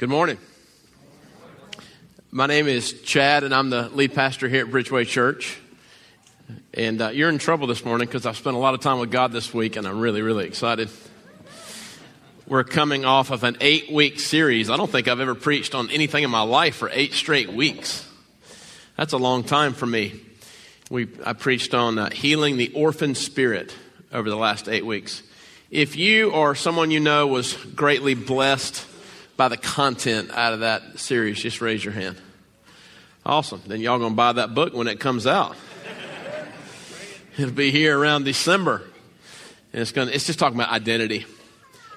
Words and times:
Good 0.00 0.08
morning. 0.08 0.38
My 2.30 2.46
name 2.46 2.68
is 2.68 3.02
Chad, 3.02 3.44
and 3.44 3.54
I'm 3.54 3.68
the 3.68 3.90
lead 3.90 4.14
pastor 4.14 4.48
here 4.48 4.64
at 4.64 4.72
Bridgeway 4.72 5.06
Church. 5.06 5.58
And 6.72 7.02
uh, 7.02 7.08
you're 7.10 7.28
in 7.28 7.36
trouble 7.36 7.66
this 7.66 7.84
morning 7.84 8.08
because 8.08 8.24
I've 8.24 8.38
spent 8.38 8.56
a 8.56 8.58
lot 8.58 8.72
of 8.72 8.80
time 8.80 8.98
with 8.98 9.10
God 9.10 9.30
this 9.30 9.52
week, 9.52 9.76
and 9.76 9.86
I'm 9.86 10.00
really, 10.00 10.22
really 10.22 10.46
excited. 10.46 10.88
We're 12.46 12.64
coming 12.64 13.04
off 13.04 13.30
of 13.30 13.44
an 13.44 13.58
eight 13.60 13.92
week 13.92 14.20
series. 14.20 14.70
I 14.70 14.78
don't 14.78 14.90
think 14.90 15.06
I've 15.06 15.20
ever 15.20 15.34
preached 15.34 15.74
on 15.74 15.90
anything 15.90 16.24
in 16.24 16.30
my 16.30 16.44
life 16.44 16.76
for 16.76 16.88
eight 16.94 17.12
straight 17.12 17.52
weeks. 17.52 18.08
That's 18.96 19.12
a 19.12 19.18
long 19.18 19.44
time 19.44 19.74
for 19.74 19.84
me. 19.84 20.18
We, 20.90 21.08
I 21.26 21.34
preached 21.34 21.74
on 21.74 21.98
uh, 21.98 22.08
healing 22.08 22.56
the 22.56 22.72
orphan 22.72 23.14
spirit 23.14 23.76
over 24.14 24.30
the 24.30 24.36
last 24.36 24.66
eight 24.66 24.86
weeks. 24.86 25.22
If 25.70 25.96
you 25.96 26.30
or 26.30 26.54
someone 26.54 26.90
you 26.90 27.00
know 27.00 27.26
was 27.26 27.52
greatly 27.52 28.14
blessed 28.14 28.86
by 29.40 29.48
the 29.48 29.56
content 29.56 30.30
out 30.32 30.52
of 30.52 30.60
that 30.60 30.98
series, 30.98 31.40
just 31.40 31.62
raise 31.62 31.82
your 31.82 31.94
hand. 31.94 32.14
Awesome. 33.24 33.62
Then 33.66 33.80
y'all 33.80 33.98
gonna 33.98 34.14
buy 34.14 34.34
that 34.34 34.54
book 34.54 34.74
when 34.74 34.86
it 34.86 35.00
comes 35.00 35.26
out. 35.26 35.56
It'll 37.38 37.50
be 37.50 37.70
here 37.70 37.98
around 37.98 38.24
December. 38.24 38.82
And 39.72 39.80
it's 39.80 39.92
gonna 39.92 40.10
it's 40.10 40.26
just 40.26 40.38
talking 40.38 40.58
about 40.60 40.70
identity. 40.70 41.24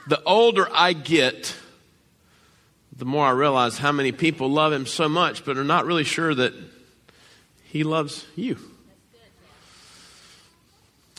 The 0.08 0.24
older 0.24 0.70
I 0.72 0.94
get, 0.94 1.54
the 2.96 3.04
more 3.04 3.26
I 3.26 3.32
realize 3.32 3.78
how 3.78 3.92
many 3.92 4.14
people 4.14 4.50
love 4.50 4.72
him 4.72 4.86
so 4.86 5.10
much, 5.10 5.44
but 5.44 5.58
are 5.58 5.66
not 5.66 5.86
really 5.86 6.06
sure 6.06 6.34
that 6.34 6.54
he 7.66 7.84
loves 7.84 8.26
you. 8.38 8.58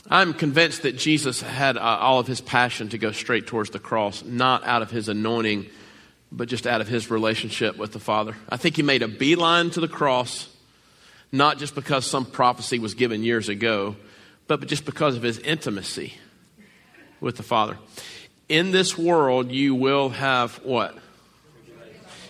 I'm 0.09 0.33
convinced 0.33 0.81
that 0.81 0.97
Jesus 0.97 1.41
had 1.41 1.77
uh, 1.77 1.81
all 1.81 2.17
of 2.17 2.25
his 2.25 2.41
passion 2.41 2.89
to 2.89 2.97
go 2.97 3.11
straight 3.11 3.45
towards 3.45 3.69
the 3.69 3.79
cross, 3.79 4.23
not 4.23 4.65
out 4.65 4.81
of 4.81 4.89
his 4.89 5.07
anointing 5.07 5.67
but 6.35 6.49
just 6.49 6.67
out 6.67 6.81
of 6.81 6.87
his 6.87 7.09
relationship 7.09 7.77
with 7.77 7.93
the 7.93 7.99
Father. 7.99 8.35
I 8.49 8.57
think 8.57 8.75
he 8.75 8.83
made 8.83 9.01
a 9.01 9.07
beeline 9.07 9.69
to 9.71 9.79
the 9.79 9.87
cross, 9.87 10.49
not 11.31 11.57
just 11.57 11.75
because 11.75 12.05
some 12.05 12.25
prophecy 12.25 12.77
was 12.77 12.93
given 12.93 13.23
years 13.23 13.47
ago, 13.47 13.95
but 14.47 14.65
just 14.67 14.85
because 14.85 15.15
of 15.15 15.23
his 15.23 15.39
intimacy 15.39 16.13
with 17.21 17.37
the 17.37 17.43
Father. 17.43 17.77
In 18.49 18.71
this 18.71 18.97
world, 18.97 19.51
you 19.51 19.73
will 19.73 20.09
have 20.09 20.55
what? 20.57 20.97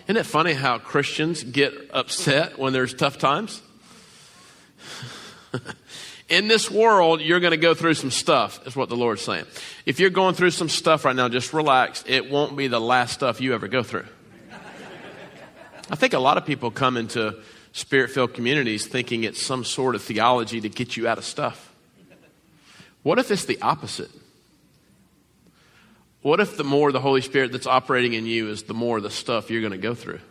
Isn't 0.05 0.17
it 0.17 0.25
funny 0.25 0.53
how 0.53 0.77
Christians 0.77 1.43
get 1.43 1.73
upset 1.91 2.59
when 2.59 2.73
there's 2.73 2.93
tough 2.93 3.17
times? 3.17 3.61
in 6.27 6.47
this 6.47 6.71
world, 6.71 7.21
you're 7.21 7.39
going 7.39 7.51
to 7.51 7.57
go 7.57 7.73
through 7.73 7.93
some 7.93 8.11
stuff, 8.11 8.65
is 8.65 8.75
what 8.75 8.89
the 8.89 8.95
Lord's 8.95 9.21
saying. 9.21 9.45
If 9.85 9.99
you're 9.99 10.09
going 10.09 10.33
through 10.33 10.51
some 10.51 10.69
stuff 10.69 11.05
right 11.05 11.15
now, 11.15 11.29
just 11.29 11.53
relax. 11.53 12.03
It 12.07 12.31
won't 12.31 12.57
be 12.57 12.67
the 12.67 12.81
last 12.81 13.13
stuff 13.13 13.41
you 13.41 13.53
ever 13.53 13.67
go 13.67 13.83
through. 13.83 14.05
I 15.89 15.95
think 15.95 16.13
a 16.13 16.19
lot 16.19 16.37
of 16.37 16.45
people 16.45 16.71
come 16.71 16.97
into 16.97 17.39
spirit 17.71 18.09
filled 18.09 18.33
communities 18.33 18.87
thinking 18.87 19.23
it's 19.23 19.41
some 19.41 19.63
sort 19.63 19.93
of 19.93 20.01
theology 20.01 20.61
to 20.61 20.69
get 20.69 20.97
you 20.97 21.07
out 21.07 21.19
of 21.19 21.25
stuff. 21.25 21.71
What 23.03 23.19
if 23.19 23.29
it's 23.29 23.45
the 23.45 23.61
opposite? 23.61 24.09
What 26.23 26.39
if 26.39 26.57
the 26.57 26.63
more 26.63 26.91
the 26.91 27.01
Holy 27.01 27.21
Spirit 27.21 27.51
that's 27.51 27.67
operating 27.67 28.13
in 28.13 28.25
you 28.25 28.49
is 28.49 28.63
the 28.63 28.73
more 28.73 28.99
the 28.99 29.11
stuff 29.11 29.51
you're 29.51 29.61
going 29.61 29.73
to 29.73 29.77
go 29.77 29.93
through? 29.93 30.21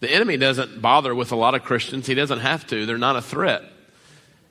The 0.00 0.10
enemy 0.10 0.36
doesn't 0.36 0.80
bother 0.80 1.14
with 1.14 1.32
a 1.32 1.36
lot 1.36 1.54
of 1.54 1.64
Christians. 1.64 2.06
He 2.06 2.14
doesn't 2.14 2.40
have 2.40 2.66
to. 2.68 2.86
They're 2.86 2.98
not 2.98 3.16
a 3.16 3.22
threat. 3.22 3.62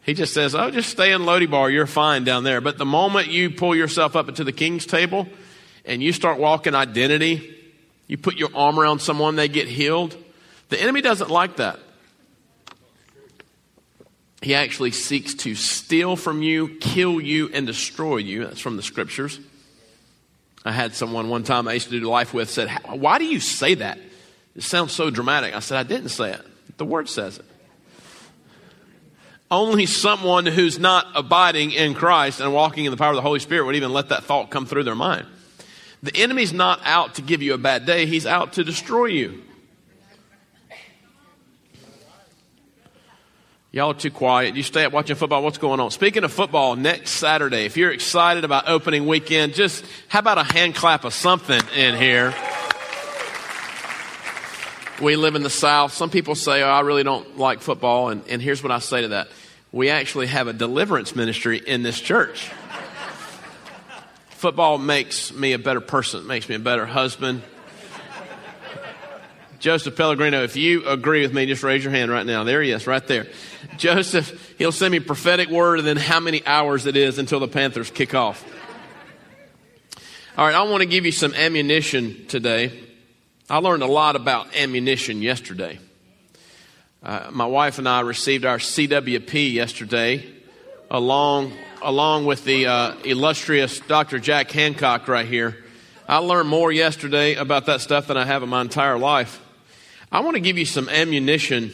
He 0.03 0.13
just 0.13 0.33
says, 0.33 0.55
oh, 0.55 0.71
just 0.71 0.89
stay 0.89 1.11
in 1.11 1.25
Lo 1.25 1.39
Debar. 1.39 1.69
You're 1.69 1.85
fine 1.85 2.23
down 2.23 2.43
there. 2.43 2.61
But 2.61 2.77
the 2.77 2.85
moment 2.85 3.27
you 3.27 3.49
pull 3.49 3.75
yourself 3.75 4.15
up 4.15 4.33
to 4.35 4.43
the 4.43 4.51
king's 4.51 4.85
table 4.85 5.27
and 5.85 6.01
you 6.01 6.13
start 6.13 6.37
walking 6.37 6.75
identity, 6.75 7.55
you 8.07 8.17
put 8.17 8.35
your 8.35 8.49
arm 8.55 8.79
around 8.79 8.99
someone, 8.99 9.35
they 9.35 9.47
get 9.47 9.67
healed. 9.67 10.15
The 10.69 10.81
enemy 10.81 11.01
doesn't 11.01 11.29
like 11.29 11.57
that. 11.57 11.79
He 14.41 14.53
actually 14.53 14.91
seeks 14.91 15.33
to 15.35 15.55
steal 15.55 16.15
from 16.15 16.41
you, 16.41 16.77
kill 16.79 17.19
you, 17.19 17.49
and 17.53 17.65
destroy 17.65 18.17
you. 18.17 18.45
That's 18.45 18.59
from 18.59 18.77
the 18.77 18.83
scriptures. 18.83 19.39
I 20.63 20.71
had 20.71 20.93
someone 20.93 21.29
one 21.29 21.43
time 21.43 21.67
I 21.67 21.73
used 21.73 21.89
to 21.89 21.99
do 21.99 22.05
life 22.05 22.33
with 22.33 22.49
said, 22.49 22.69
Why 22.85 23.17
do 23.17 23.25
you 23.25 23.39
say 23.39 23.75
that? 23.75 23.97
It 24.57 24.63
sounds 24.63 24.91
so 24.91 25.11
dramatic. 25.11 25.55
I 25.55 25.59
said, 25.59 25.77
I 25.77 25.83
didn't 25.83 26.09
say 26.09 26.33
it. 26.33 26.41
The 26.77 26.85
word 26.85 27.07
says 27.07 27.37
it. 27.37 27.45
Only 29.49 29.85
someone 29.85 30.45
who's 30.45 30.77
not 30.77 31.05
abiding 31.15 31.71
in 31.71 31.93
Christ 31.93 32.41
and 32.41 32.53
walking 32.53 32.83
in 32.83 32.91
the 32.91 32.97
power 32.97 33.11
of 33.11 33.15
the 33.15 33.21
Holy 33.21 33.39
Spirit 33.39 33.65
would 33.65 33.75
even 33.75 33.93
let 33.93 34.09
that 34.09 34.25
thought 34.25 34.49
come 34.49 34.65
through 34.65 34.83
their 34.83 34.95
mind. 34.95 35.25
The 36.03 36.15
enemy's 36.15 36.51
not 36.51 36.81
out 36.83 37.15
to 37.15 37.21
give 37.21 37.41
you 37.41 37.53
a 37.53 37.57
bad 37.57 37.85
day, 37.85 38.05
he's 38.05 38.25
out 38.25 38.53
to 38.53 38.63
destroy 38.63 39.05
you. 39.05 39.43
Y'all 43.71 43.91
are 43.91 43.93
too 43.93 44.09
quiet. 44.09 44.55
You 44.55 44.63
stay 44.63 44.85
up 44.85 44.93
watching 44.93 45.15
football. 45.15 45.43
What's 45.43 45.59
going 45.59 45.79
on? 45.79 45.91
Speaking 45.91 46.23
of 46.23 46.31
football, 46.31 46.75
next 46.75 47.11
Saturday, 47.11 47.65
if 47.65 47.77
you're 47.77 47.91
excited 47.91 48.43
about 48.43 48.67
opening 48.67 49.05
weekend, 49.05 49.53
just 49.53 49.85
how 50.07 50.19
about 50.19 50.39
a 50.39 50.43
hand 50.43 50.73
clap 50.73 51.03
of 51.03 51.13
something 51.13 51.61
in 51.75 51.95
here? 51.95 52.33
We 55.01 55.15
live 55.15 55.35
in 55.35 55.43
the 55.43 55.49
South. 55.49 55.93
Some 55.93 56.09
people 56.09 56.35
say, 56.35 56.63
oh, 56.63 56.67
I 56.67 56.81
really 56.81 57.03
don't 57.03 57.37
like 57.37 57.61
football. 57.61 58.09
And, 58.09 58.23
and 58.27 58.41
here's 58.41 58.63
what 58.63 58.71
I 58.71 58.79
say 58.79 59.01
to 59.01 59.07
that 59.09 59.29
we 59.71 59.89
actually 59.89 60.27
have 60.27 60.47
a 60.47 60.53
deliverance 60.53 61.15
ministry 61.15 61.57
in 61.57 61.83
this 61.83 61.99
church. 61.99 62.49
football 64.29 64.77
makes 64.77 65.33
me 65.33 65.53
a 65.53 65.59
better 65.59 65.81
person, 65.81 66.25
makes 66.25 66.47
me 66.47 66.55
a 66.55 66.59
better 66.59 66.85
husband. 66.85 67.43
Joseph 69.59 69.95
Pellegrino, 69.95 70.43
if 70.43 70.55
you 70.55 70.87
agree 70.87 71.21
with 71.21 71.33
me, 71.33 71.47
just 71.47 71.63
raise 71.63 71.83
your 71.83 71.91
hand 71.91 72.11
right 72.11 72.25
now. 72.25 72.43
There 72.43 72.61
he 72.61 72.71
is, 72.71 72.85
right 72.85 73.05
there. 73.07 73.27
Joseph, 73.77 74.55
he'll 74.57 74.71
send 74.71 74.91
me 74.91 74.99
prophetic 74.99 75.49
word 75.49 75.79
and 75.79 75.87
then 75.87 75.97
how 75.97 76.19
many 76.19 76.45
hours 76.45 76.85
it 76.85 76.95
is 76.95 77.17
until 77.17 77.39
the 77.39 77.47
Panthers 77.47 77.89
kick 77.89 78.13
off. 78.13 78.45
All 80.37 80.45
right, 80.45 80.55
I 80.55 80.61
want 80.63 80.81
to 80.81 80.87
give 80.87 81.05
you 81.05 81.11
some 81.11 81.33
ammunition 81.33 82.27
today 82.27 82.86
I 83.49 83.59
learned 83.59 83.81
a 83.81 83.87
lot 83.87 84.17
about 84.17 84.53
ammunition 84.57 85.21
yesterday. 85.21 85.79
Uh, 87.01 87.29
my 87.31 87.45
wife 87.45 87.77
and 87.77 87.87
I 87.87 88.01
received 88.01 88.43
our 88.43 88.57
CWP 88.57 89.53
yesterday, 89.53 90.25
along 90.91 91.53
along 91.81 92.25
with 92.25 92.43
the 92.43 92.65
uh, 92.65 92.95
illustrious 93.05 93.79
Dr. 93.79 94.19
Jack 94.19 94.51
Hancock 94.51 95.07
right 95.07 95.25
here. 95.25 95.63
I 96.09 96.17
learned 96.17 96.49
more 96.49 96.73
yesterday 96.73 97.35
about 97.35 97.67
that 97.67 97.79
stuff 97.79 98.07
than 98.07 98.17
I 98.17 98.25
have 98.25 98.43
in 98.43 98.49
my 98.49 98.59
entire 98.59 98.97
life. 98.97 99.41
I 100.11 100.19
want 100.19 100.35
to 100.35 100.41
give 100.41 100.57
you 100.57 100.65
some 100.65 100.89
ammunition 100.89 101.71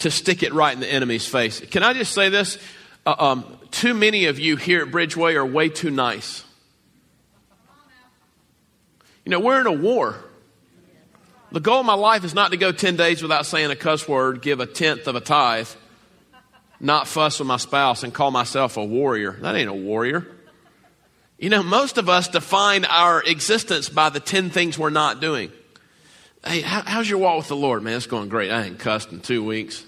to 0.00 0.10
stick 0.10 0.42
it 0.42 0.52
right 0.52 0.74
in 0.74 0.80
the 0.80 0.92
enemy's 0.92 1.26
face. 1.26 1.60
Can 1.60 1.82
I 1.82 1.94
just 1.94 2.12
say 2.12 2.28
this? 2.28 2.58
Uh, 3.06 3.14
um, 3.18 3.58
too 3.70 3.94
many 3.94 4.26
of 4.26 4.38
you 4.38 4.56
here 4.56 4.82
at 4.82 4.88
Bridgeway 4.88 5.36
are 5.36 5.46
way 5.46 5.70
too 5.70 5.90
nice. 5.90 6.44
You 9.24 9.30
know, 9.30 9.40
we're 9.40 9.62
in 9.62 9.66
a 9.66 9.72
war. 9.72 10.22
The 11.56 11.60
goal 11.60 11.80
of 11.80 11.86
my 11.86 11.94
life 11.94 12.22
is 12.22 12.34
not 12.34 12.50
to 12.50 12.58
go 12.58 12.70
10 12.70 12.96
days 12.96 13.22
without 13.22 13.46
saying 13.46 13.70
a 13.70 13.76
cuss 13.76 14.06
word, 14.06 14.42
give 14.42 14.60
a 14.60 14.66
tenth 14.66 15.06
of 15.06 15.16
a 15.16 15.22
tithe, 15.22 15.70
not 16.80 17.08
fuss 17.08 17.38
with 17.38 17.48
my 17.48 17.56
spouse, 17.56 18.02
and 18.02 18.12
call 18.12 18.30
myself 18.30 18.76
a 18.76 18.84
warrior. 18.84 19.32
That 19.40 19.56
ain't 19.56 19.70
a 19.70 19.72
warrior. 19.72 20.26
You 21.38 21.48
know, 21.48 21.62
most 21.62 21.96
of 21.96 22.10
us 22.10 22.28
define 22.28 22.84
our 22.84 23.22
existence 23.22 23.88
by 23.88 24.10
the 24.10 24.20
10 24.20 24.50
things 24.50 24.78
we're 24.78 24.90
not 24.90 25.22
doing. 25.22 25.50
Hey, 26.46 26.60
how, 26.60 26.82
how's 26.82 27.08
your 27.08 27.20
walk 27.20 27.38
with 27.38 27.48
the 27.48 27.56
Lord? 27.56 27.82
Man, 27.82 27.96
it's 27.96 28.06
going 28.06 28.28
great. 28.28 28.50
I 28.50 28.64
ain't 28.64 28.78
cussed 28.78 29.10
in 29.10 29.20
two 29.20 29.42
weeks. 29.42 29.82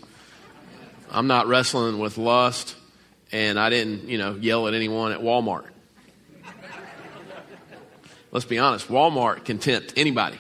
I'm 1.11 1.27
not 1.27 1.49
wrestling 1.49 1.99
with 1.99 2.17
lust, 2.17 2.77
and 3.31 3.61
I 3.61 3.69
didn't, 3.69 4.09
you 4.09 4.17
know, 4.17 4.37
yell 4.37 4.69
at 4.69 4.73
anyone 4.73 5.13
at 5.13 5.21
Walmart. 5.21 5.67
Let's 8.31 8.47
be 8.47 8.59
honest, 8.59 8.89
Walmart 8.89 9.45
can 9.45 9.59
tempt 9.59 9.93
anybody. 9.99 10.39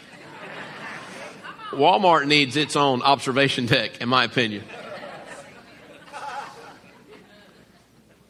Walmart 1.70 2.26
needs 2.26 2.56
its 2.56 2.76
own 2.76 3.02
observation 3.02 3.66
deck, 3.66 4.00
in 4.00 4.08
my 4.08 4.24
opinion. 4.24 4.64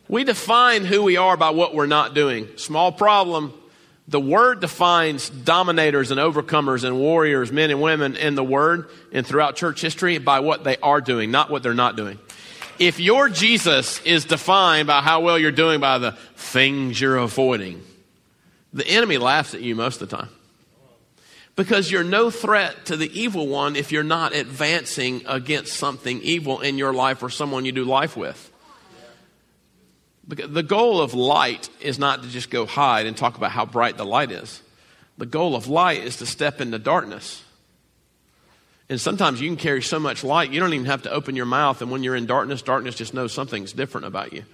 We 0.09 0.25
define 0.25 0.85
who 0.85 1.03
we 1.03 1.19
are 1.19 1.37
by 1.37 1.51
what 1.51 1.75
we're 1.75 1.87
not 1.87 2.15
doing. 2.15 2.49
Small 2.57 2.93
problem. 2.93 3.53
The 4.09 4.19
word 4.19 4.61
defines 4.61 5.29
dominators 5.29 6.11
and 6.11 6.19
overcomers 6.19 6.83
and 6.83 6.99
warriors, 6.99 7.53
men 7.53 7.71
and 7.71 7.83
women 7.83 8.17
in 8.17 8.35
the 8.35 8.43
word 8.43 8.89
and 9.13 9.27
throughout 9.27 9.57
church 9.57 9.83
history 9.83 10.17
by 10.17 10.41
what 10.41 10.65
they 10.65 10.79
are 10.79 11.03
doing, 11.03 11.31
not 11.31 11.51
what 11.51 11.63
they're 11.63 11.75
not 11.75 11.95
doing. 11.95 12.19
If 12.79 12.99
your 13.01 13.29
Jesus 13.29 14.01
is 14.03 14.25
defined 14.25 14.87
by 14.87 15.03
how 15.03 15.21
well 15.21 15.39
you're 15.39 15.51
doing 15.51 15.79
by 15.79 15.99
the 15.99 16.13
things 16.37 16.99
you're 16.99 17.19
avoiding, 17.19 17.83
the 18.73 18.87
enemy 18.87 19.19
laughs 19.19 19.53
at 19.53 19.61
you 19.61 19.75
most 19.75 20.01
of 20.01 20.09
the 20.09 20.17
time. 20.17 20.31
Because 21.59 21.91
you're 21.91 22.05
no 22.05 22.31
threat 22.31 22.87
to 22.87 22.97
the 22.97 23.11
evil 23.21 23.49
one 23.49 23.75
if 23.75 23.91
you're 23.91 24.05
not 24.05 24.33
advancing 24.33 25.25
against 25.27 25.73
something 25.73 26.23
evil 26.23 26.61
in 26.61 26.79
your 26.79 26.93
life 26.93 27.21
or 27.21 27.31
someone 27.31 27.65
you 27.65 27.73
do 27.73 27.83
life 27.85 28.17
with. 28.17 28.53
The 30.29 30.63
goal 30.63 31.01
of 31.01 31.15
light 31.15 31.69
is 31.81 31.99
not 31.99 32.23
to 32.23 32.29
just 32.29 32.51
go 32.51 32.65
hide 32.65 33.07
and 33.07 33.17
talk 33.17 33.37
about 33.37 33.51
how 33.51 33.67
bright 33.67 33.97
the 33.97 34.07
light 34.07 34.31
is. 34.31 34.63
The 35.17 35.27
goal 35.27 35.57
of 35.57 35.67
light 35.67 36.05
is 36.05 36.19
to 36.19 36.27
step 36.27 36.61
into 36.61 36.79
darkness. 36.79 37.43
And 38.89 39.01
sometimes 39.01 39.41
you 39.41 39.49
can 39.49 39.57
carry 39.57 39.83
so 39.83 39.99
much 39.99 40.23
light, 40.23 40.53
you 40.53 40.61
don't 40.61 40.75
even 40.75 40.87
have 40.87 41.03
to 41.03 41.11
open 41.11 41.35
your 41.35 41.45
mouth. 41.45 41.83
And 41.83 41.91
when 41.91 42.05
you're 42.05 42.15
in 42.15 42.27
darkness, 42.27 42.63
darkness 42.63 42.95
just 42.95 43.15
knows 43.15 43.33
something's 43.33 43.73
different 43.73 44.07
about 44.07 44.33
you. 44.33 44.45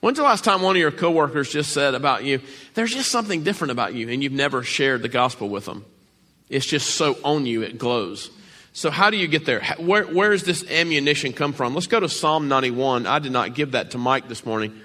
When's 0.00 0.18
the 0.18 0.24
last 0.24 0.44
time 0.44 0.60
one 0.60 0.76
of 0.76 0.80
your 0.80 0.90
coworkers 0.90 1.50
just 1.50 1.72
said 1.72 1.94
about 1.94 2.22
you, 2.22 2.42
there's 2.74 2.92
just 2.92 3.10
something 3.10 3.44
different 3.44 3.70
about 3.70 3.94
you, 3.94 4.10
and 4.10 4.22
you've 4.22 4.32
never 4.32 4.62
shared 4.62 5.00
the 5.00 5.08
gospel 5.08 5.48
with 5.48 5.64
them? 5.64 5.86
It's 6.50 6.66
just 6.66 6.96
so 6.96 7.16
on 7.24 7.46
you, 7.46 7.62
it 7.62 7.78
glows. 7.78 8.30
So, 8.72 8.90
how 8.90 9.10
do 9.10 9.16
you 9.16 9.28
get 9.28 9.46
there? 9.46 9.62
Where, 9.78 10.04
where 10.04 10.30
does 10.30 10.42
this 10.42 10.68
ammunition 10.68 11.32
come 11.32 11.52
from? 11.52 11.74
Let's 11.74 11.86
go 11.86 12.00
to 12.00 12.08
Psalm 12.08 12.48
91. 12.48 13.06
I 13.06 13.20
did 13.20 13.32
not 13.32 13.54
give 13.54 13.72
that 13.72 13.92
to 13.92 13.98
Mike 13.98 14.28
this 14.28 14.44
morning, 14.44 14.78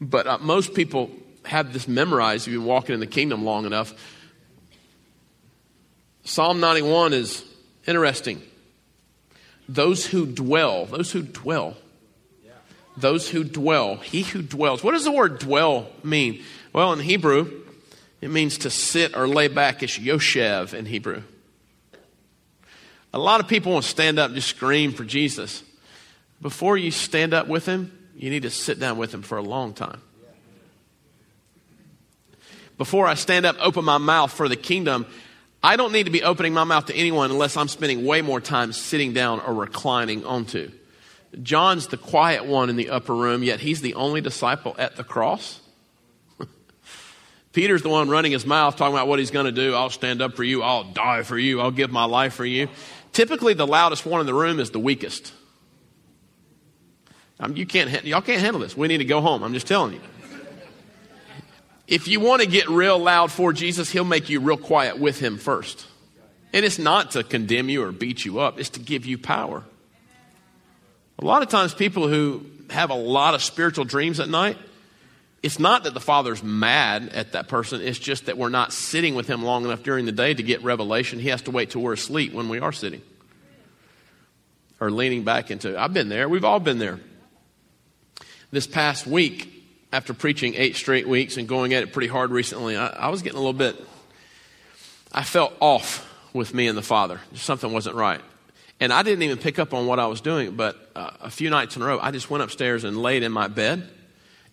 but 0.00 0.26
uh, 0.26 0.38
most 0.38 0.74
people 0.74 1.10
have 1.44 1.72
this 1.72 1.88
memorized 1.88 2.46
if 2.46 2.52
you've 2.52 2.62
been 2.62 2.68
walking 2.68 2.94
in 2.94 3.00
the 3.00 3.06
kingdom 3.06 3.44
long 3.44 3.64
enough. 3.64 3.94
Psalm 6.24 6.60
91 6.60 7.14
is 7.14 7.44
interesting. 7.86 8.42
Those 9.66 10.06
who 10.06 10.26
dwell, 10.26 10.86
those 10.86 11.10
who 11.10 11.22
dwell, 11.22 11.76
those 12.96 13.30
who 13.30 13.44
dwell, 13.44 13.96
he 13.96 14.22
who 14.22 14.42
dwells. 14.42 14.82
What 14.82 14.92
does 14.92 15.04
the 15.04 15.12
word 15.12 15.38
dwell 15.38 15.88
mean? 16.02 16.42
Well, 16.72 16.92
in 16.92 17.00
Hebrew, 17.00 17.64
it 18.20 18.30
means 18.30 18.58
to 18.58 18.70
sit 18.70 19.16
or 19.16 19.28
lay 19.28 19.48
back. 19.48 19.82
It's 19.82 19.98
yoshev 19.98 20.74
in 20.74 20.86
Hebrew. 20.86 21.22
A 23.14 23.18
lot 23.18 23.40
of 23.40 23.48
people 23.48 23.72
want 23.72 23.84
to 23.84 23.90
stand 23.90 24.18
up 24.18 24.26
and 24.26 24.34
just 24.34 24.48
scream 24.48 24.92
for 24.92 25.04
Jesus. 25.04 25.62
Before 26.42 26.76
you 26.76 26.90
stand 26.90 27.32
up 27.32 27.48
with 27.48 27.66
him, 27.66 27.92
you 28.16 28.30
need 28.30 28.42
to 28.42 28.50
sit 28.50 28.78
down 28.78 28.98
with 28.98 29.14
him 29.14 29.22
for 29.22 29.38
a 29.38 29.42
long 29.42 29.72
time. 29.72 30.00
Before 32.76 33.06
I 33.06 33.14
stand 33.14 33.46
up, 33.46 33.56
open 33.58 33.84
my 33.84 33.98
mouth 33.98 34.32
for 34.32 34.48
the 34.48 34.56
kingdom, 34.56 35.06
I 35.62 35.76
don't 35.76 35.92
need 35.92 36.04
to 36.04 36.12
be 36.12 36.22
opening 36.22 36.54
my 36.54 36.64
mouth 36.64 36.86
to 36.86 36.94
anyone 36.94 37.30
unless 37.30 37.56
I'm 37.56 37.66
spending 37.66 38.04
way 38.04 38.22
more 38.22 38.40
time 38.40 38.72
sitting 38.72 39.12
down 39.12 39.40
or 39.40 39.54
reclining 39.54 40.24
onto. 40.24 40.70
John's 41.42 41.88
the 41.88 41.96
quiet 41.96 42.46
one 42.46 42.70
in 42.70 42.76
the 42.76 42.90
upper 42.90 43.14
room, 43.14 43.42
yet 43.42 43.60
he's 43.60 43.80
the 43.80 43.94
only 43.94 44.20
disciple 44.20 44.76
at 44.78 44.96
the 44.96 45.04
cross. 45.04 45.60
Peter's 47.52 47.82
the 47.82 47.88
one 47.88 48.08
running 48.08 48.32
his 48.32 48.44
mouth, 48.44 48.76
talking 48.76 48.94
about 48.94 49.08
what 49.08 49.18
he's 49.18 49.30
going 49.30 49.46
to 49.46 49.52
do. 49.52 49.74
I'll 49.74 49.90
stand 49.90 50.20
up 50.20 50.36
for 50.36 50.44
you. 50.44 50.62
I'll 50.62 50.84
die 50.84 51.22
for 51.22 51.38
you. 51.38 51.60
I'll 51.60 51.70
give 51.70 51.90
my 51.90 52.04
life 52.04 52.34
for 52.34 52.44
you. 52.44 52.68
Typically, 53.12 53.54
the 53.54 53.66
loudest 53.66 54.04
one 54.04 54.20
in 54.20 54.26
the 54.26 54.34
room 54.34 54.60
is 54.60 54.70
the 54.70 54.78
weakest. 54.78 55.32
Um, 57.40 57.56
you 57.56 57.66
can't, 57.66 58.04
y'all 58.04 58.20
can't 58.20 58.40
handle 58.40 58.60
this. 58.60 58.76
We 58.76 58.88
need 58.88 58.98
to 58.98 59.04
go 59.04 59.20
home. 59.20 59.42
I'm 59.42 59.54
just 59.54 59.66
telling 59.66 59.94
you. 59.94 60.00
If 61.86 62.06
you 62.06 62.20
want 62.20 62.42
to 62.42 62.46
get 62.46 62.68
real 62.68 62.98
loud 62.98 63.32
for 63.32 63.52
Jesus, 63.52 63.90
he'll 63.90 64.04
make 64.04 64.28
you 64.28 64.40
real 64.40 64.58
quiet 64.58 64.98
with 64.98 65.18
him 65.18 65.38
first. 65.38 65.86
And 66.52 66.64
it's 66.64 66.78
not 66.78 67.12
to 67.12 67.24
condemn 67.24 67.70
you 67.70 67.82
or 67.82 67.92
beat 67.92 68.24
you 68.24 68.40
up, 68.40 68.58
it's 68.58 68.70
to 68.70 68.80
give 68.80 69.06
you 69.06 69.16
power. 69.16 69.64
A 71.18 71.24
lot 71.24 71.42
of 71.42 71.48
times, 71.48 71.74
people 71.74 72.06
who 72.06 72.44
have 72.70 72.90
a 72.90 72.94
lot 72.94 73.34
of 73.34 73.42
spiritual 73.42 73.84
dreams 73.84 74.20
at 74.20 74.28
night, 74.28 74.58
it's 75.42 75.58
not 75.58 75.84
that 75.84 75.94
the 75.94 76.00
Father's 76.00 76.42
mad 76.42 77.10
at 77.10 77.32
that 77.32 77.48
person, 77.48 77.80
it's 77.80 77.98
just 77.98 78.26
that 78.26 78.36
we're 78.36 78.48
not 78.48 78.72
sitting 78.72 79.14
with 79.14 79.28
him 79.28 79.44
long 79.44 79.64
enough 79.64 79.82
during 79.82 80.04
the 80.04 80.12
day 80.12 80.34
to 80.34 80.42
get 80.42 80.62
revelation. 80.62 81.20
He 81.20 81.28
has 81.28 81.42
to 81.42 81.50
wait 81.50 81.70
till 81.70 81.82
we're 81.82 81.92
asleep 81.92 82.32
when 82.32 82.48
we 82.48 82.58
are 82.58 82.72
sitting 82.72 83.02
or 84.80 84.90
leaning 84.90 85.22
back 85.24 85.50
into. 85.50 85.78
I've 85.78 85.94
been 85.94 86.08
there, 86.08 86.28
we've 86.28 86.44
all 86.44 86.60
been 86.60 86.78
there. 86.78 86.98
This 88.50 88.66
past 88.66 89.06
week, 89.06 89.54
after 89.92 90.12
preaching 90.12 90.54
eight 90.56 90.74
straight 90.74 91.06
weeks 91.06 91.36
and 91.36 91.46
going 91.46 91.72
at 91.72 91.82
it 91.82 91.92
pretty 91.92 92.08
hard 92.08 92.30
recently, 92.30 92.76
I, 92.76 92.88
I 92.88 93.08
was 93.08 93.22
getting 93.22 93.36
a 93.36 93.40
little 93.40 93.52
bit, 93.52 93.76
I 95.12 95.22
felt 95.22 95.52
off 95.60 96.04
with 96.32 96.52
me 96.52 96.66
and 96.66 96.76
the 96.76 96.82
Father. 96.82 97.20
Something 97.34 97.72
wasn't 97.72 97.94
right. 97.94 98.20
And 98.80 98.92
I 98.92 99.02
didn't 99.02 99.22
even 99.22 99.38
pick 99.38 99.58
up 99.58 99.72
on 99.72 99.86
what 99.86 99.98
I 99.98 100.06
was 100.06 100.20
doing, 100.20 100.56
but 100.56 100.76
uh, 100.96 101.10
a 101.20 101.30
few 101.30 101.50
nights 101.50 101.76
in 101.76 101.82
a 101.82 101.86
row, 101.86 101.98
I 102.00 102.10
just 102.10 102.30
went 102.30 102.42
upstairs 102.42 102.84
and 102.84 103.00
laid 103.00 103.22
in 103.22 103.32
my 103.32 103.48
bed 103.48 103.88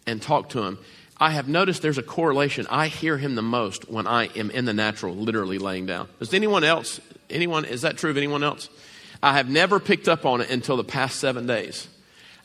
and 0.06 0.22
talk 0.22 0.50
to 0.50 0.64
him. 0.64 0.78
I 1.18 1.32
have 1.32 1.48
noticed 1.48 1.82
there's 1.82 1.98
a 1.98 2.04
correlation. 2.04 2.68
I 2.70 2.88
hear 2.88 3.18
him 3.18 3.36
the 3.36 3.42
most 3.42 3.90
when 3.90 4.06
I 4.06 4.26
am 4.36 4.52
in 4.52 4.66
the 4.66 4.74
natural, 4.74 5.16
literally 5.16 5.58
laying 5.58 5.86
down. 5.86 6.10
Does 6.20 6.34
anyone 6.34 6.64
else, 6.64 7.00
anyone, 7.30 7.64
is 7.64 7.84
that 7.84 7.98
true 7.98 8.10
of 8.10 8.18
anyone 8.18 8.44
else? 8.44 8.70
I 9.24 9.34
have 9.34 9.50
never 9.50 9.80
picked 9.80 10.10
up 10.10 10.26
on 10.26 10.42
it 10.42 10.50
until 10.50 10.76
the 10.76 10.84
past 10.84 11.20
seven 11.20 11.48
days. 11.48 11.88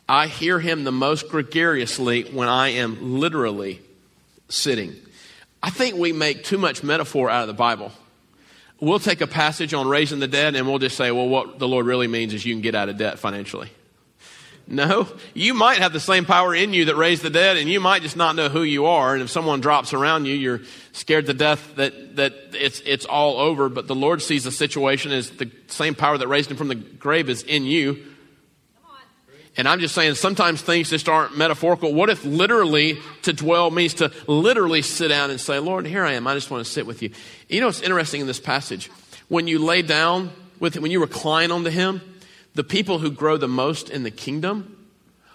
I 0.09 0.29
hear 0.29 0.59
him 0.61 0.85
the 0.85 0.93
most 0.93 1.29
gregariously 1.29 2.23
when 2.25 2.49
I 2.49 2.71
am 2.71 3.19
literally 3.19 3.81
sitting. 4.49 4.95
I 5.63 5.71
think 5.71 5.97
we 5.97 6.13
make 6.13 6.45
too 6.45 6.59
much 6.59 6.83
metaphor 6.83 7.29
out 7.29 7.43
of 7.43 7.49
the 7.49 7.55
Bible. 7.55 7.93
We'll 8.81 8.99
take 8.99 9.21
a 9.21 9.27
passage 9.27 9.75
on 9.75 9.89
raising 9.89 10.21
the 10.21 10.29
dead 10.29 10.55
and 10.55 10.67
we'll 10.67 10.79
just 10.79 10.97
say, 10.97 11.11
well, 11.11 11.29
what 11.29 11.59
the 11.59 11.69
Lord 11.69 11.87
really 11.87 12.09
means 12.09 12.33
is 12.33 12.47
you 12.47 12.55
can 12.55 12.63
get 12.63 12.75
out 12.75 12.89
of 12.89 12.97
debt 12.97 13.19
financially. 13.19 13.71
No, 14.70 15.08
you 15.34 15.52
might 15.52 15.78
have 15.78 15.93
the 15.93 15.99
same 15.99 16.25
power 16.25 16.55
in 16.55 16.72
you 16.72 16.84
that 16.84 16.94
raised 16.94 17.22
the 17.22 17.31
dead, 17.31 17.56
and 17.56 17.69
you 17.69 17.81
might 17.81 18.02
just 18.02 18.17
not 18.17 18.37
know 18.37 18.49
who 18.49 18.62
you 18.62 18.87
are. 18.87 19.14
And 19.14 19.22
if 19.22 19.28
someone 19.28 19.61
drops 19.61 19.93
around 19.93 20.26
you, 20.26 20.34
you're 20.34 20.61
scared 20.93 21.26
to 21.26 21.34
death 21.34 21.75
that, 21.75 22.14
that 22.17 22.32
it's, 22.52 22.81
it's 22.87 23.05
all 23.05 23.38
over. 23.38 23.69
But 23.69 23.88
the 23.88 23.96
Lord 23.96 24.22
sees 24.22 24.44
the 24.44 24.52
situation 24.52 25.11
as 25.11 25.31
the 25.31 25.50
same 25.67 25.96
power 25.96 26.17
that 26.17 26.28
raised 26.28 26.52
him 26.52 26.56
from 26.56 26.69
the 26.69 26.76
grave 26.76 27.28
is 27.28 27.43
in 27.43 27.64
you. 27.64 28.06
And 29.56 29.67
I'm 29.67 29.81
just 29.81 29.93
saying, 29.93 30.14
sometimes 30.14 30.62
things 30.62 30.88
just 30.88 31.08
aren't 31.08 31.37
metaphorical. 31.37 31.93
What 31.93 32.08
if 32.08 32.25
literally 32.25 32.99
to 33.22 33.32
dwell 33.32 33.72
means 33.72 33.94
to 33.94 34.12
literally 34.28 34.82
sit 34.82 35.08
down 35.08 35.31
and 35.31 35.40
say, 35.40 35.58
Lord, 35.58 35.84
here 35.84 36.05
I 36.05 36.12
am. 36.12 36.28
I 36.28 36.34
just 36.34 36.49
want 36.49 36.64
to 36.64 36.70
sit 36.70 36.87
with 36.87 37.02
you. 37.02 37.11
You 37.49 37.61
know 37.61 37.67
what's 37.67 37.82
interesting 37.82 38.20
in 38.20 38.28
this 38.28 38.38
passage? 38.38 38.88
When 39.26 39.49
you 39.49 39.58
lay 39.58 39.82
down 39.82 40.31
with 40.61 40.76
him, 40.76 40.82
when 40.82 40.93
you 40.93 41.00
recline 41.00 41.50
onto 41.50 41.70
him, 41.70 42.00
the 42.55 42.64
people 42.64 42.99
who 42.99 43.11
grow 43.11 43.37
the 43.37 43.49
most 43.49 43.91
in 43.91 44.02
the 44.02 44.11
kingdom 44.11 44.76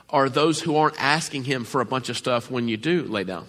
are 0.10 0.30
those 0.30 0.62
who 0.62 0.76
aren't 0.76 1.02
asking 1.02 1.46
him 1.46 1.64
for 1.64 1.82
a 1.82 1.86
bunch 1.86 2.10
of 2.10 2.18
stuff 2.18 2.52
when 2.52 2.68
you 2.68 2.78
do 2.78 3.04
lay 3.04 3.24
down. 3.24 3.46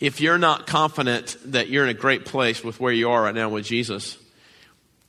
If 0.00 0.20
you're 0.20 0.38
not 0.38 0.66
confident 0.66 1.36
that 1.46 1.68
you're 1.68 1.84
in 1.84 1.90
a 1.90 1.94
great 1.94 2.24
place 2.24 2.64
with 2.64 2.80
where 2.80 2.92
you 2.92 3.10
are 3.10 3.22
right 3.22 3.34
now 3.34 3.48
with 3.48 3.64
Jesus, 3.64 4.18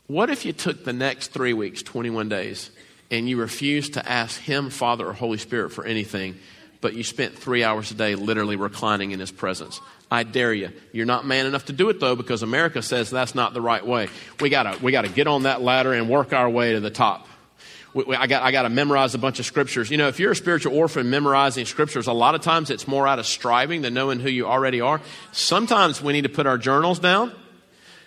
what 0.07 0.30
if 0.30 0.45
you 0.45 0.53
took 0.53 0.86
the 0.86 0.94
next 0.94 1.30
three 1.30 1.53
weeks, 1.53 1.81
21 1.81 2.30
days, 2.30 2.69
and 3.09 3.27
you 3.27 3.38
refused 3.38 3.95
to 3.95 4.09
ask 4.09 4.39
Him, 4.39 4.69
Father, 4.69 5.07
or 5.07 5.13
Holy 5.13 5.38
Spirit 5.38 5.71
for 5.71 5.83
anything, 5.86 6.38
but 6.81 6.94
you 6.94 7.03
spent 7.03 7.38
three 7.38 7.63
hours 7.63 7.91
a 7.91 7.95
day 7.95 8.15
literally 8.15 8.56
reclining 8.56 9.12
in 9.12 9.19
His 9.19 9.31
presence. 9.31 9.81
I 10.10 10.24
dare 10.24 10.54
you. 10.54 10.69
You're 10.92 11.06
not 11.06 11.25
man 11.25 11.46
enough 11.46 11.66
to 11.66 11.74
do 11.74 11.90
it 11.90 12.00
though, 12.00 12.16
because 12.16 12.44
America 12.44 12.81
says 12.81 13.10
that's 13.10 13.36
not 13.36 13.54
the 13.54 13.62
right 13.62 13.86
way. 13.86 14.10
We 14.39 14.50
gotta, 14.50 14.77
we 14.82 14.91
gotta 14.91 15.10
get 15.10 15.27
on 15.27 15.44
that 15.44 15.62
ladder 15.62 15.94
and 15.94 16.10
work 16.10 16.34
our 16.34 16.50
way 16.50 16.74
to 16.74 16.79
the 16.79 16.91
top. 16.91 17.27
We, 17.94 18.03
we, 18.03 18.15
I 18.15 18.27
got, 18.27 18.44
I 18.44 18.51
gotta 18.51 18.70
memorize 18.70 19.15
a 19.15 19.18
bunch 19.18 19.39
of 19.39 19.46
scriptures. 19.46 19.89
You 19.89 19.98
know, 19.98 20.08
if 20.08 20.20
you're 20.20 20.32
a 20.32 20.36
spiritual 20.36 20.75
orphan 20.75 21.10
memorizing 21.10 21.65
scriptures, 21.65 22.08
a 22.08 22.13
lot 22.13 22.36
of 22.36 22.41
times 22.41 22.70
it's 22.70 22.88
more 22.88 23.08
out 23.08 23.20
of 23.20 23.25
striving 23.25 23.82
than 23.82 23.94
knowing 23.94 24.20
who 24.20 24.29
you 24.29 24.46
already 24.46 24.82
are. 24.82 25.01
Sometimes 25.32 26.01
we 26.01 26.13
need 26.13 26.24
to 26.24 26.29
put 26.29 26.46
our 26.46 26.58
journals 26.58 27.00
down 27.00 27.32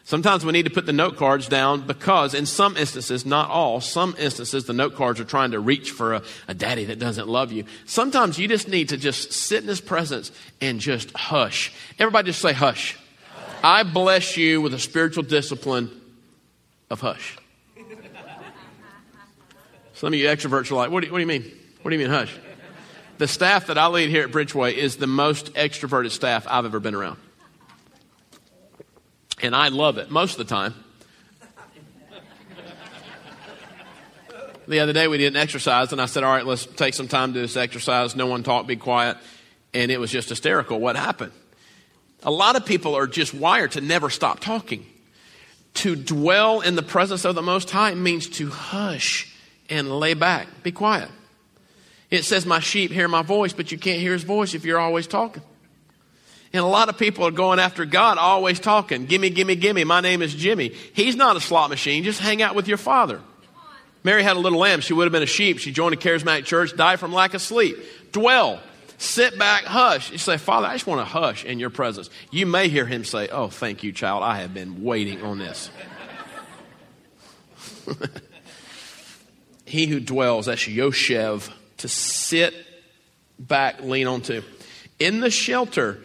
Sometimes 0.08 0.42
we 0.42 0.52
need 0.52 0.62
to 0.62 0.70
put 0.70 0.86
the 0.86 0.92
note 0.94 1.18
cards 1.18 1.48
down 1.48 1.86
because, 1.86 2.32
in 2.32 2.46
some 2.46 2.78
instances, 2.78 3.26
not 3.26 3.50
all, 3.50 3.78
some 3.82 4.16
instances, 4.18 4.64
the 4.64 4.72
note 4.72 4.94
cards 4.94 5.20
are 5.20 5.24
trying 5.24 5.50
to 5.50 5.60
reach 5.60 5.90
for 5.90 6.14
a, 6.14 6.22
a, 6.48 6.54
daddy 6.54 6.86
that 6.86 6.98
doesn't 6.98 7.28
love 7.28 7.52
you. 7.52 7.66
Sometimes 7.84 8.38
you 8.38 8.48
just 8.48 8.68
need 8.68 8.88
to 8.88 8.96
just 8.96 9.34
sit 9.34 9.62
in 9.62 9.68
his 9.68 9.82
presence 9.82 10.32
and 10.62 10.80
just 10.80 11.14
hush. 11.14 11.74
Everybody 11.98 12.28
just 12.28 12.40
say 12.40 12.54
hush. 12.54 12.96
I 13.62 13.82
bless 13.82 14.38
you 14.38 14.62
with 14.62 14.72
a 14.72 14.78
spiritual 14.78 15.24
discipline 15.24 15.90
of 16.88 17.02
hush. 17.02 17.36
Some 19.92 20.14
of 20.14 20.18
you 20.18 20.26
extroverts 20.28 20.70
are 20.70 20.76
like, 20.76 20.90
what 20.90 21.00
do, 21.00 21.08
you, 21.08 21.12
what 21.12 21.18
do 21.18 21.20
you 21.20 21.26
mean? 21.26 21.52
What 21.82 21.90
do 21.90 21.96
you 21.98 22.02
mean 22.02 22.10
hush? 22.10 22.34
The 23.18 23.28
staff 23.28 23.66
that 23.66 23.76
I 23.76 23.88
lead 23.88 24.08
here 24.08 24.22
at 24.22 24.30
Bridgeway 24.30 24.72
is 24.72 24.96
the 24.96 25.06
most 25.06 25.52
extroverted 25.52 26.12
staff 26.12 26.46
I've 26.48 26.64
ever 26.64 26.80
been 26.80 26.94
around. 26.94 27.18
And 29.40 29.54
I 29.54 29.68
love 29.68 29.98
it 29.98 30.10
most 30.10 30.38
of 30.38 30.46
the 30.46 30.52
time. 30.52 30.74
the 34.66 34.80
other 34.80 34.92
day 34.92 35.08
we 35.08 35.18
did 35.18 35.34
an 35.34 35.36
exercise, 35.36 35.92
and 35.92 36.00
I 36.00 36.06
said, 36.06 36.24
All 36.24 36.32
right, 36.32 36.44
let's 36.44 36.66
take 36.66 36.94
some 36.94 37.08
time 37.08 37.32
to 37.32 37.34
do 37.34 37.40
this 37.40 37.56
exercise. 37.56 38.16
No 38.16 38.26
one 38.26 38.42
talk, 38.42 38.66
be 38.66 38.76
quiet. 38.76 39.16
And 39.72 39.90
it 39.90 39.98
was 39.98 40.10
just 40.10 40.28
hysterical. 40.28 40.80
What 40.80 40.96
happened? 40.96 41.32
A 42.22 42.30
lot 42.30 42.56
of 42.56 42.66
people 42.66 42.94
are 42.94 43.06
just 43.06 43.32
wired 43.32 43.72
to 43.72 43.80
never 43.80 44.10
stop 44.10 44.40
talking. 44.40 44.86
To 45.74 45.94
dwell 45.94 46.60
in 46.60 46.74
the 46.74 46.82
presence 46.82 47.24
of 47.24 47.34
the 47.34 47.42
Most 47.42 47.70
High 47.70 47.94
means 47.94 48.28
to 48.30 48.50
hush 48.50 49.32
and 49.70 49.90
lay 49.90 50.14
back, 50.14 50.48
be 50.62 50.72
quiet. 50.72 51.08
It 52.10 52.24
says, 52.24 52.46
My 52.46 52.60
sheep 52.60 52.90
hear 52.90 53.06
my 53.06 53.22
voice, 53.22 53.52
but 53.52 53.70
you 53.70 53.78
can't 53.78 54.00
hear 54.00 54.12
his 54.12 54.24
voice 54.24 54.54
if 54.54 54.64
you're 54.64 54.80
always 54.80 55.06
talking. 55.06 55.42
And 56.52 56.62
a 56.62 56.66
lot 56.66 56.88
of 56.88 56.96
people 56.96 57.26
are 57.26 57.30
going 57.30 57.58
after 57.58 57.84
God, 57.84 58.16
always 58.16 58.58
talking, 58.58 59.04
gimme, 59.04 59.30
gimme, 59.30 59.56
gimme. 59.56 59.84
My 59.84 60.00
name 60.00 60.22
is 60.22 60.34
Jimmy. 60.34 60.68
He's 60.68 61.14
not 61.14 61.36
a 61.36 61.40
slot 61.40 61.68
machine. 61.68 62.04
Just 62.04 62.20
hang 62.20 62.40
out 62.40 62.54
with 62.54 62.68
your 62.68 62.78
father. 62.78 63.20
Mary 64.02 64.22
had 64.22 64.36
a 64.36 64.40
little 64.40 64.58
lamb. 64.58 64.80
She 64.80 64.94
would 64.94 65.04
have 65.04 65.12
been 65.12 65.22
a 65.22 65.26
sheep. 65.26 65.58
She 65.58 65.72
joined 65.72 65.94
a 65.94 65.98
charismatic 65.98 66.46
church, 66.46 66.74
died 66.74 67.00
from 67.00 67.12
lack 67.12 67.34
of 67.34 67.42
sleep. 67.42 67.76
Dwell. 68.12 68.60
Sit 68.96 69.38
back, 69.38 69.64
hush. 69.64 70.10
You 70.10 70.18
say, 70.18 70.38
Father, 70.38 70.66
I 70.66 70.74
just 70.74 70.86
want 70.86 71.00
to 71.00 71.04
hush 71.04 71.44
in 71.44 71.60
your 71.60 71.70
presence. 71.70 72.10
You 72.30 72.46
may 72.46 72.68
hear 72.68 72.84
him 72.84 73.04
say, 73.04 73.28
Oh, 73.28 73.48
thank 73.48 73.84
you, 73.84 73.92
child. 73.92 74.24
I 74.24 74.38
have 74.38 74.52
been 74.52 74.82
waiting 74.82 75.22
on 75.22 75.38
this. 75.38 75.70
he 79.64 79.86
who 79.86 80.00
dwells, 80.00 80.46
that's 80.46 80.62
Yoshev, 80.62 81.48
to 81.78 81.88
sit 81.88 82.54
back, 83.38 83.82
lean 83.82 84.08
onto. 84.08 84.42
In 84.98 85.20
the 85.20 85.30
shelter, 85.30 86.00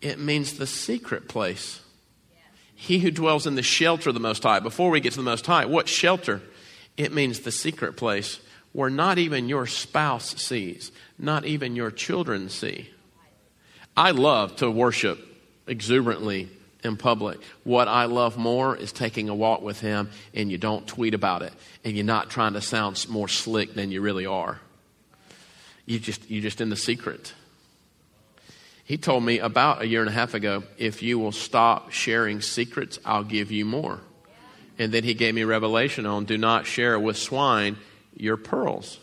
it 0.00 0.18
means 0.18 0.54
the 0.54 0.66
secret 0.66 1.28
place. 1.28 1.80
He 2.74 2.98
who 3.00 3.10
dwells 3.10 3.46
in 3.46 3.56
the 3.56 3.62
shelter 3.62 4.08
of 4.08 4.14
the 4.14 4.20
Most 4.20 4.42
High. 4.42 4.60
Before 4.60 4.90
we 4.90 5.00
get 5.00 5.12
to 5.12 5.18
the 5.18 5.22
Most 5.22 5.44
High, 5.46 5.66
what 5.66 5.88
shelter? 5.88 6.40
It 6.96 7.12
means 7.12 7.40
the 7.40 7.52
secret 7.52 7.96
place 7.96 8.40
where 8.72 8.90
not 8.90 9.18
even 9.18 9.48
your 9.48 9.66
spouse 9.66 10.40
sees, 10.40 10.92
not 11.18 11.44
even 11.44 11.76
your 11.76 11.90
children 11.90 12.48
see. 12.48 12.88
I 13.96 14.12
love 14.12 14.56
to 14.56 14.70
worship 14.70 15.18
exuberantly 15.66 16.48
in 16.82 16.96
public. 16.96 17.38
What 17.64 17.88
I 17.88 18.06
love 18.06 18.38
more 18.38 18.76
is 18.76 18.92
taking 18.92 19.28
a 19.28 19.34
walk 19.34 19.60
with 19.60 19.80
Him 19.80 20.10
and 20.32 20.50
you 20.50 20.56
don't 20.56 20.86
tweet 20.86 21.14
about 21.14 21.42
it 21.42 21.52
and 21.84 21.94
you're 21.94 22.04
not 22.04 22.30
trying 22.30 22.54
to 22.54 22.60
sound 22.60 23.04
more 23.08 23.28
slick 23.28 23.74
than 23.74 23.90
you 23.90 24.00
really 24.00 24.26
are. 24.26 24.60
You 25.84 25.98
just, 25.98 26.30
you're 26.30 26.42
just 26.42 26.60
in 26.60 26.70
the 26.70 26.76
secret. 26.76 27.34
He 28.90 28.98
told 28.98 29.22
me 29.22 29.38
about 29.38 29.82
a 29.82 29.86
year 29.86 30.00
and 30.00 30.08
a 30.08 30.12
half 30.12 30.34
ago 30.34 30.64
if 30.76 31.00
you 31.00 31.16
will 31.16 31.30
stop 31.30 31.92
sharing 31.92 32.40
secrets, 32.40 32.98
I'll 33.04 33.22
give 33.22 33.52
you 33.52 33.64
more. 33.64 34.00
And 34.80 34.90
then 34.90 35.04
he 35.04 35.14
gave 35.14 35.32
me 35.32 35.44
revelation 35.44 36.06
on 36.06 36.24
do 36.24 36.36
not 36.36 36.66
share 36.66 36.98
with 36.98 37.16
swine 37.16 37.76
your 38.16 38.36
pearls. 38.36 38.98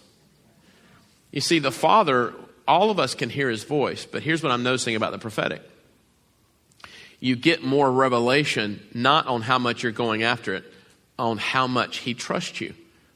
You 1.31 1.39
see, 1.39 1.59
the 1.59 1.71
Father, 1.71 2.33
all 2.67 2.91
of 2.91 2.99
us 2.99 3.15
can 3.15 3.29
hear 3.29 3.49
his 3.49 3.63
voice, 3.63 4.05
but 4.05 4.23
here's 4.23 4.43
what 4.43 4.51
I'm 4.51 4.61
noticing 4.61 4.97
about 4.97 5.13
the 5.13 5.19
prophetic. 5.19 5.61
You 7.21 7.37
get 7.37 7.63
more 7.63 7.89
revelation 7.89 8.85
not 8.93 9.25
on 9.27 9.41
how 9.41 9.57
much 9.57 9.83
you're 9.83 9.93
going 9.93 10.21
after 10.21 10.53
it, 10.53 10.65
on 11.17 11.37
how 11.37 11.65
much 11.65 11.99
he 11.99 12.13
trusts 12.13 12.59
you. 12.59 12.73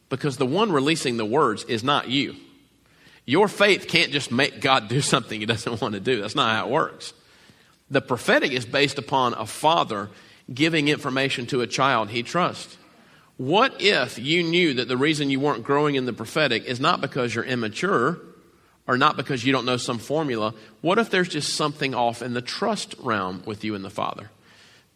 Because 0.07 0.37
the 0.37 0.45
one 0.45 0.71
releasing 0.71 1.17
the 1.17 1.25
words 1.25 1.65
is 1.65 1.83
not 1.83 2.07
you. 2.07 2.37
Your 3.25 3.47
faith 3.47 3.87
can't 3.87 4.11
just 4.11 4.31
make 4.31 4.61
God 4.61 4.87
do 4.87 5.01
something 5.13 5.39
he 5.39 5.45
doesn't 5.45 5.81
want 5.81 5.93
to 5.93 5.99
do. 5.99 6.21
That's 6.21 6.35
not 6.35 6.55
how 6.55 6.67
it 6.67 6.71
works. 6.71 7.13
The 7.89 8.01
prophetic 8.01 8.51
is 8.53 8.65
based 8.65 8.97
upon 8.97 9.33
a 9.33 9.45
father 9.45 10.09
giving 10.51 10.87
information 10.87 11.45
to 11.47 11.61
a 11.61 11.67
child 11.67 12.09
he 12.09 12.23
trusts. 12.23 12.77
What 13.37 13.81
if 13.81 14.19
you 14.19 14.43
knew 14.43 14.75
that 14.75 14.87
the 14.87 14.97
reason 14.97 15.29
you 15.29 15.39
weren't 15.39 15.63
growing 15.63 15.95
in 15.95 16.05
the 16.05 16.13
prophetic 16.13 16.65
is 16.65 16.79
not 16.79 17.01
because 17.01 17.33
you're 17.33 17.43
immature 17.43 18.19
or 18.87 18.97
not 18.97 19.17
because 19.17 19.43
you 19.43 19.51
don't 19.51 19.65
know 19.65 19.77
some 19.77 19.97
formula? 19.97 20.53
What 20.81 20.99
if 20.99 21.09
there's 21.09 21.29
just 21.29 21.55
something 21.55 21.95
off 21.95 22.21
in 22.21 22.33
the 22.33 22.41
trust 22.41 22.95
realm 22.99 23.43
with 23.45 23.63
you 23.63 23.75
and 23.75 23.83
the 23.83 23.89
Father? 23.89 24.29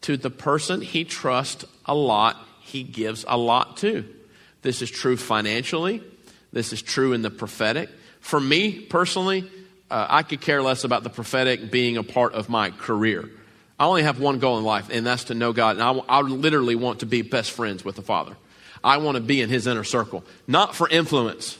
To 0.02 0.16
the 0.16 0.30
person 0.30 0.82
he 0.82 1.04
trusts 1.04 1.66
a 1.86 1.96
lot, 1.96 2.38
he 2.62 2.84
gives 2.84 3.26
a 3.28 3.38
lot 3.38 3.78
to. 3.78 4.06
This 4.62 4.82
is 4.82 4.92
true 4.92 5.18
financially, 5.18 6.04
this 6.52 6.72
is 6.72 6.82
true 6.82 7.14
in 7.14 7.24
the 7.24 7.32
prophetic. 7.32 7.90
For 8.26 8.40
me 8.40 8.80
personally, 8.80 9.48
uh, 9.92 10.08
I 10.10 10.24
could 10.24 10.42
care 10.42 10.64
less 10.64 10.84
about 10.84 11.04
the 11.04 11.12
prophetic 11.12 11.70
being 11.70 11.96
a 11.96 12.02
part 12.02 12.34
of 12.34 12.50
my 12.50 12.72
career. 12.72 13.30
I 13.78 13.86
only 13.86 14.02
have 14.02 14.20
one 14.20 14.40
goal 14.40 14.58
in 14.58 14.64
life, 14.64 14.90
and 14.92 15.06
that's 15.06 15.26
to 15.26 15.36
know 15.36 15.54
God. 15.54 15.78
And 15.78 15.84
I, 15.84 15.92
I 16.10 16.22
literally 16.22 16.74
want 16.74 17.02
to 17.02 17.06
be 17.06 17.22
best 17.22 17.52
friends 17.52 17.86
with 17.86 17.96
the 17.96 18.02
Father. 18.02 18.36
I 18.84 18.98
want 18.98 19.18
to 19.18 19.22
be 19.22 19.44
in 19.44 19.50
His 19.50 19.68
inner 19.68 19.84
circle, 19.84 20.24
not 20.48 20.74
for 20.74 20.90
influence, 20.90 21.60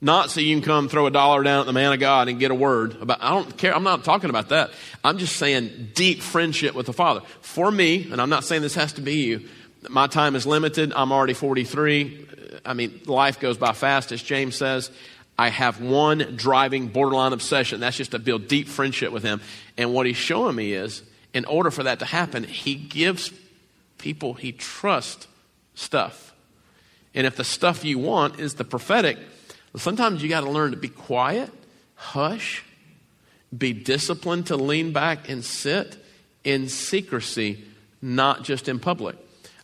not 0.00 0.30
so 0.30 0.40
you 0.40 0.54
can 0.54 0.64
come 0.64 0.88
throw 0.88 1.06
a 1.06 1.10
dollar 1.10 1.42
down 1.42 1.58
at 1.58 1.66
the 1.66 1.72
man 1.72 1.92
of 1.92 1.98
God 1.98 2.28
and 2.28 2.38
get 2.38 2.52
a 2.52 2.54
word 2.54 2.94
about. 3.02 3.18
I 3.20 3.30
don't 3.30 3.58
care. 3.58 3.74
I'm 3.74 3.82
not 3.82 4.04
talking 4.04 4.30
about 4.30 4.50
that. 4.50 4.70
I'm 5.02 5.18
just 5.18 5.38
saying 5.38 5.88
deep 5.96 6.22
friendship 6.22 6.76
with 6.76 6.86
the 6.86 6.92
Father. 6.92 7.22
For 7.40 7.68
me, 7.68 8.12
and 8.12 8.20
I'm 8.20 8.30
not 8.30 8.44
saying 8.44 8.62
this 8.62 8.76
has 8.76 8.92
to 8.92 9.00
be 9.00 9.24
you. 9.24 9.48
My 9.88 10.06
time 10.06 10.36
is 10.36 10.46
limited. 10.46 10.92
I'm 10.94 11.10
already 11.10 11.34
43. 11.34 12.28
I 12.64 12.74
mean, 12.74 13.00
life 13.06 13.40
goes 13.40 13.58
by 13.58 13.72
fast, 13.72 14.12
as 14.12 14.22
James 14.22 14.54
says. 14.54 14.92
I 15.40 15.48
have 15.48 15.80
one 15.80 16.34
driving 16.36 16.88
borderline 16.88 17.32
obsession. 17.32 17.80
That's 17.80 17.96
just 17.96 18.10
to 18.10 18.18
build 18.18 18.46
deep 18.46 18.68
friendship 18.68 19.10
with 19.10 19.22
him. 19.22 19.40
And 19.78 19.94
what 19.94 20.04
he's 20.04 20.18
showing 20.18 20.54
me 20.54 20.74
is, 20.74 21.02
in 21.32 21.46
order 21.46 21.70
for 21.70 21.84
that 21.84 22.00
to 22.00 22.04
happen, 22.04 22.44
he 22.44 22.74
gives 22.74 23.32
people 23.96 24.34
he 24.34 24.52
trusts 24.52 25.26
stuff. 25.74 26.34
And 27.14 27.26
if 27.26 27.36
the 27.36 27.44
stuff 27.44 27.86
you 27.86 27.98
want 27.98 28.38
is 28.38 28.56
the 28.56 28.64
prophetic, 28.64 29.16
sometimes 29.76 30.22
you 30.22 30.28
got 30.28 30.42
to 30.42 30.50
learn 30.50 30.72
to 30.72 30.76
be 30.76 30.90
quiet, 30.90 31.50
hush, 31.94 32.62
be 33.56 33.72
disciplined 33.72 34.48
to 34.48 34.56
lean 34.56 34.92
back 34.92 35.30
and 35.30 35.42
sit 35.42 35.96
in 36.44 36.68
secrecy, 36.68 37.64
not 38.02 38.44
just 38.44 38.68
in 38.68 38.78
public. 38.78 39.16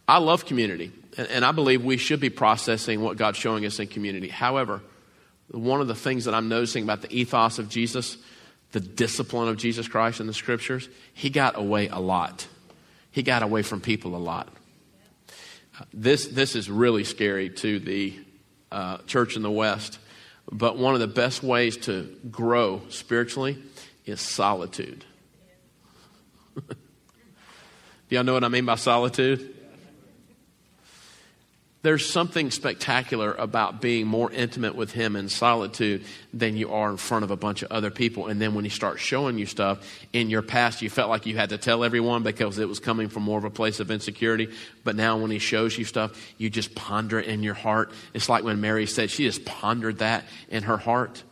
I 0.08 0.20
love 0.20 0.46
community, 0.46 0.90
and 1.18 1.44
I 1.44 1.52
believe 1.52 1.84
we 1.84 1.98
should 1.98 2.20
be 2.20 2.30
processing 2.30 3.02
what 3.02 3.18
God's 3.18 3.36
showing 3.36 3.66
us 3.66 3.78
in 3.78 3.88
community. 3.88 4.28
However, 4.28 4.80
one 5.50 5.80
of 5.80 5.88
the 5.88 5.94
things 5.94 6.24
that 6.24 6.34
I'm 6.34 6.48
noticing 6.48 6.84
about 6.84 7.02
the 7.02 7.12
ethos 7.12 7.58
of 7.58 7.68
Jesus, 7.68 8.18
the 8.72 8.80
discipline 8.80 9.48
of 9.48 9.56
Jesus 9.56 9.88
Christ 9.88 10.20
in 10.20 10.26
the 10.26 10.34
scriptures, 10.34 10.88
he 11.14 11.30
got 11.30 11.58
away 11.58 11.88
a 11.88 11.98
lot. 11.98 12.46
He 13.10 13.22
got 13.22 13.42
away 13.42 13.62
from 13.62 13.80
people 13.80 14.14
a 14.14 14.18
lot. 14.18 14.48
This, 15.92 16.26
this 16.26 16.56
is 16.56 16.70
really 16.70 17.04
scary 17.04 17.50
to 17.50 17.78
the 17.78 18.18
uh, 18.72 18.98
church 19.06 19.36
in 19.36 19.42
the 19.42 19.50
West, 19.50 19.98
but 20.50 20.76
one 20.76 20.94
of 20.94 21.00
the 21.00 21.06
best 21.06 21.42
ways 21.42 21.76
to 21.78 22.14
grow 22.30 22.82
spiritually 22.88 23.62
is 24.04 24.20
solitude. 24.20 25.04
Do 26.56 28.14
y'all 28.14 28.24
know 28.24 28.34
what 28.34 28.44
I 28.44 28.48
mean 28.48 28.64
by 28.64 28.76
solitude? 28.76 29.55
There's 31.86 32.04
something 32.04 32.50
spectacular 32.50 33.32
about 33.34 33.80
being 33.80 34.08
more 34.08 34.28
intimate 34.32 34.74
with 34.74 34.90
Him 34.90 35.14
in 35.14 35.28
solitude 35.28 36.04
than 36.34 36.56
you 36.56 36.72
are 36.72 36.90
in 36.90 36.96
front 36.96 37.22
of 37.22 37.30
a 37.30 37.36
bunch 37.36 37.62
of 37.62 37.70
other 37.70 37.92
people. 37.92 38.26
And 38.26 38.42
then 38.42 38.54
when 38.56 38.64
He 38.64 38.70
starts 38.70 39.00
showing 39.00 39.38
you 39.38 39.46
stuff 39.46 39.88
in 40.12 40.28
your 40.28 40.42
past, 40.42 40.82
you 40.82 40.90
felt 40.90 41.10
like 41.10 41.26
you 41.26 41.36
had 41.36 41.50
to 41.50 41.58
tell 41.58 41.84
everyone 41.84 42.24
because 42.24 42.58
it 42.58 42.68
was 42.68 42.80
coming 42.80 43.08
from 43.08 43.22
more 43.22 43.38
of 43.38 43.44
a 43.44 43.50
place 43.50 43.78
of 43.78 43.92
insecurity. 43.92 44.52
But 44.82 44.96
now 44.96 45.18
when 45.18 45.30
He 45.30 45.38
shows 45.38 45.78
you 45.78 45.84
stuff, 45.84 46.20
you 46.38 46.50
just 46.50 46.74
ponder 46.74 47.20
it 47.20 47.28
in 47.28 47.44
your 47.44 47.54
heart. 47.54 47.92
It's 48.14 48.28
like 48.28 48.42
when 48.42 48.60
Mary 48.60 48.86
said 48.86 49.08
she 49.08 49.22
just 49.22 49.44
pondered 49.44 49.98
that 49.98 50.24
in 50.48 50.64
her 50.64 50.78
heart. 50.78 51.22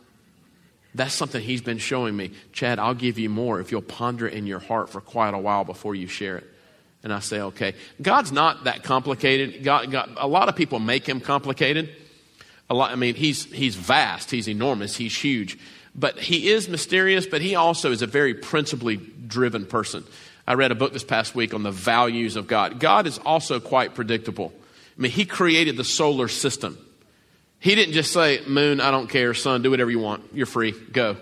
That's 0.93 1.13
something 1.13 1.43
He's 1.43 1.63
been 1.63 1.79
showing 1.79 2.15
me. 2.15 2.31
Chad, 2.53 2.79
I'll 2.79 2.93
give 2.93 3.19
you 3.19 3.27
more 3.27 3.59
if 3.59 3.73
you'll 3.73 3.81
ponder 3.81 4.25
it 4.25 4.33
in 4.33 4.47
your 4.47 4.59
heart 4.59 4.89
for 4.89 5.01
quite 5.01 5.33
a 5.33 5.37
while 5.37 5.65
before 5.65 5.95
you 5.95 6.07
share 6.07 6.37
it. 6.37 6.54
And 7.05 7.13
I 7.13 7.19
say, 7.19 7.39
okay. 7.39 7.75
God's 8.01 8.31
not 8.31 8.63
that 8.63 8.81
complicated. 8.81 9.63
God, 9.63 9.91
God, 9.91 10.17
a 10.17 10.27
lot 10.27 10.49
of 10.49 10.55
people 10.55 10.79
make 10.79 11.07
him 11.07 11.21
complicated. 11.21 11.95
A 12.67 12.73
lot, 12.73 12.91
I 12.91 12.95
mean, 12.95 13.13
he's, 13.13 13.45
he's 13.45 13.75
vast, 13.75 14.31
he's 14.31 14.49
enormous, 14.49 14.97
he's 14.97 15.15
huge. 15.15 15.59
But 15.93 16.17
he 16.17 16.49
is 16.49 16.67
mysterious, 16.67 17.27
but 17.27 17.41
he 17.41 17.53
also 17.53 17.91
is 17.91 18.01
a 18.01 18.07
very 18.07 18.33
principally 18.33 18.97
driven 18.97 19.67
person. 19.67 20.03
I 20.47 20.55
read 20.55 20.71
a 20.71 20.75
book 20.75 20.93
this 20.93 21.03
past 21.03 21.35
week 21.35 21.53
on 21.53 21.61
the 21.61 21.71
values 21.71 22.35
of 22.35 22.47
God. 22.47 22.79
God 22.79 23.05
is 23.05 23.19
also 23.19 23.59
quite 23.59 23.93
predictable. 23.93 24.51
I 24.97 25.01
mean, 25.01 25.11
he 25.11 25.25
created 25.25 25.77
the 25.77 25.83
solar 25.83 26.27
system. 26.27 26.75
He 27.59 27.75
didn't 27.75 27.93
just 27.93 28.13
say, 28.13 28.41
Moon, 28.47 28.81
I 28.81 28.89
don't 28.89 29.07
care, 29.07 29.35
sun, 29.35 29.61
do 29.61 29.69
whatever 29.69 29.91
you 29.91 29.99
want. 29.99 30.23
You're 30.33 30.47
free, 30.47 30.71
go. 30.71 31.17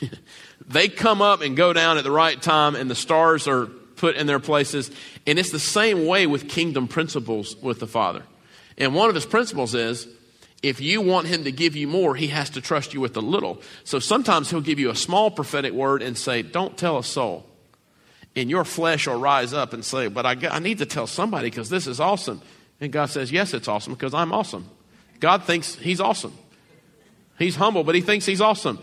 they 0.66 0.88
come 0.88 1.22
up 1.22 1.40
and 1.40 1.56
go 1.56 1.72
down 1.72 1.98
at 1.98 2.04
the 2.04 2.10
right 2.10 2.40
time, 2.40 2.74
and 2.74 2.90
the 2.90 2.96
stars 2.96 3.46
are 3.46 3.68
put 4.00 4.16
in 4.16 4.26
their 4.26 4.40
places. 4.40 4.90
And 5.26 5.38
it's 5.38 5.50
the 5.50 5.58
same 5.58 6.06
way 6.06 6.26
with 6.26 6.48
kingdom 6.48 6.88
principles 6.88 7.54
with 7.56 7.78
the 7.80 7.86
Father. 7.86 8.22
And 8.78 8.94
one 8.94 9.10
of 9.10 9.14
his 9.14 9.26
principles 9.26 9.74
is 9.74 10.08
if 10.62 10.80
you 10.80 11.02
want 11.02 11.26
him 11.26 11.44
to 11.44 11.52
give 11.52 11.76
you 11.76 11.86
more, 11.86 12.16
he 12.16 12.28
has 12.28 12.50
to 12.50 12.60
trust 12.60 12.94
you 12.94 13.00
with 13.00 13.16
a 13.16 13.20
little. 13.20 13.60
So 13.84 13.98
sometimes 13.98 14.50
he'll 14.50 14.62
give 14.62 14.78
you 14.78 14.90
a 14.90 14.96
small 14.96 15.30
prophetic 15.30 15.72
word 15.72 16.02
and 16.02 16.16
say, 16.16 16.42
Don't 16.42 16.76
tell 16.76 16.98
a 16.98 17.04
soul. 17.04 17.46
And 18.36 18.48
your 18.48 18.64
flesh 18.64 19.06
will 19.06 19.20
rise 19.20 19.52
up 19.52 19.72
and 19.72 19.84
say, 19.84 20.08
But 20.08 20.24
I, 20.24 20.36
I 20.50 20.58
need 20.58 20.78
to 20.78 20.86
tell 20.86 21.06
somebody 21.06 21.50
because 21.50 21.68
this 21.68 21.86
is 21.86 22.00
awesome. 22.00 22.40
And 22.80 22.90
God 22.90 23.10
says, 23.10 23.30
Yes, 23.30 23.52
it's 23.52 23.68
awesome 23.68 23.92
because 23.92 24.14
I'm 24.14 24.32
awesome. 24.32 24.68
God 25.18 25.44
thinks 25.44 25.74
he's 25.74 26.00
awesome. 26.00 26.32
He's 27.38 27.56
humble, 27.56 27.84
but 27.84 27.94
he 27.94 28.00
thinks 28.00 28.26
he's 28.26 28.40
awesome. 28.40 28.78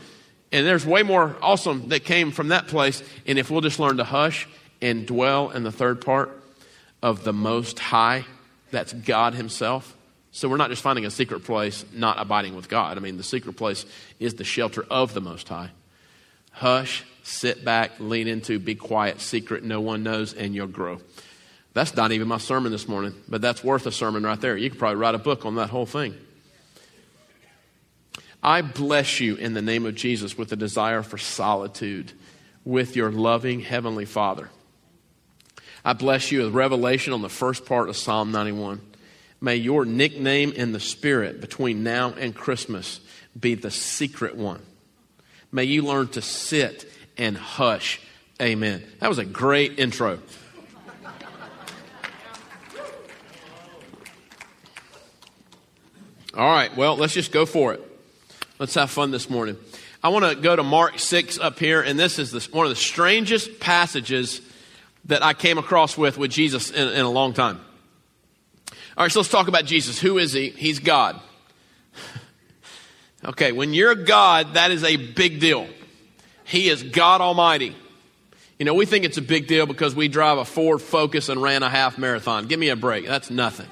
And 0.52 0.66
there's 0.66 0.86
way 0.86 1.04
more 1.04 1.36
awesome 1.42 1.90
that 1.90 2.06
came 2.06 2.32
from 2.32 2.50
that 2.50 2.68
place. 2.68 3.04
And 3.26 3.38
if 3.38 3.52
we'll 3.52 3.62
just 3.62 3.80
learn 3.80 3.98
to 3.98 4.04
hush 4.04 4.48
and 4.82 5.06
dwell 5.06 5.52
in 5.52 5.64
the 5.64 5.72
third 5.72 6.02
part 6.02 6.32
of 7.02 7.24
the 7.24 7.34
Most 7.34 7.80
High. 7.80 8.26
That's 8.72 8.94
God 8.94 9.34
Himself. 9.34 9.96
So 10.32 10.48
we're 10.48 10.58
not 10.58 10.70
just 10.70 10.82
finding 10.82 11.06
a 11.06 11.12
secret 11.12 11.44
place, 11.44 11.86
not 11.94 12.20
abiding 12.20 12.56
with 12.56 12.70
God. 12.70 12.98
I 12.98 13.00
mean, 13.00 13.18
the 13.18 13.24
secret 13.24 13.56
place 13.56 13.86
is 14.20 14.36
the 14.36 14.44
shelter 14.44 14.86
of 14.90 15.14
the 15.14 15.22
Most 15.22 15.48
High. 15.48 15.72
Hush, 16.52 17.04
sit 17.24 17.64
back, 17.66 17.92
lean 18.00 18.28
into, 18.28 18.60
be 18.60 18.76
quiet, 18.76 19.22
secret, 19.22 19.64
no 19.64 19.82
one 19.82 20.04
knows, 20.04 20.34
and 20.34 20.54
you'll 20.54 20.68
grow. 20.68 21.00
That's 21.74 21.96
not 21.96 22.12
even 22.12 22.28
my 22.28 22.40
sermon 22.40 22.72
this 22.72 22.88
morning, 22.88 23.14
but 23.28 23.42
that's 23.42 23.64
worth 23.64 23.86
a 23.86 23.92
sermon 23.92 24.24
right 24.24 24.40
there. 24.40 24.58
You 24.58 24.70
could 24.70 24.80
probably 24.80 24.98
write 24.98 25.16
a 25.16 25.20
book 25.20 25.46
on 25.46 25.56
that 25.56 25.70
whole 25.70 25.86
thing. 25.86 26.16
I 28.42 28.62
bless 28.62 29.20
you 29.20 29.36
in 29.36 29.54
the 29.54 29.62
name 29.62 29.86
of 29.86 29.96
Jesus 29.96 30.38
with 30.38 30.52
a 30.52 30.56
desire 30.56 31.04
for 31.04 31.18
solitude 31.18 32.14
with 32.64 32.96
your 32.96 33.12
loving 33.12 33.60
Heavenly 33.60 34.06
Father. 34.06 34.50
I 35.88 35.94
bless 35.94 36.34
you 36.34 36.44
with 36.44 36.54
revelation 36.54 37.14
on 37.14 37.22
the 37.22 37.30
first 37.30 37.66
part 37.66 37.88
of 37.88 37.96
Psalm 37.96 38.34
91. 38.34 38.82
May 39.40 39.56
your 39.56 39.86
nickname 39.86 40.52
in 40.52 40.74
the 40.74 40.82
Spirit 40.82 41.40
between 41.40 41.82
now 41.82 42.12
and 42.12 42.36
Christmas 42.36 43.00
be 43.40 43.56
the 43.56 43.72
secret 43.72 44.36
one. 44.36 44.62
May 45.50 45.64
you 45.64 45.84
learn 45.84 46.10
to 46.10 46.22
sit 46.22 46.92
and 47.18 47.38
hush. 47.38 48.02
Amen. 48.42 48.84
That 49.00 49.08
was 49.08 49.18
a 49.18 49.24
great 49.24 49.80
intro. 49.80 50.20
All 56.34 56.52
right, 56.52 56.76
well, 56.76 56.98
let's 56.98 57.14
just 57.14 57.32
go 57.32 57.46
for 57.46 57.74
it. 57.74 58.00
Let's 58.60 58.74
have 58.74 58.92
fun 58.92 59.12
this 59.12 59.30
morning. 59.30 59.56
I 60.04 60.10
want 60.10 60.26
to 60.26 60.36
go 60.36 60.54
to 60.54 60.64
Mark 60.64 61.00
6 61.00 61.40
up 61.40 61.60
here, 61.60 61.80
and 61.80 61.98
this 61.98 62.20
is 62.20 62.52
one 62.52 62.66
of 62.66 62.72
the 62.72 62.76
strangest 62.76 63.62
passages 63.62 64.42
that 65.08 65.24
I 65.24 65.34
came 65.34 65.58
across 65.58 65.98
with 65.98 66.18
with 66.18 66.32
Jesus 66.32 66.70
in, 66.72 66.88
in 66.90 67.06
a 67.06 67.10
long 67.10 67.34
time. 67.34 67.60
All 68.98 69.04
right, 69.04 69.12
so 69.12 69.20
let's 69.20 69.30
talk 69.30 69.48
about 69.48 69.66
Jesus. 69.66 70.00
Who 70.00 70.18
is 70.18 70.34
he? 70.34 70.50
He's 70.50 70.80
God. 70.80 71.20
Okay, 73.26 73.52
when 73.52 73.74
you're 73.74 73.96
God, 73.96 74.54
that 74.54 74.70
is 74.70 74.84
a 74.84 74.96
big 74.96 75.40
deal. 75.40 75.68
He 76.46 76.70
is 76.70 76.84
God 76.84 77.20
Almighty. 77.20 77.76
You 78.60 78.66
know, 78.66 78.76
we 78.76 78.86
think 78.86 79.06
it's 79.06 79.18
a 79.18 79.24
big 79.24 79.48
deal 79.48 79.66
because 79.66 79.96
we 79.96 80.08
drive 80.08 80.38
a 80.38 80.46
Ford 80.46 80.82
Focus 80.82 81.28
and 81.28 81.42
ran 81.42 81.64
a 81.64 81.70
half 81.70 81.98
marathon. 81.98 82.48
Give 82.48 82.60
me 82.60 82.70
a 82.70 82.76
break. 82.76 83.08
That's 83.08 83.30
nothing. 83.32 83.68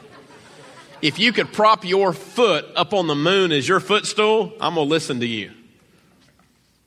If 1.01 1.19
you 1.19 1.31
could 1.31 1.53
prop 1.53 1.85
your 1.85 2.11
foot 2.11 2.65
up 2.75 2.93
on 2.93 3.07
the 3.07 3.15
moon 3.15 3.51
as 3.51 3.67
your 3.67 3.79
footstool, 3.79 4.51
I'm 4.59 4.75
going 4.75 4.87
to 4.87 4.89
listen 4.89 5.19
to 5.19 5.27
you. 5.27 5.51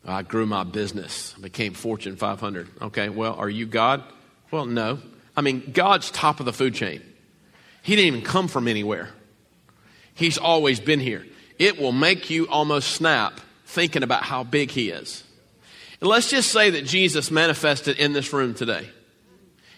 I 0.05 0.23
grew 0.23 0.45
my 0.45 0.64
business, 0.64 1.35
I 1.38 1.43
became 1.43 1.75
Fortune 1.75 2.17
500. 2.17 2.69
Okay, 2.83 3.09
well, 3.09 3.35
are 3.35 3.49
you 3.49 3.67
God? 3.67 4.02
Well, 4.50 4.67
no. 4.67 5.00
I 5.37 5.40
mean, 5.40 5.71
God's 5.73 6.11
top 6.11 6.40
of 6.40 6.47
the 6.47 6.52
food 6.52 6.75
chain. 6.75 7.02
He 7.83 7.97
didn't 7.97 8.09
even 8.09 8.23
come 8.23 8.49
from 8.49 8.69
anywhere, 8.69 9.11
He's 10.14 10.38
always 10.38 10.81
been 10.81 11.00
here. 11.00 11.25
It 11.59 11.78
will 11.78 11.93
make 11.93 12.31
you 12.31 12.49
almost 12.49 12.93
snap 12.93 13.40
thinking 13.67 14.02
about 14.02 14.23
how 14.23 14.45
big 14.45 14.71
He 14.71 14.90
is. 14.90 15.25
And 16.00 16.09
let's 16.09 16.31
just 16.31 16.50
say 16.52 16.71
that 16.71 16.85
Jesus 16.85 17.31
manifested 17.31 17.99
in 17.99 18.12
this 18.12 18.33
room 18.33 18.55
today. 18.55 18.88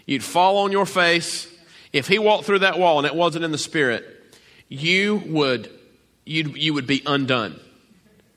You'd 0.06 0.24
fall 0.24 0.58
on 0.58 0.72
your 0.72 0.86
face. 0.86 1.46
If 1.92 2.06
He 2.06 2.18
walked 2.18 2.44
through 2.44 2.60
that 2.60 2.78
wall 2.78 2.98
and 2.98 3.06
it 3.06 3.14
wasn't 3.14 3.44
in 3.44 3.52
the 3.52 3.58
Spirit, 3.58 4.04
you 4.68 5.22
would, 5.26 5.70
you 6.24 6.44
you 6.56 6.74
would 6.74 6.86
be 6.86 7.02
undone. 7.04 7.58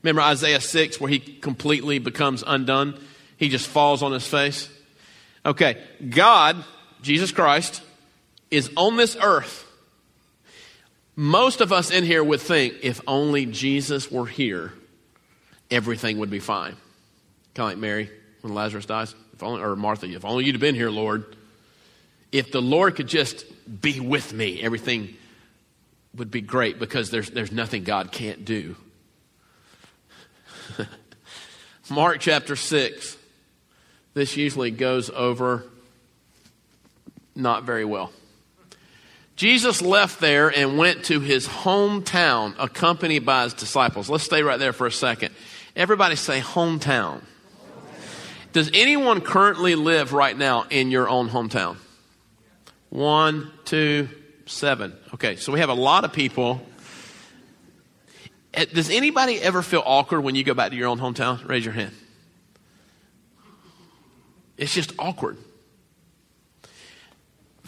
Remember 0.02 0.20
Isaiah 0.20 0.60
6 0.60 1.00
where 1.00 1.08
he 1.08 1.18
completely 1.18 1.98
becomes 1.98 2.44
undone? 2.46 3.00
He 3.38 3.48
just 3.48 3.66
falls 3.66 4.02
on 4.02 4.12
his 4.12 4.26
face. 4.26 4.68
Okay, 5.46 5.82
God, 6.08 6.64
Jesus 7.02 7.30
Christ, 7.32 7.82
is 8.50 8.70
on 8.76 8.96
this 8.96 9.16
earth. 9.20 9.66
Most 11.16 11.60
of 11.60 11.72
us 11.72 11.90
in 11.90 12.04
here 12.04 12.24
would 12.24 12.40
think 12.40 12.74
if 12.82 13.00
only 13.06 13.46
Jesus 13.46 14.10
were 14.10 14.26
here, 14.26 14.72
everything 15.70 16.18
would 16.18 16.30
be 16.30 16.40
fine. 16.40 16.76
Kind 17.54 17.72
of 17.72 17.72
like 17.72 17.78
Mary 17.78 18.10
when 18.40 18.54
Lazarus 18.54 18.86
dies. 18.86 19.14
If 19.32 19.42
only, 19.42 19.62
or 19.62 19.76
Martha, 19.76 20.06
if 20.06 20.24
only 20.24 20.44
you'd 20.44 20.54
have 20.54 20.60
been 20.60 20.74
here, 20.74 20.90
Lord. 20.90 21.36
If 22.32 22.50
the 22.50 22.62
Lord 22.62 22.96
could 22.96 23.06
just 23.06 23.44
be 23.80 24.00
with 24.00 24.32
me, 24.32 24.60
everything 24.62 25.16
would 26.16 26.30
be 26.30 26.40
great 26.40 26.78
because 26.78 27.10
there's, 27.10 27.30
there's 27.30 27.52
nothing 27.52 27.84
God 27.84 28.10
can't 28.12 28.44
do. 28.44 28.76
Mark 31.90 32.20
chapter 32.20 32.56
6. 32.56 33.16
This 34.14 34.36
usually 34.36 34.70
goes 34.70 35.10
over 35.10 35.64
not 37.34 37.64
very 37.64 37.84
well. 37.84 38.12
Jesus 39.36 39.82
left 39.82 40.20
there 40.20 40.48
and 40.48 40.78
went 40.78 41.06
to 41.06 41.18
his 41.18 41.48
hometown 41.48 42.54
accompanied 42.58 43.26
by 43.26 43.42
his 43.44 43.54
disciples. 43.54 44.08
Let's 44.08 44.22
stay 44.22 44.42
right 44.42 44.58
there 44.58 44.72
for 44.72 44.86
a 44.86 44.92
second. 44.92 45.34
Everybody 45.74 46.14
say 46.14 46.40
hometown. 46.40 47.20
Does 48.52 48.70
anyone 48.72 49.20
currently 49.20 49.74
live 49.74 50.12
right 50.12 50.38
now 50.38 50.66
in 50.70 50.92
your 50.92 51.08
own 51.08 51.28
hometown? 51.28 51.76
One, 52.90 53.50
two, 53.64 54.08
seven. 54.46 54.96
Okay, 55.14 55.34
so 55.34 55.52
we 55.52 55.58
have 55.58 55.70
a 55.70 55.74
lot 55.74 56.04
of 56.04 56.12
people 56.12 56.64
Eh, 58.54 58.66
does 58.72 58.88
anybody 58.88 59.40
ever 59.40 59.62
feel 59.62 59.82
awkward 59.84 60.20
when 60.20 60.34
you 60.34 60.44
go 60.44 60.54
back 60.54 60.70
to 60.70 60.76
your 60.76 60.88
own 60.88 60.98
hometown? 60.98 61.46
Raise 61.48 61.64
your 61.64 61.74
hand. 61.74 61.92
It's 64.56 64.72
just 64.72 64.92
awkward. 64.98 65.36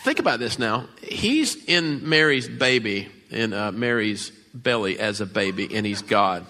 Think 0.01 0.19
about 0.19 0.39
this 0.39 0.59
now. 0.59 0.87
He's 1.03 1.57
in 1.65 2.09
Mary's 2.09 2.49
baby, 2.49 3.09
in 3.31 3.53
uh, 3.53 3.73
Mary's 3.73 4.31
belly 4.55 4.99
as 4.99 5.21
a 5.21 5.27
baby, 5.27 5.75
and 5.75 5.85
he's 5.85 6.03
God. 6.03 6.47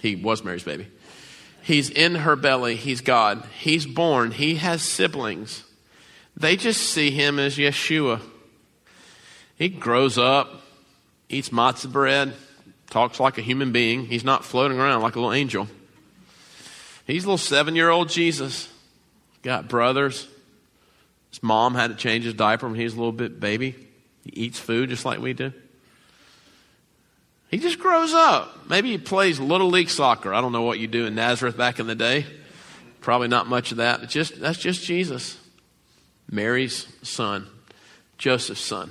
He 0.00 0.16
was 0.16 0.42
Mary's 0.42 0.62
baby. 0.62 0.88
He's 1.62 1.90
in 1.90 2.14
her 2.14 2.36
belly. 2.36 2.76
He's 2.76 3.00
God. 3.00 3.44
He's 3.58 3.86
born. 3.86 4.30
He 4.30 4.54
has 4.56 4.82
siblings. 4.82 5.64
They 6.36 6.56
just 6.56 6.80
see 6.80 7.10
him 7.10 7.38
as 7.38 7.56
Yeshua. 7.56 8.20
He 9.56 9.68
grows 9.68 10.16
up, 10.16 10.62
eats 11.28 11.48
matzah 11.48 11.90
bread, 11.90 12.34
talks 12.90 13.18
like 13.18 13.38
a 13.38 13.42
human 13.42 13.72
being. 13.72 14.06
He's 14.06 14.24
not 14.24 14.44
floating 14.44 14.78
around 14.78 15.02
like 15.02 15.16
a 15.16 15.18
little 15.18 15.32
angel. 15.32 15.66
He's 17.06 17.24
a 17.24 17.26
little 17.26 17.38
seven 17.38 17.74
year 17.74 17.90
old 17.90 18.10
Jesus. 18.10 18.68
Got 19.46 19.68
brothers. 19.68 20.26
His 21.30 21.40
mom 21.40 21.76
had 21.76 21.90
to 21.90 21.94
change 21.94 22.24
his 22.24 22.34
diaper 22.34 22.66
when 22.66 22.74
he 22.74 22.82
was 22.82 22.94
a 22.94 22.96
little 22.96 23.12
bit 23.12 23.38
baby. 23.38 23.76
He 24.24 24.30
eats 24.30 24.58
food 24.58 24.90
just 24.90 25.04
like 25.04 25.20
we 25.20 25.34
do. 25.34 25.52
He 27.48 27.58
just 27.58 27.78
grows 27.78 28.12
up. 28.12 28.68
Maybe 28.68 28.90
he 28.90 28.98
plays 28.98 29.38
little 29.38 29.68
league 29.68 29.88
soccer. 29.88 30.34
I 30.34 30.40
don't 30.40 30.50
know 30.50 30.62
what 30.62 30.80
you 30.80 30.88
do 30.88 31.06
in 31.06 31.14
Nazareth 31.14 31.56
back 31.56 31.78
in 31.78 31.86
the 31.86 31.94
day. 31.94 32.26
Probably 33.00 33.28
not 33.28 33.46
much 33.46 33.70
of 33.70 33.76
that. 33.76 34.02
It's 34.02 34.12
just 34.12 34.40
that's 34.40 34.58
just 34.58 34.82
Jesus. 34.82 35.38
Mary's 36.28 36.88
son, 37.04 37.46
Joseph's 38.18 38.60
son. 38.60 38.90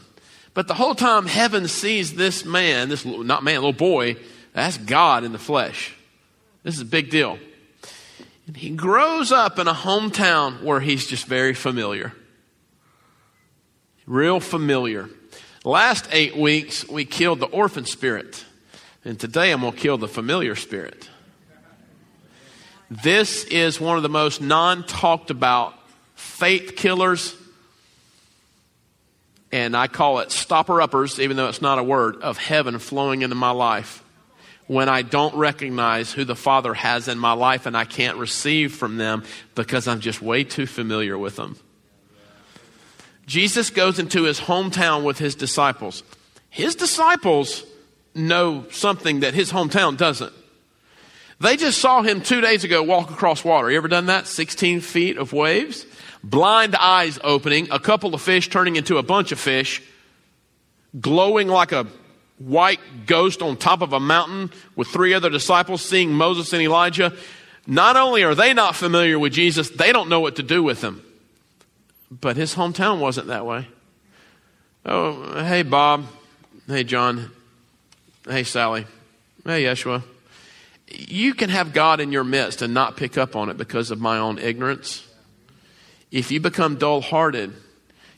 But 0.54 0.70
the 0.70 0.74
whole 0.74 0.96
time 0.96 1.26
heaven 1.26 1.68
sees 1.68 2.16
this 2.16 2.46
man, 2.46 2.88
this 2.88 3.04
not 3.04 3.44
man, 3.44 3.56
little 3.56 3.74
boy, 3.74 4.16
that's 4.54 4.78
God 4.78 5.26
in 5.26 5.34
the 5.34 5.38
flesh. 5.38 5.94
This 6.64 6.76
is 6.76 6.82
a 6.82 6.86
big 6.86 7.10
deal. 7.10 7.40
And 8.48 8.56
he 8.56 8.70
grows 8.70 9.32
up 9.32 9.58
in 9.60 9.68
a 9.68 9.74
hometown 9.74 10.64
where 10.64 10.80
he's 10.80 11.08
just 11.08 11.26
very 11.26 11.54
familiar. 11.54 12.14
Real 14.06 14.40
familiar. 14.40 15.10
Last 15.64 16.08
eight 16.12 16.38
weeks, 16.38 16.88
we 16.88 17.06
killed 17.06 17.40
the 17.40 17.48
orphan 17.48 17.86
spirit. 17.86 18.46
And 19.04 19.20
today 19.20 19.52
I'm 19.52 19.62
going 19.62 19.74
to 19.74 19.80
kill 19.80 19.98
the 19.98 20.08
familiar 20.08 20.56
spirit. 20.56 21.10
This 22.92 23.46
is 23.46 23.82
one 23.82 23.98
of 23.98 24.04
the 24.04 24.10
most 24.10 24.42
non 24.42 24.86
talked 24.86 25.32
about 25.32 25.74
faith 26.14 26.76
killers 26.76 27.36
and 29.52 29.76
I 29.76 29.88
call 29.88 30.20
it 30.20 30.32
stopper 30.32 30.82
uppers, 30.82 31.18
even 31.18 31.38
though 31.38 31.48
it's 31.48 31.62
not 31.62 31.80
a 31.80 31.84
word, 31.84 32.18
of 32.18 32.38
heaven 32.38 32.78
flowing 32.78 33.22
into 33.22 33.36
my 33.36 33.52
life 33.52 34.04
when 34.68 34.90
I 34.90 35.02
don't 35.02 35.36
recognize 35.36 36.12
who 36.12 36.26
the 36.26 36.36
Father 36.36 36.74
has 36.74 37.08
in 37.08 37.20
my 37.20 37.34
life 37.34 37.66
and 37.66 37.78
I 37.78 37.86
can't 37.86 38.18
receive 38.18 38.74
from 38.74 38.98
them 38.98 39.24
because 39.54 39.88
I'm 39.88 40.00
just 40.00 40.22
way 40.22 40.44
too 40.44 40.66
familiar 40.66 41.18
with 41.18 41.36
them. 41.36 41.58
Jesus 43.28 43.70
goes 43.70 44.00
into 44.00 44.24
his 44.24 44.40
hometown 44.40 45.04
with 45.04 45.18
his 45.18 45.36
disciples. 45.36 46.04
His 46.50 46.76
disciples 46.76 47.64
know 48.14 48.66
something 48.72 49.22
that 49.22 49.34
his 49.34 49.52
hometown 49.52 49.98
doesn't. 49.98 50.34
They 51.40 51.58
just 51.58 51.80
saw 51.80 52.02
him 52.02 52.22
two 52.22 52.42
days 52.42 52.64
ago 52.64 52.82
walk 52.82 53.12
across 53.12 53.44
water. 53.44 53.70
You 53.70 53.78
ever 53.78 53.88
done 53.88 54.06
that? 54.06 54.26
16 54.26 54.82
feet 54.82 55.18
of 55.18 55.34
waves? 55.34 55.86
blind 56.26 56.76
eyes 56.76 57.20
opening, 57.24 57.68
a 57.72 57.80
couple 57.80 58.14
of 58.14 58.22
fish 58.22 58.50
turning 58.50 58.76
into 58.76 58.98
a 58.98 59.04
bunch 59.04 59.32
of 59.32 59.40
fish, 59.40 59.82
glowing 61.00 61.48
like 61.48 61.72
a 61.72 61.86
white 62.38 62.80
ghost 63.06 63.42
on 63.42 63.58
top 63.58 63.82
of 63.82 63.94
a 63.94 64.00
mountain 64.00 64.52
with 64.76 64.88
three 64.88 65.14
other 65.14 65.30
disciples, 65.30 65.82
seeing 65.82 66.12
Moses 66.12 66.52
and 66.54 66.62
Elijah. 66.62 67.14
Not 67.68 67.96
only 67.96 68.24
are 68.24 68.36
they 68.36 68.54
not 68.54 68.76
familiar 68.76 69.18
with 69.18 69.34
Jesus, 69.34 69.70
they 69.70 69.92
don't 69.92 70.10
know 70.10 70.20
what 70.20 70.36
to 70.36 70.44
do 70.44 70.62
with 70.62 70.84
him. 70.84 71.02
But 72.12 72.38
his 72.38 72.56
hometown 72.56 73.00
wasn't 73.00 73.28
that 73.28 73.46
way. 73.46 73.68
Oh, 74.86 75.44
hey, 75.44 75.64
Bob. 75.64 76.06
Hey, 76.68 76.84
John. 76.84 77.32
Hey, 78.28 78.44
Sally. 78.44 78.86
Hey, 79.44 79.64
Yeshua. 79.64 80.04
You 80.88 81.34
can 81.34 81.50
have 81.50 81.74
God 81.74 82.00
in 82.00 82.12
your 82.12 82.24
midst 82.24 82.62
and 82.62 82.74
not 82.74 82.96
pick 82.96 83.18
up 83.18 83.36
on 83.36 83.50
it 83.50 83.58
because 83.58 83.90
of 83.90 84.00
my 84.00 84.20
own 84.20 84.38
ignorance. 84.38 85.08
If 86.12 86.32
you 86.32 86.40
become 86.40 86.76
dull 86.76 87.02
hearted, 87.02 87.54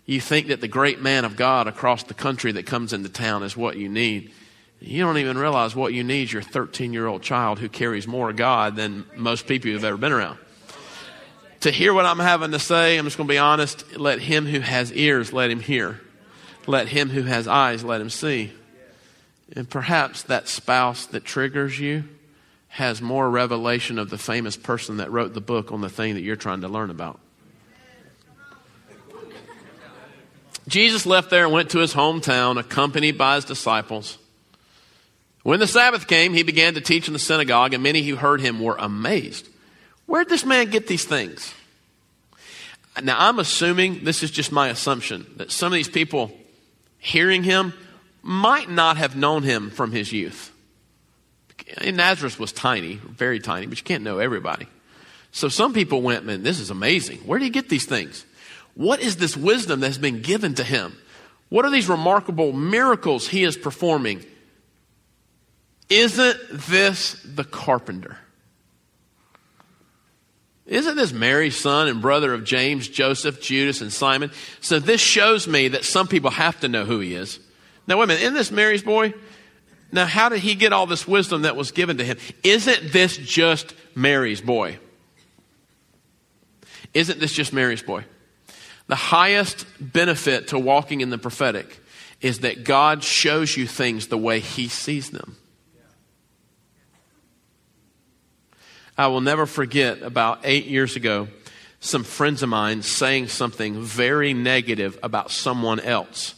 you 0.08 0.22
think 0.22 0.48
that 0.48 0.62
the 0.62 0.70
great 0.70 1.02
man 1.02 1.26
of 1.26 1.36
God 1.36 1.68
across 1.68 2.04
the 2.04 2.14
country 2.14 2.54
that 2.54 2.66
comes 2.66 2.94
into 2.94 3.10
town 3.10 3.44
is 3.44 3.56
what 3.56 3.78
you 3.78 3.90
need. 3.90 4.32
you 4.80 5.04
don't 5.04 5.18
even 5.18 5.38
realize 5.38 5.76
what 5.76 5.94
you 5.94 6.04
need 6.04 6.32
your 6.32 6.42
13 6.42 6.94
year 6.94 7.06
old 7.06 7.22
child 7.22 7.60
who 7.60 7.68
carries 7.68 8.08
more 8.08 8.32
God 8.34 8.76
than 8.78 9.06
most 9.16 9.46
people 9.48 9.70
you've 9.70 9.84
ever 9.84 9.98
been 9.98 10.14
around. 10.14 10.40
To 11.62 11.72
hear 11.72 11.94
what 11.94 12.06
I'm 12.06 12.20
having 12.20 12.52
to 12.52 12.60
say, 12.60 12.98
I'm 12.98 13.06
just 13.06 13.18
going 13.18 13.28
to 13.28 13.34
be 13.34 13.38
honest. 13.38 13.98
Let 13.98 14.20
him 14.20 14.46
who 14.46 14.62
has 14.62 14.94
ears, 14.94 15.34
let 15.34 15.52
him 15.52 15.60
hear. 15.60 16.00
Let 16.68 16.88
him 16.88 17.10
who 17.10 17.24
has 17.24 17.48
eyes, 17.48 17.84
let 17.84 18.00
him 18.00 18.10
see. 18.10 18.54
And 19.56 19.70
perhaps 19.70 20.24
that 20.24 20.48
spouse 20.48 21.06
that 21.08 21.26
triggers 21.26 21.80
you 21.80 22.06
has 22.70 23.02
more 23.02 23.30
revelation 23.30 24.00
of 24.00 24.10
the 24.10 24.18
famous 24.18 24.56
person 24.56 24.98
that 24.98 25.12
wrote 25.12 25.34
the 25.34 25.42
book 25.42 25.72
on 25.72 25.82
the 25.82 25.90
thing 25.90 26.14
that 26.14 26.22
you're 26.22 26.36
trying 26.36 26.62
to 26.62 26.68
learn 26.68 26.92
about. 26.92 27.20
Jesus 30.68 31.06
left 31.06 31.30
there 31.30 31.46
and 31.46 31.54
went 31.54 31.70
to 31.72 31.80
his 31.80 31.94
hometown, 31.94 32.60
accompanied 32.60 33.18
by 33.18 33.36
his 33.36 33.46
disciples. 33.46 34.18
When 35.44 35.60
the 35.60 35.68
Sabbath 35.68 36.08
came, 36.08 36.34
he 36.34 36.44
began 36.44 36.74
to 36.74 36.82
teach 36.82 37.08
in 37.08 37.14
the 37.14 37.20
synagogue, 37.20 37.74
and 37.74 37.82
many 37.82 38.02
who 38.04 38.18
heard 38.18 38.42
him 38.42 38.60
were 38.60 38.76
amazed. 38.78 39.48
Where'd 40.06 40.30
this 40.30 40.46
man 40.46 40.70
get 40.70 40.88
these 40.88 41.06
things? 41.06 41.54
Now, 43.02 43.16
I'm 43.18 43.40
assuming, 43.40 44.04
this 44.04 44.24
is 44.24 44.32
just 44.32 44.52
my 44.52 44.70
assumption, 44.70 45.26
that 45.38 45.52
some 45.52 45.68
of 45.68 45.76
these 45.76 45.88
people 45.88 46.32
hearing 46.98 47.44
him 47.44 47.74
might 48.22 48.70
not 48.70 48.98
have 48.98 49.16
known 49.16 49.44
him 49.44 49.70
from 49.70 49.92
his 49.92 50.12
youth. 50.12 50.52
And 51.78 51.98
Nazareth 51.98 52.40
was 52.40 52.52
tiny, 52.52 52.96
very 52.96 53.40
tiny, 53.40 53.68
but 53.68 53.78
you 53.78 53.84
can't 53.84 54.04
know 54.04 54.20
everybody. 54.20 54.68
So 55.32 55.48
some 55.48 55.74
people 55.74 56.02
went, 56.02 56.26
man, 56.26 56.44
this 56.44 56.60
is 56.60 56.72
amazing. 56.72 57.20
Where 57.20 57.40
did 57.40 57.46
he 57.46 57.52
get 57.52 57.70
these 57.70 57.86
things? 57.86 58.26
What 58.78 59.02
is 59.02 59.16
this 59.16 59.36
wisdom 59.36 59.80
that's 59.80 59.98
been 59.98 60.22
given 60.22 60.54
to 60.54 60.64
him? 60.64 60.96
What 61.50 61.66
are 61.66 61.72
these 61.72 61.90
remarkable 61.90 62.54
miracles 62.54 63.28
he 63.28 63.44
is 63.44 63.58
performing? 63.58 64.24
Isn't 65.90 66.38
this 66.52 67.20
the 67.26 67.44
carpenter? 67.44 68.20
Isn't 70.68 70.96
this 70.96 71.12
Mary's 71.12 71.58
son 71.58 71.88
and 71.88 72.04
brother 72.04 72.36
of 72.36 72.44
James, 72.44 72.88
Joseph, 72.88 73.42
Judas, 73.42 73.82
and 73.82 73.92
Simon? 73.92 74.32
So 74.62 74.78
this 74.78 75.02
shows 75.02 75.48
me 75.48 75.70
that 75.70 75.84
some 75.84 76.08
people 76.08 76.30
have 76.30 76.60
to 76.60 76.68
know 76.68 76.86
who 76.86 77.00
he 77.00 77.16
is. 77.16 77.40
Now, 77.88 77.98
wait 77.98 78.04
a 78.04 78.08
minute. 78.08 78.22
Isn't 78.22 78.36
this 78.36 78.52
Mary's 78.52 78.84
boy? 78.84 79.16
Now, 79.92 80.06
how 80.06 80.30
did 80.30 80.42
he 80.42 80.54
get 80.54 80.72
all 80.72 80.86
this 80.86 81.08
wisdom 81.08 81.44
that 81.44 81.56
was 81.56 81.72
given 81.72 81.98
to 81.98 82.04
him? 82.04 82.20
Isn't 82.44 82.92
this 82.92 83.18
just 83.18 83.74
Mary's 83.96 84.42
boy? 84.42 84.78
Isn't 86.94 87.20
this 87.20 87.32
just 87.32 87.54
Mary's 87.54 87.82
boy? 87.82 88.04
The 88.88 88.96
highest 88.96 89.66
benefit 89.80 90.50
to 90.50 90.60
walking 90.60 91.02
in 91.02 91.10
the 91.10 91.18
prophetic 91.18 91.80
is 92.22 92.40
that 92.40 92.64
God 92.64 93.04
shows 93.04 93.56
you 93.56 93.68
things 93.68 94.08
the 94.08 94.18
way 94.18 94.40
He 94.40 94.68
sees 94.68 95.10
them. 95.10 95.38
I 98.98 99.08
will 99.08 99.22
never 99.22 99.46
forget 99.46 100.02
about 100.02 100.40
eight 100.44 100.66
years 100.66 100.96
ago, 100.96 101.28
some 101.80 102.04
friends 102.04 102.42
of 102.42 102.50
mine 102.50 102.82
saying 102.82 103.28
something 103.28 103.80
very 103.82 104.34
negative 104.34 104.98
about 105.04 105.30
someone 105.30 105.80
else 105.80 106.34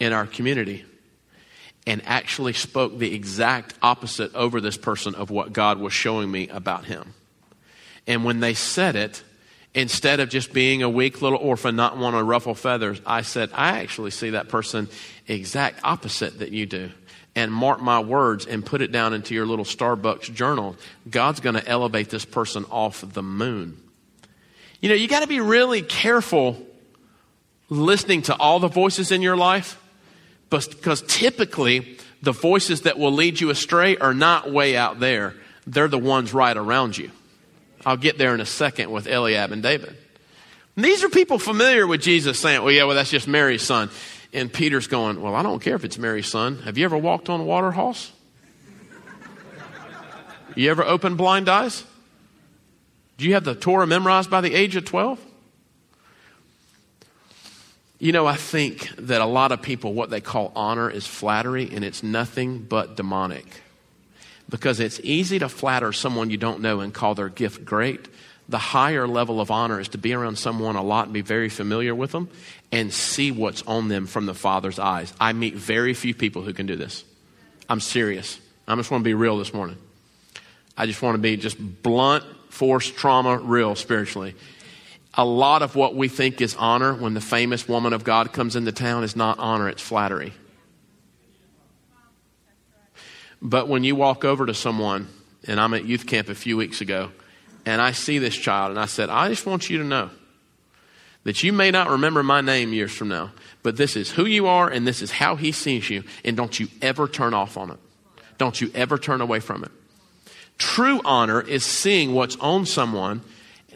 in 0.00 0.14
our 0.14 0.26
community 0.26 0.86
and 1.86 2.02
actually 2.06 2.54
spoke 2.54 2.98
the 2.98 3.14
exact 3.14 3.74
opposite 3.82 4.34
over 4.34 4.60
this 4.60 4.76
person 4.76 5.14
of 5.14 5.30
what 5.30 5.52
God 5.52 5.78
was 5.78 5.92
showing 5.92 6.30
me 6.30 6.48
about 6.48 6.86
him. 6.86 7.14
And 8.06 8.24
when 8.24 8.40
they 8.40 8.54
said 8.54 8.96
it, 8.96 9.22
instead 9.74 10.20
of 10.20 10.28
just 10.28 10.52
being 10.52 10.82
a 10.82 10.88
weak 10.88 11.22
little 11.22 11.38
orphan, 11.38 11.76
not 11.76 11.96
want 11.96 12.16
to 12.16 12.22
ruffle 12.22 12.54
feathers, 12.54 13.00
I 13.06 13.22
said, 13.22 13.50
I 13.52 13.80
actually 13.80 14.10
see 14.10 14.30
that 14.30 14.48
person 14.48 14.88
exact 15.26 15.80
opposite 15.84 16.38
that 16.40 16.52
you 16.52 16.66
do. 16.66 16.90
And 17.34 17.52
mark 17.52 17.80
my 17.80 18.00
words 18.00 18.46
and 18.46 18.66
put 18.66 18.82
it 18.82 18.90
down 18.90 19.14
into 19.14 19.34
your 19.34 19.46
little 19.46 19.64
Starbucks 19.64 20.34
journal. 20.34 20.74
God's 21.08 21.38
going 21.38 21.54
to 21.54 21.66
elevate 21.68 22.10
this 22.10 22.24
person 22.24 22.64
off 22.70 23.04
the 23.12 23.22
moon. 23.22 23.80
You 24.80 24.88
know, 24.88 24.94
you 24.96 25.06
got 25.06 25.20
to 25.20 25.28
be 25.28 25.40
really 25.40 25.82
careful 25.82 26.56
listening 27.68 28.22
to 28.22 28.36
all 28.36 28.58
the 28.58 28.68
voices 28.68 29.12
in 29.12 29.22
your 29.22 29.36
life 29.36 29.80
because 30.50 31.02
typically 31.02 31.98
the 32.22 32.32
voices 32.32 32.82
that 32.82 32.98
will 32.98 33.12
lead 33.12 33.40
you 33.40 33.50
astray 33.50 33.96
are 33.98 34.14
not 34.14 34.50
way 34.50 34.76
out 34.76 34.98
there. 34.98 35.34
They're 35.66 35.88
the 35.88 35.98
ones 35.98 36.32
right 36.32 36.56
around 36.56 36.96
you. 36.96 37.10
I'll 37.86 37.96
get 37.96 38.18
there 38.18 38.34
in 38.34 38.40
a 38.40 38.46
second 38.46 38.90
with 38.90 39.06
Eliab 39.06 39.52
and 39.52 39.62
David. 39.62 39.96
And 40.76 40.84
these 40.84 41.02
are 41.02 41.08
people 41.08 41.38
familiar 41.38 41.86
with 41.86 42.00
Jesus 42.00 42.38
saying, 42.38 42.62
well, 42.62 42.72
yeah, 42.72 42.84
well, 42.84 42.94
that's 42.94 43.10
just 43.10 43.26
Mary's 43.26 43.62
son. 43.62 43.90
And 44.32 44.52
Peter's 44.52 44.86
going, 44.86 45.20
well, 45.20 45.34
I 45.34 45.42
don't 45.42 45.60
care 45.60 45.74
if 45.74 45.84
it's 45.84 45.98
Mary's 45.98 46.28
son. 46.28 46.58
Have 46.62 46.78
you 46.78 46.84
ever 46.84 46.96
walked 46.96 47.28
on 47.28 47.40
a 47.40 47.44
water, 47.44 47.70
Hoss? 47.70 48.12
You 50.54 50.70
ever 50.70 50.84
opened 50.84 51.16
blind 51.16 51.48
eyes? 51.48 51.84
Do 53.16 53.26
you 53.26 53.34
have 53.34 53.44
the 53.44 53.54
Torah 53.54 53.86
memorized 53.86 54.30
by 54.30 54.40
the 54.40 54.54
age 54.54 54.76
of 54.76 54.84
12? 54.84 55.20
You 58.00 58.12
know, 58.12 58.26
I 58.26 58.36
think 58.36 58.90
that 58.96 59.20
a 59.20 59.26
lot 59.26 59.50
of 59.50 59.60
people, 59.60 59.92
what 59.92 60.10
they 60.10 60.20
call 60.20 60.52
honor 60.54 60.88
is 60.88 61.06
flattery, 61.06 61.68
and 61.72 61.84
it's 61.84 62.02
nothing 62.02 62.62
but 62.62 62.96
demonic. 62.96 63.62
Because 64.48 64.80
it's 64.80 65.00
easy 65.02 65.38
to 65.38 65.48
flatter 65.48 65.92
someone 65.92 66.30
you 66.30 66.36
don't 66.36 66.60
know 66.60 66.80
and 66.80 66.92
call 66.92 67.14
their 67.14 67.28
gift 67.28 67.64
great. 67.64 68.08
The 68.48 68.58
higher 68.58 69.06
level 69.06 69.40
of 69.40 69.50
honor 69.50 69.78
is 69.78 69.88
to 69.88 69.98
be 69.98 70.14
around 70.14 70.36
someone 70.36 70.76
a 70.76 70.82
lot 70.82 71.04
and 71.04 71.12
be 71.12 71.20
very 71.20 71.50
familiar 71.50 71.94
with 71.94 72.12
them 72.12 72.30
and 72.72 72.92
see 72.92 73.30
what's 73.30 73.62
on 73.62 73.88
them 73.88 74.06
from 74.06 74.24
the 74.24 74.34
Father's 74.34 74.78
eyes. 74.78 75.12
I 75.20 75.34
meet 75.34 75.54
very 75.54 75.92
few 75.92 76.14
people 76.14 76.42
who 76.42 76.54
can 76.54 76.66
do 76.66 76.76
this. 76.76 77.04
I'm 77.68 77.80
serious. 77.80 78.40
I 78.66 78.74
just 78.76 78.90
want 78.90 79.02
to 79.02 79.08
be 79.08 79.14
real 79.14 79.36
this 79.36 79.52
morning. 79.52 79.76
I 80.76 80.86
just 80.86 81.02
want 81.02 81.14
to 81.14 81.18
be 81.18 81.36
just 81.36 81.58
blunt, 81.82 82.24
force, 82.48 82.90
trauma, 82.90 83.36
real 83.36 83.74
spiritually 83.74 84.34
a 85.18 85.24
lot 85.24 85.62
of 85.62 85.74
what 85.74 85.96
we 85.96 86.06
think 86.06 86.40
is 86.40 86.54
honor 86.54 86.94
when 86.94 87.12
the 87.12 87.20
famous 87.20 87.68
woman 87.68 87.92
of 87.92 88.04
God 88.04 88.32
comes 88.32 88.54
into 88.54 88.70
town 88.70 89.02
is 89.02 89.16
not 89.16 89.40
honor, 89.40 89.68
it's 89.68 89.82
flattery. 89.82 90.32
But 93.40 93.68
when 93.68 93.84
you 93.84 93.94
walk 93.94 94.24
over 94.24 94.46
to 94.46 94.54
someone, 94.54 95.08
and 95.46 95.60
I'm 95.60 95.74
at 95.74 95.84
youth 95.84 96.06
camp 96.06 96.28
a 96.28 96.34
few 96.34 96.56
weeks 96.56 96.80
ago, 96.80 97.10
and 97.64 97.80
I 97.80 97.92
see 97.92 98.18
this 98.18 98.36
child, 98.36 98.70
and 98.70 98.80
I 98.80 98.86
said, 98.86 99.10
I 99.10 99.28
just 99.28 99.46
want 99.46 99.70
you 99.70 99.78
to 99.78 99.84
know 99.84 100.10
that 101.24 101.42
you 101.42 101.52
may 101.52 101.70
not 101.70 101.90
remember 101.90 102.22
my 102.22 102.40
name 102.40 102.72
years 102.72 102.92
from 102.92 103.08
now, 103.08 103.32
but 103.62 103.76
this 103.76 103.96
is 103.96 104.10
who 104.10 104.24
you 104.24 104.46
are, 104.46 104.68
and 104.68 104.86
this 104.86 105.02
is 105.02 105.10
how 105.10 105.36
he 105.36 105.52
sees 105.52 105.90
you, 105.90 106.04
and 106.24 106.36
don't 106.36 106.58
you 106.58 106.68
ever 106.80 107.06
turn 107.06 107.34
off 107.34 107.56
on 107.56 107.70
it. 107.70 107.78
Don't 108.38 108.60
you 108.60 108.70
ever 108.74 108.98
turn 108.98 109.20
away 109.20 109.40
from 109.40 109.64
it. 109.64 109.70
True 110.56 111.00
honor 111.04 111.40
is 111.40 111.64
seeing 111.64 112.14
what's 112.14 112.36
on 112.36 112.66
someone 112.66 113.22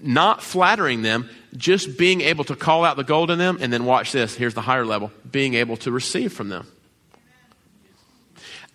not 0.02 0.42
flattering 0.42 1.02
them, 1.02 1.28
just 1.56 1.96
being 1.96 2.20
able 2.22 2.44
to 2.44 2.56
call 2.56 2.84
out 2.84 2.96
the 2.96 3.04
gold 3.04 3.30
in 3.30 3.38
them, 3.38 3.58
and 3.60 3.72
then 3.72 3.84
watch 3.84 4.12
this. 4.12 4.34
Here's 4.34 4.54
the 4.54 4.60
higher 4.60 4.84
level 4.84 5.12
being 5.30 5.54
able 5.54 5.76
to 5.78 5.92
receive 5.92 6.32
from 6.32 6.48
them. 6.48 6.66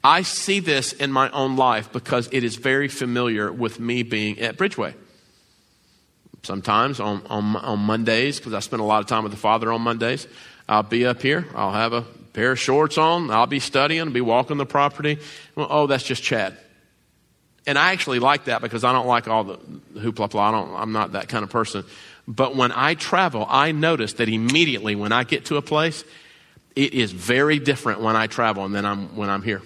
I 0.04 0.22
see 0.22 0.60
this 0.60 0.94
in 0.94 1.12
my 1.12 1.30
own 1.32 1.56
life 1.56 1.92
because 1.92 2.30
it 2.32 2.44
is 2.44 2.56
very 2.56 2.88
familiar 2.88 3.52
with 3.52 3.80
me 3.80 4.04
being 4.04 4.40
at 4.40 4.58
Bridgeway. 4.58 4.94
Sometimes 6.44 7.00
on, 7.00 7.26
on, 7.28 7.56
on 7.58 7.80
Mondays, 7.80 8.38
because 8.38 8.54
I 8.54 8.60
spend 8.60 8.82
a 8.82 8.86
lot 8.86 9.02
of 9.02 9.08
time 9.08 9.24
with 9.24 9.32
the 9.32 9.38
Father 9.38 9.72
on 9.72 9.82
Mondays, 9.82 10.28
I'll 10.70 10.84
be 10.84 11.06
up 11.06 11.22
here. 11.22 11.48
I'll 11.56 11.74
have 11.74 11.94
a 11.94 12.04
pair 12.34 12.52
of 12.52 12.60
shorts 12.60 12.98
on. 12.98 13.32
I'll 13.32 13.48
be 13.48 13.60
studying, 13.60 14.12
be 14.12 14.22
walking 14.22 14.58
the 14.58 14.66
property. 14.66 15.18
Well, 15.56 15.68
oh, 15.70 15.88
that's 15.88 16.04
just 16.04 16.24
Chad 16.24 16.58
and 17.68 17.78
I 17.78 17.92
actually 17.92 18.20
like 18.20 18.46
that 18.46 18.62
because 18.62 18.86
I 18.86 18.94
don't 18.94 19.06
like 19.06 19.28
all 19.28 19.44
the 19.44 19.58
hoopla 19.98 20.40
I 20.40 20.52
don't, 20.52 20.74
I'm 20.74 20.94
not 20.94 21.12
that 21.12 21.28
kind 21.28 21.44
of 21.44 21.50
person. 21.50 21.84
But 22.26 22.56
when 22.56 22.72
I 22.72 22.94
travel, 22.94 23.46
I 23.48 23.74
notice 23.74 24.14
that 24.14 24.30
immediately 24.30 24.96
when 24.96 25.12
I 25.12 25.26
get 25.26 25.46
to 25.46 25.58
a 25.58 25.62
place, 25.62 26.06
it 26.76 26.94
is 26.94 27.12
very 27.12 27.60
different 27.60 28.00
when 28.00 28.16
I 28.16 28.28
travel 28.28 28.68
than 28.70 28.86
I'm, 28.86 29.16
when 29.18 29.30
I'm 29.30 29.44
here. 29.44 29.62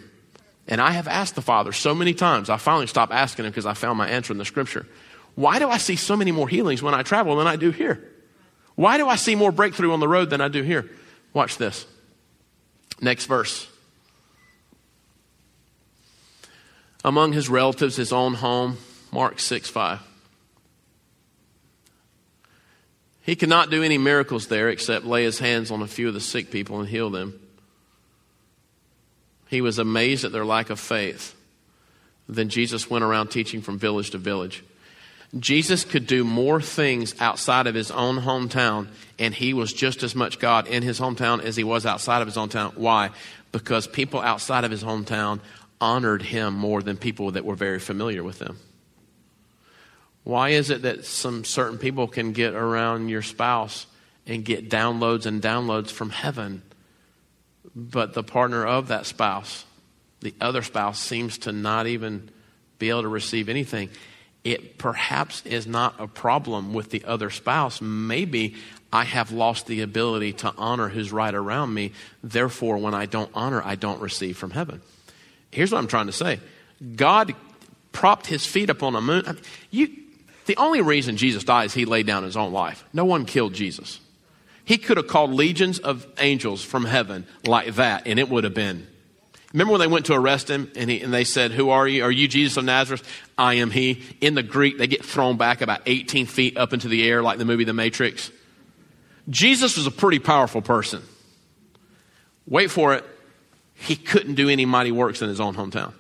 And 0.68 0.80
I 0.80 0.92
have 0.92 1.08
asked 1.08 1.36
the 1.36 1.42
Father 1.42 1.72
so 1.72 1.94
many 1.96 2.14
times, 2.14 2.50
I 2.50 2.58
finally 2.58 2.88
stopped 2.88 3.12
asking 3.12 3.46
him 3.46 3.52
because 3.52 3.66
I 3.66 3.74
found 3.74 3.98
my 3.98 4.08
answer 4.08 4.32
in 4.32 4.38
the 4.38 4.46
scripture. 4.46 4.88
Why 5.36 5.60
do 5.60 5.70
I 5.70 5.78
see 5.78 5.96
so 5.96 6.16
many 6.16 6.32
more 6.32 6.48
healings 6.48 6.84
when 6.84 6.94
I 6.94 7.04
travel 7.04 7.36
than 7.38 7.48
I 7.48 7.56
do 7.56 7.72
here? 7.72 8.08
Why 8.76 8.98
do 8.98 9.08
I 9.08 9.16
see 9.16 9.36
more 9.36 9.52
breakthrough 9.52 9.92
on 9.92 10.00
the 10.00 10.08
road 10.08 10.30
than 10.30 10.42
I 10.42 10.48
do 10.48 10.62
here? 10.62 10.90
Watch 11.34 11.58
this. 11.58 11.86
Next 13.02 13.26
verse. 13.26 13.68
among 17.04 17.34
his 17.34 17.50
relatives, 17.50 17.96
his 17.96 18.14
own 18.14 18.36
home. 18.36 18.78
Mark 19.12 19.40
6 19.40 19.70
5. 19.70 20.00
He 23.24 23.36
could 23.36 23.50
not 23.50 23.70
do 23.70 23.84
any 23.84 23.98
miracles 23.98 24.48
there 24.48 24.70
except 24.70 25.06
lay 25.06 25.24
his 25.24 25.40
hands 25.40 25.70
on 25.70 25.82
a 25.82 25.88
few 25.88 26.08
of 26.08 26.14
the 26.14 26.20
sick 26.20 26.50
people 26.50 26.80
and 26.80 26.90
heal 26.90 27.10
them. 27.10 27.40
He 29.52 29.62
was 29.62 29.78
amazed 29.78 30.24
at 30.24 30.32
their 30.32 30.46
lack 30.46 30.70
of 30.70 30.80
faith. 30.80 31.36
Then 32.28 32.48
Jesus 32.48 32.90
went 32.90 33.04
around 33.04 33.28
teaching 33.28 33.62
from 33.62 33.78
village 33.78 34.12
to 34.12 34.18
village. 34.18 34.64
Jesus 35.38 35.84
could 35.84 36.08
do 36.08 36.24
more 36.24 36.62
things 36.62 37.14
outside 37.20 37.68
of 37.68 37.76
his 37.76 37.92
own 37.92 38.22
hometown, 38.22 38.88
and 39.20 39.34
he 39.34 39.54
was 39.54 39.74
just 39.74 40.04
as 40.04 40.16
much 40.16 40.40
God 40.40 40.68
in 40.68 40.84
his 40.84 41.02
hometown 41.02 41.44
as 41.44 41.58
he 41.58 41.66
was 41.66 41.86
outside 41.86 42.22
of 42.22 42.30
his 42.30 42.38
hometown. 42.38 42.78
Why? 42.78 43.10
Because 43.52 43.88
people 43.88 44.22
outside 44.22 44.64
of 44.64 44.72
his 44.72 44.86
hometown 44.86 45.42
honored 45.82 46.22
him 46.22 46.54
more 46.54 46.82
than 46.82 46.96
people 46.96 47.32
that 47.32 47.44
were 47.44 47.56
very 47.56 47.80
familiar 47.80 48.24
with 48.24 48.42
him? 48.42 48.58
Why 50.24 50.50
is 50.50 50.70
it 50.70 50.84
that 50.84 51.04
some 51.04 51.44
certain 51.44 51.78
people 51.78 52.08
can 52.08 52.32
get 52.32 52.54
around 52.54 53.10
your 53.10 53.22
spouse 53.22 53.86
and 54.26 54.46
get 54.46 54.70
downloads 54.70 55.26
and 55.26 55.42
downloads 55.42 55.92
from 55.92 56.10
heaven, 56.10 56.62
but 57.76 58.14
the 58.14 58.24
partner 58.24 58.66
of 58.66 58.90
that 58.90 59.06
spouse, 59.06 59.66
the 60.22 60.34
other 60.42 60.62
spouse, 60.62 61.00
seems 61.00 61.40
to 61.40 61.52
not 61.52 61.88
even 61.88 62.30
be 62.80 62.90
able 62.90 63.04
to 63.04 63.08
receive 63.08 63.50
anything? 63.50 63.90
It 64.44 64.78
perhaps 64.78 65.46
is 65.46 65.68
not 65.68 65.96
a 66.00 66.08
problem 66.08 66.74
with 66.74 66.90
the 66.90 67.06
other 67.06 67.30
spouse. 67.30 67.80
Maybe 67.82 68.56
I 68.92 69.04
have 69.04 69.32
lost 69.32 69.68
the 69.68 69.82
ability 69.82 70.34
to 70.34 70.54
honor 70.58 70.90
who's 70.90 71.12
right 71.12 71.34
around 71.34 71.74
me. 71.74 71.94
Therefore, 72.24 72.78
when 72.78 72.94
I 72.94 73.06
don't 73.06 73.32
honor, 73.34 73.62
I 73.64 73.76
don't 73.76 74.02
receive 74.02 74.38
from 74.38 74.52
heaven. 74.52 74.82
Here's 75.52 75.72
what 75.72 75.78
I'm 75.78 75.88
trying 75.88 76.08
to 76.08 76.12
say 76.12 76.40
God 76.96 77.36
propped 77.92 78.26
his 78.26 78.46
feet 78.46 78.70
up 78.70 78.84
on 78.84 78.96
a 78.96 79.02
moon. 79.02 79.40
You, 79.70 79.90
the 80.46 80.58
only 80.58 80.82
reason 80.82 81.18
Jesus 81.18 81.44
died 81.44 81.66
is 81.66 81.74
he 81.74 81.86
laid 81.86 82.08
down 82.08 82.24
his 82.24 82.36
own 82.36 82.52
life. 82.52 82.84
No 82.94 83.06
one 83.06 83.26
killed 83.26 83.54
Jesus. 83.54 84.00
He 84.64 84.78
could 84.78 84.98
have 84.98 85.08
called 85.08 85.32
legions 85.32 85.80
of 85.80 86.06
angels 86.20 86.64
from 86.64 86.86
heaven 86.86 87.26
like 87.46 87.76
that, 87.76 88.08
and 88.08 88.20
it 88.20 88.30
would 88.30 88.44
have 88.44 88.54
been. 88.54 88.88
Remember 89.54 89.72
when 89.74 89.82
they 89.82 89.88
went 89.88 90.06
to 90.06 90.14
arrest 90.14 90.50
him 90.50 90.72
and, 90.76 90.90
he, 90.90 91.02
and 91.02 91.14
they 91.14 91.26
said, 91.26 91.52
Who 91.52 91.72
are 91.72 91.88
you? 91.88 92.04
Are 92.04 92.12
you 92.12 92.28
Jesus 92.28 92.56
of 92.58 92.64
Nazareth? 92.64 93.06
I 93.38 93.56
am 93.56 93.70
he. 93.70 94.04
In 94.22 94.34
the 94.34 94.44
Greek, 94.44 94.78
they 94.78 94.88
get 94.88 95.04
thrown 95.04 95.36
back 95.36 95.62
about 95.62 95.82
18 95.86 96.26
feet 96.26 96.58
up 96.58 96.72
into 96.72 96.88
the 96.88 97.08
air 97.08 97.22
like 97.22 97.38
the 97.38 97.46
movie 97.46 97.66
The 97.66 97.74
Matrix. 97.74 98.32
Jesus 99.30 99.78
was 99.78 99.88
a 99.88 99.92
pretty 99.92 100.20
powerful 100.20 100.62
person. 100.62 101.04
Wait 102.48 102.72
for 102.72 102.94
it. 102.94 103.06
He 103.74 103.96
couldn't 103.96 104.36
do 104.36 104.48
any 104.48 104.66
mighty 104.66 104.92
works 104.92 105.22
in 105.22 105.28
his 105.28 105.40
own 105.40 105.56
hometown. 105.56 105.94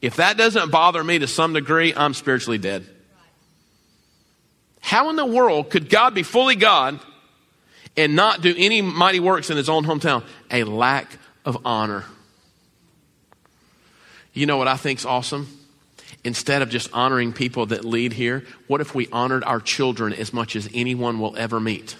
If 0.00 0.16
that 0.16 0.36
doesn't 0.36 0.70
bother 0.70 1.02
me 1.02 1.18
to 1.18 1.26
some 1.26 1.52
degree, 1.52 1.92
I'm 1.94 2.14
spiritually 2.14 2.58
dead. 2.58 2.86
How 4.84 5.08
in 5.08 5.16
the 5.16 5.24
world 5.24 5.70
could 5.70 5.88
God 5.88 6.12
be 6.12 6.22
fully 6.22 6.56
God 6.56 7.00
and 7.96 8.14
not 8.14 8.42
do 8.42 8.54
any 8.54 8.82
mighty 8.82 9.18
works 9.18 9.48
in 9.48 9.56
his 9.56 9.70
own 9.70 9.86
hometown? 9.86 10.22
A 10.50 10.64
lack 10.64 11.08
of 11.42 11.56
honor. 11.64 12.04
You 14.34 14.44
know 14.44 14.58
what 14.58 14.68
I 14.68 14.76
think's 14.76 15.06
awesome? 15.06 15.48
Instead 16.22 16.60
of 16.60 16.68
just 16.68 16.92
honoring 16.92 17.32
people 17.32 17.64
that 17.66 17.86
lead 17.86 18.12
here, 18.12 18.44
what 18.66 18.82
if 18.82 18.94
we 18.94 19.08
honored 19.10 19.42
our 19.44 19.58
children 19.58 20.12
as 20.12 20.34
much 20.34 20.54
as 20.54 20.68
anyone 20.74 21.18
will 21.18 21.34
ever 21.34 21.58
meet? 21.58 21.96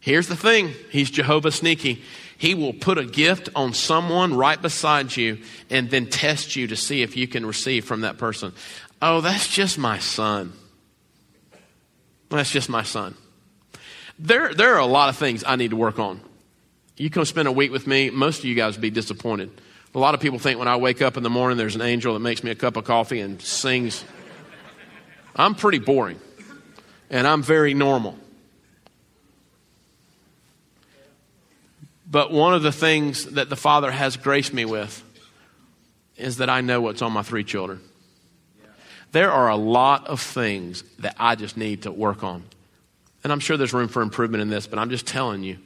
Here's 0.00 0.26
the 0.26 0.34
thing 0.34 0.74
He's 0.90 1.08
Jehovah 1.08 1.52
Sneaky. 1.52 2.02
He 2.36 2.56
will 2.56 2.72
put 2.72 2.98
a 2.98 3.04
gift 3.04 3.48
on 3.54 3.74
someone 3.74 4.34
right 4.34 4.60
beside 4.60 5.16
you 5.16 5.38
and 5.70 5.88
then 5.88 6.06
test 6.06 6.56
you 6.56 6.66
to 6.66 6.74
see 6.74 7.02
if 7.02 7.16
you 7.16 7.28
can 7.28 7.46
receive 7.46 7.84
from 7.84 8.00
that 8.00 8.18
person. 8.18 8.52
Oh, 9.00 9.20
that's 9.20 9.46
just 9.46 9.78
my 9.78 10.00
son. 10.00 10.54
That's 12.32 12.50
just 12.50 12.68
my 12.68 12.82
son. 12.82 13.14
There, 14.18 14.54
there 14.54 14.74
are 14.74 14.80
a 14.80 14.86
lot 14.86 15.08
of 15.08 15.16
things 15.16 15.44
I 15.46 15.56
need 15.56 15.70
to 15.70 15.76
work 15.76 15.98
on. 15.98 16.20
You 16.96 17.10
come 17.10 17.24
spend 17.24 17.46
a 17.46 17.52
week 17.52 17.70
with 17.70 17.86
me, 17.86 18.10
most 18.10 18.38
of 18.38 18.44
you 18.46 18.54
guys 18.54 18.74
would 18.74 18.82
be 18.82 18.90
disappointed. 18.90 19.50
A 19.94 19.98
lot 19.98 20.14
of 20.14 20.20
people 20.20 20.38
think 20.38 20.58
when 20.58 20.68
I 20.68 20.76
wake 20.76 21.02
up 21.02 21.18
in 21.18 21.22
the 21.22 21.30
morning, 21.30 21.58
there's 21.58 21.74
an 21.74 21.82
angel 21.82 22.14
that 22.14 22.20
makes 22.20 22.42
me 22.42 22.50
a 22.50 22.54
cup 22.54 22.76
of 22.76 22.84
coffee 22.84 23.20
and 23.20 23.40
sings. 23.42 24.04
I'm 25.36 25.54
pretty 25.54 25.78
boring, 25.78 26.18
and 27.10 27.26
I'm 27.26 27.42
very 27.42 27.74
normal. 27.74 28.16
But 32.10 32.30
one 32.30 32.54
of 32.54 32.62
the 32.62 32.72
things 32.72 33.26
that 33.26 33.50
the 33.50 33.56
Father 33.56 33.90
has 33.90 34.16
graced 34.16 34.54
me 34.54 34.64
with 34.64 35.02
is 36.16 36.38
that 36.38 36.48
I 36.48 36.62
know 36.62 36.80
what's 36.80 37.02
on 37.02 37.12
my 37.12 37.22
three 37.22 37.44
children. 37.44 37.80
There 39.12 39.30
are 39.30 39.48
a 39.48 39.56
lot 39.56 40.06
of 40.08 40.20
things 40.20 40.82
that 40.98 41.16
I 41.18 41.34
just 41.34 41.56
need 41.56 41.82
to 41.82 41.92
work 41.92 42.24
on. 42.24 42.42
And 43.22 43.32
I'm 43.32 43.40
sure 43.40 43.56
there's 43.56 43.74
room 43.74 43.88
for 43.88 44.02
improvement 44.02 44.42
in 44.42 44.48
this, 44.48 44.66
but 44.66 44.78
I'm 44.78 44.90
just 44.90 45.06
telling 45.06 45.42
you, 45.44 45.58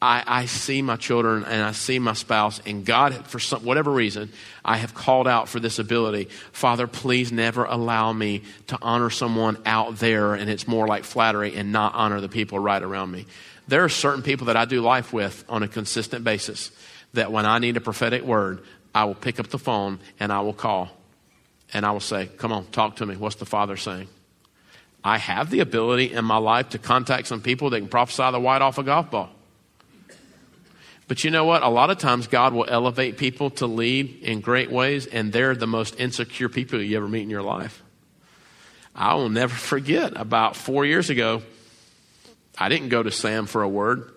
I, 0.00 0.22
I 0.26 0.46
see 0.46 0.82
my 0.82 0.96
children 0.96 1.44
and 1.44 1.62
I 1.62 1.72
see 1.72 1.98
my 1.98 2.12
spouse, 2.12 2.60
and 2.66 2.84
God, 2.84 3.26
for 3.26 3.38
some, 3.38 3.64
whatever 3.64 3.90
reason, 3.90 4.30
I 4.62 4.76
have 4.76 4.92
called 4.92 5.26
out 5.26 5.48
for 5.48 5.60
this 5.60 5.78
ability. 5.78 6.26
Father, 6.52 6.86
please 6.86 7.32
never 7.32 7.64
allow 7.64 8.12
me 8.12 8.42
to 8.66 8.78
honor 8.82 9.08
someone 9.08 9.56
out 9.64 9.96
there, 9.96 10.34
and 10.34 10.50
it's 10.50 10.68
more 10.68 10.86
like 10.86 11.04
flattery, 11.04 11.56
and 11.56 11.72
not 11.72 11.94
honor 11.94 12.20
the 12.20 12.28
people 12.28 12.58
right 12.58 12.82
around 12.82 13.12
me. 13.12 13.24
There 13.66 13.82
are 13.82 13.88
certain 13.88 14.22
people 14.22 14.48
that 14.48 14.58
I 14.58 14.66
do 14.66 14.82
life 14.82 15.10
with 15.12 15.42
on 15.48 15.62
a 15.62 15.68
consistent 15.68 16.22
basis 16.22 16.70
that 17.14 17.32
when 17.32 17.46
I 17.46 17.58
need 17.58 17.78
a 17.78 17.80
prophetic 17.80 18.24
word, 18.24 18.62
I 18.94 19.06
will 19.06 19.14
pick 19.14 19.40
up 19.40 19.48
the 19.48 19.58
phone 19.58 20.00
and 20.20 20.30
I 20.30 20.40
will 20.40 20.52
call 20.52 20.90
and 21.74 21.84
I 21.84 21.90
will 21.90 22.00
say, 22.00 22.26
Come 22.38 22.52
on, 22.52 22.66
talk 22.66 22.96
to 22.96 23.06
me. 23.06 23.16
What's 23.16 23.36
the 23.36 23.44
Father 23.44 23.76
saying? 23.76 24.08
I 25.02 25.18
have 25.18 25.50
the 25.50 25.60
ability 25.60 26.12
in 26.12 26.24
my 26.24 26.38
life 26.38 26.70
to 26.70 26.78
contact 26.78 27.26
some 27.26 27.42
people 27.42 27.68
that 27.70 27.78
can 27.78 27.88
prophesy 27.88 28.30
the 28.30 28.40
white 28.40 28.62
off 28.62 28.78
a 28.78 28.82
golf 28.82 29.10
ball. 29.10 29.28
But 31.06 31.22
you 31.22 31.30
know 31.30 31.44
what? 31.44 31.62
A 31.62 31.68
lot 31.68 31.90
of 31.90 31.98
times 31.98 32.28
God 32.28 32.54
will 32.54 32.64
elevate 32.66 33.18
people 33.18 33.50
to 33.50 33.66
lead 33.66 34.22
in 34.22 34.40
great 34.40 34.70
ways, 34.70 35.06
and 35.06 35.30
they're 35.30 35.54
the 35.54 35.66
most 35.66 36.00
insecure 36.00 36.48
people 36.48 36.80
you 36.80 36.96
ever 36.96 37.08
meet 37.08 37.22
in 37.22 37.28
your 37.28 37.42
life. 37.42 37.82
I 38.94 39.14
will 39.16 39.28
never 39.28 39.54
forget 39.54 40.18
about 40.18 40.56
four 40.56 40.86
years 40.86 41.10
ago, 41.10 41.42
I 42.56 42.68
didn't 42.68 42.88
go 42.88 43.02
to 43.02 43.10
Sam 43.10 43.46
for 43.46 43.62
a 43.62 43.68
word. 43.68 44.10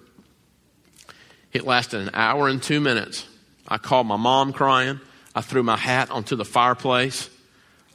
It 1.51 1.65
lasted 1.65 2.01
an 2.01 2.11
hour 2.13 2.47
and 2.47 2.61
two 2.61 2.79
minutes. 2.79 3.27
I 3.67 3.77
called 3.77 4.07
my 4.07 4.15
mom 4.15 4.53
crying. 4.53 5.01
I 5.35 5.41
threw 5.41 5.63
my 5.63 5.75
hat 5.75 6.11
onto 6.11 6.35
the 6.35 6.45
fireplace. 6.45 7.29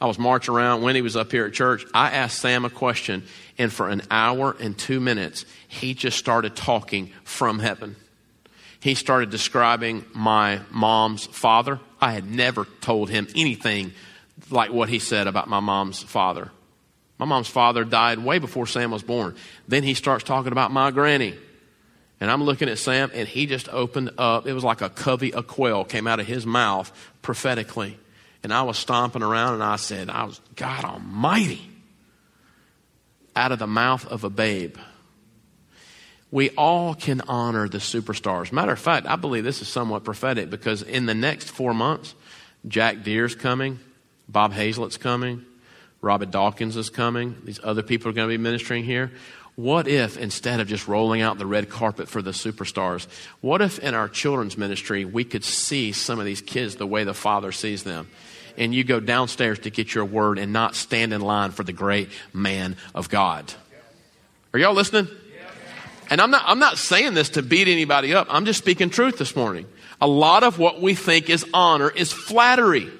I 0.03 0.05
was 0.05 0.19
marching 0.19 0.53
around. 0.53 0.81
when 0.81 0.95
he 0.95 1.01
was 1.01 1.15
up 1.15 1.31
here 1.31 1.45
at 1.45 1.53
church. 1.53 1.85
I 1.93 2.11
asked 2.11 2.39
Sam 2.39 2.65
a 2.65 2.69
question, 2.69 3.23
and 3.57 3.71
for 3.71 3.87
an 3.87 4.01
hour 4.11 4.53
and 4.59 4.77
two 4.77 4.99
minutes, 4.99 5.45
he 5.69 5.93
just 5.93 6.17
started 6.17 6.57
talking 6.57 7.09
from 7.23 7.57
heaven. 7.59 7.95
He 8.81 8.95
started 8.95 9.29
describing 9.29 10.03
my 10.13 10.59
mom's 10.71 11.25
father. 11.25 11.79
I 12.01 12.11
had 12.11 12.29
never 12.29 12.65
told 12.81 13.09
him 13.09 13.29
anything 13.33 13.93
like 14.49 14.73
what 14.73 14.89
he 14.89 14.99
said 14.99 15.27
about 15.27 15.47
my 15.47 15.61
mom's 15.61 16.03
father. 16.03 16.51
My 17.17 17.25
mom's 17.25 17.47
father 17.47 17.85
died 17.85 18.19
way 18.19 18.39
before 18.39 18.67
Sam 18.67 18.91
was 18.91 19.03
born. 19.03 19.37
Then 19.69 19.83
he 19.83 19.93
starts 19.93 20.25
talking 20.25 20.51
about 20.51 20.71
my 20.71 20.91
granny. 20.91 21.33
And 22.19 22.29
I'm 22.29 22.43
looking 22.43 22.67
at 22.67 22.77
Sam, 22.77 23.09
and 23.13 23.25
he 23.25 23.45
just 23.45 23.69
opened 23.69 24.11
up. 24.17 24.47
It 24.47 24.53
was 24.53 24.65
like 24.65 24.81
a 24.81 24.89
covey 24.89 25.33
of 25.33 25.47
quail 25.47 25.85
came 25.85 26.07
out 26.07 26.19
of 26.19 26.27
his 26.27 26.45
mouth 26.45 26.91
prophetically. 27.21 27.97
And 28.43 28.53
I 28.53 28.63
was 28.63 28.77
stomping 28.77 29.23
around, 29.23 29.55
and 29.55 29.63
I 29.63 29.77
said, 29.77 30.09
I 30.09 30.25
was, 30.25 30.41
God 30.55 30.83
Almighty, 30.83 31.61
out 33.35 33.51
of 33.51 33.59
the 33.59 33.67
mouth 33.67 34.05
of 34.05 34.23
a 34.23 34.29
babe. 34.29 34.77
We 36.29 36.49
all 36.51 36.93
can 36.93 37.21
honor 37.21 37.69
the 37.69 37.77
superstars. 37.77 38.51
Matter 38.51 38.73
of 38.73 38.79
fact, 38.79 39.07
I 39.07 39.15
believe 39.15 39.43
this 39.43 39.61
is 39.61 39.67
somewhat 39.67 40.03
prophetic 40.03 40.49
because 40.49 40.81
in 40.81 41.05
the 41.05 41.13
next 41.13 41.49
four 41.49 41.73
months, 41.73 42.15
Jack 42.67 43.03
Deere's 43.03 43.35
coming, 43.35 43.79
Bob 44.27 44.51
Hazlett's 44.51 44.97
coming, 44.97 45.45
Robby 46.01 46.25
Dawkins 46.25 46.75
is 46.75 46.89
coming. 46.89 47.37
These 47.45 47.61
other 47.63 47.81
people 47.81 48.09
are 48.09 48.13
going 48.13 48.27
to 48.27 48.37
be 48.37 48.41
ministering 48.41 48.83
here. 48.83 49.11
What 49.55 49.87
if 49.87 50.17
instead 50.17 50.59
of 50.59 50.67
just 50.67 50.87
rolling 50.87 51.21
out 51.21 51.37
the 51.37 51.45
red 51.45 51.69
carpet 51.69 52.09
for 52.09 52.21
the 52.21 52.31
superstars, 52.31 53.07
what 53.39 53.61
if 53.61 53.79
in 53.79 53.93
our 53.93 54.09
children's 54.09 54.57
ministry 54.57 55.05
we 55.05 55.23
could 55.23 55.43
see 55.43 55.91
some 55.91 56.19
of 56.19 56.25
these 56.25 56.41
kids 56.41 56.75
the 56.75 56.87
way 56.87 57.03
the 57.03 57.13
Father 57.13 57.51
sees 57.51 57.83
them? 57.83 58.09
And 58.57 58.73
you 58.73 58.83
go 58.83 58.99
downstairs 58.99 59.59
to 59.59 59.69
get 59.69 59.93
your 59.93 60.05
word 60.05 60.37
and 60.37 60.53
not 60.53 60.75
stand 60.75 61.13
in 61.13 61.21
line 61.21 61.51
for 61.51 61.63
the 61.63 61.73
great 61.73 62.09
man 62.33 62.75
of 62.93 63.09
God. 63.09 63.51
Are 64.53 64.59
y'all 64.59 64.73
listening? 64.73 65.07
And 66.09 66.21
I'm 66.21 66.29
not, 66.29 66.43
I'm 66.45 66.59
not 66.59 66.77
saying 66.77 67.15
this 67.15 67.29
to 67.29 67.41
beat 67.41 67.67
anybody 67.67 68.13
up. 68.13 68.27
I'm 68.29 68.45
just 68.45 68.59
speaking 68.59 68.89
truth 68.89 69.17
this 69.17 69.35
morning. 69.35 69.65
A 69.99 70.07
lot 70.07 70.43
of 70.43 70.59
what 70.59 70.81
we 70.81 70.95
think 70.95 71.29
is 71.29 71.45
honor 71.53 71.89
is 71.89 72.11
flattery. 72.11 72.91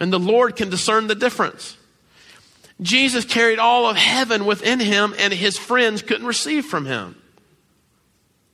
And 0.00 0.12
the 0.12 0.18
Lord 0.18 0.56
can 0.56 0.68
discern 0.68 1.06
the 1.06 1.14
difference. 1.14 1.76
Jesus 2.80 3.24
carried 3.24 3.58
all 3.58 3.88
of 3.88 3.96
heaven 3.96 4.44
within 4.44 4.78
him, 4.78 5.14
and 5.18 5.32
his 5.32 5.58
friends 5.58 6.02
couldn't 6.02 6.26
receive 6.26 6.64
from 6.64 6.86
him. 6.86 7.16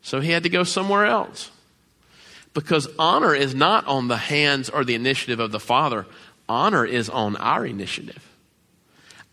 So 0.02 0.20
he 0.20 0.30
had 0.30 0.44
to 0.44 0.48
go 0.48 0.62
somewhere 0.62 1.04
else. 1.04 1.50
Because 2.54 2.88
honor 2.98 3.34
is 3.34 3.54
not 3.54 3.86
on 3.86 4.08
the 4.08 4.16
hands 4.16 4.70
or 4.70 4.84
the 4.84 4.94
initiative 4.94 5.40
of 5.40 5.50
the 5.52 5.60
Father, 5.60 6.06
honor 6.48 6.84
is 6.86 7.10
on 7.10 7.36
our 7.36 7.66
initiative. 7.66 8.26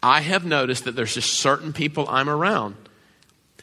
I 0.03 0.21
have 0.21 0.43
noticed 0.43 0.85
that 0.85 0.95
there's 0.95 1.13
just 1.13 1.33
certain 1.33 1.73
people 1.73 2.07
I'm 2.09 2.29
around 2.29 2.75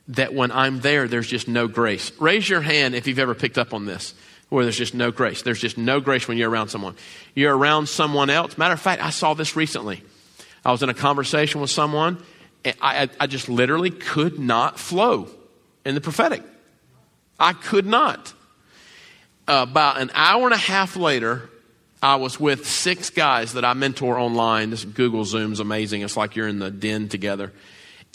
that 0.08 0.32
when 0.32 0.50
I'm 0.52 0.80
there, 0.80 1.06
there's 1.06 1.26
just 1.26 1.48
no 1.48 1.68
grace. 1.68 2.12
Raise 2.18 2.48
your 2.48 2.60
hand 2.62 2.94
if 2.94 3.06
you've 3.06 3.18
ever 3.18 3.34
picked 3.34 3.58
up 3.58 3.74
on 3.74 3.84
this 3.84 4.14
where 4.48 4.64
there's 4.64 4.78
just 4.78 4.94
no 4.94 5.10
grace. 5.10 5.42
There's 5.42 5.60
just 5.60 5.76
no 5.76 6.00
grace 6.00 6.26
when 6.26 6.38
you're 6.38 6.48
around 6.48 6.68
someone. 6.68 6.96
You're 7.34 7.56
around 7.56 7.88
someone 7.88 8.30
else. 8.30 8.56
Matter 8.56 8.74
of 8.74 8.80
fact, 8.80 9.02
I 9.02 9.10
saw 9.10 9.34
this 9.34 9.56
recently. 9.56 10.02
I 10.64 10.72
was 10.72 10.82
in 10.82 10.88
a 10.88 10.94
conversation 10.94 11.60
with 11.60 11.70
someone, 11.70 12.22
and 12.64 12.74
I, 12.80 13.08
I 13.20 13.26
just 13.26 13.48
literally 13.48 13.90
could 13.90 14.38
not 14.38 14.78
flow 14.78 15.28
in 15.84 15.94
the 15.94 16.00
prophetic. 16.00 16.42
I 17.38 17.52
could 17.52 17.86
not. 17.86 18.32
About 19.48 20.00
an 20.00 20.10
hour 20.14 20.44
and 20.44 20.54
a 20.54 20.58
half 20.58 20.94
later, 20.96 21.48
I 22.02 22.16
was 22.16 22.38
with 22.38 22.66
six 22.66 23.10
guys 23.10 23.54
that 23.54 23.64
I 23.64 23.72
mentor 23.72 24.18
online. 24.18 24.70
This 24.70 24.84
Google 24.84 25.24
Zoom's 25.24 25.58
amazing. 25.58 26.02
It's 26.02 26.16
like 26.16 26.36
you're 26.36 26.46
in 26.46 26.58
the 26.58 26.70
den 26.70 27.08
together. 27.08 27.52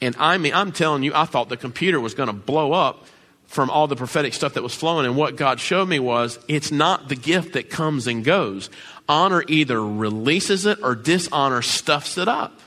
And 0.01 0.15
I 0.17 0.37
mean, 0.37 0.53
I'm 0.53 0.71
telling 0.71 1.03
you, 1.03 1.13
I 1.13 1.25
thought 1.25 1.49
the 1.49 1.57
computer 1.57 1.99
was 1.99 2.13
going 2.13 2.27
to 2.27 2.33
blow 2.33 2.71
up 2.71 3.05
from 3.45 3.69
all 3.69 3.87
the 3.87 3.95
prophetic 3.95 4.33
stuff 4.33 4.53
that 4.53 4.63
was 4.63 4.73
flowing. 4.73 5.05
And 5.05 5.15
what 5.15 5.35
God 5.35 5.59
showed 5.59 5.87
me 5.87 5.99
was 5.99 6.39
it's 6.47 6.71
not 6.71 7.09
the 7.09 7.15
gift 7.15 7.53
that 7.53 7.69
comes 7.69 8.07
and 8.07 8.23
goes. 8.23 8.69
Honor 9.07 9.43
either 9.47 9.83
releases 9.83 10.65
it 10.65 10.79
or 10.81 10.95
dishonor 10.95 11.61
stuffs 11.61 12.17
it 12.17 12.27
up. 12.27 12.59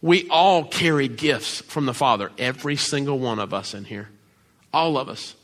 We 0.00 0.28
all 0.28 0.64
carry 0.64 1.08
gifts 1.08 1.60
from 1.62 1.86
the 1.86 1.94
Father, 1.94 2.30
every 2.36 2.76
single 2.76 3.18
one 3.18 3.38
of 3.38 3.54
us 3.54 3.74
in 3.74 3.84
here. 3.84 4.08
All 4.72 4.98
of 4.98 5.08
us. 5.08 5.34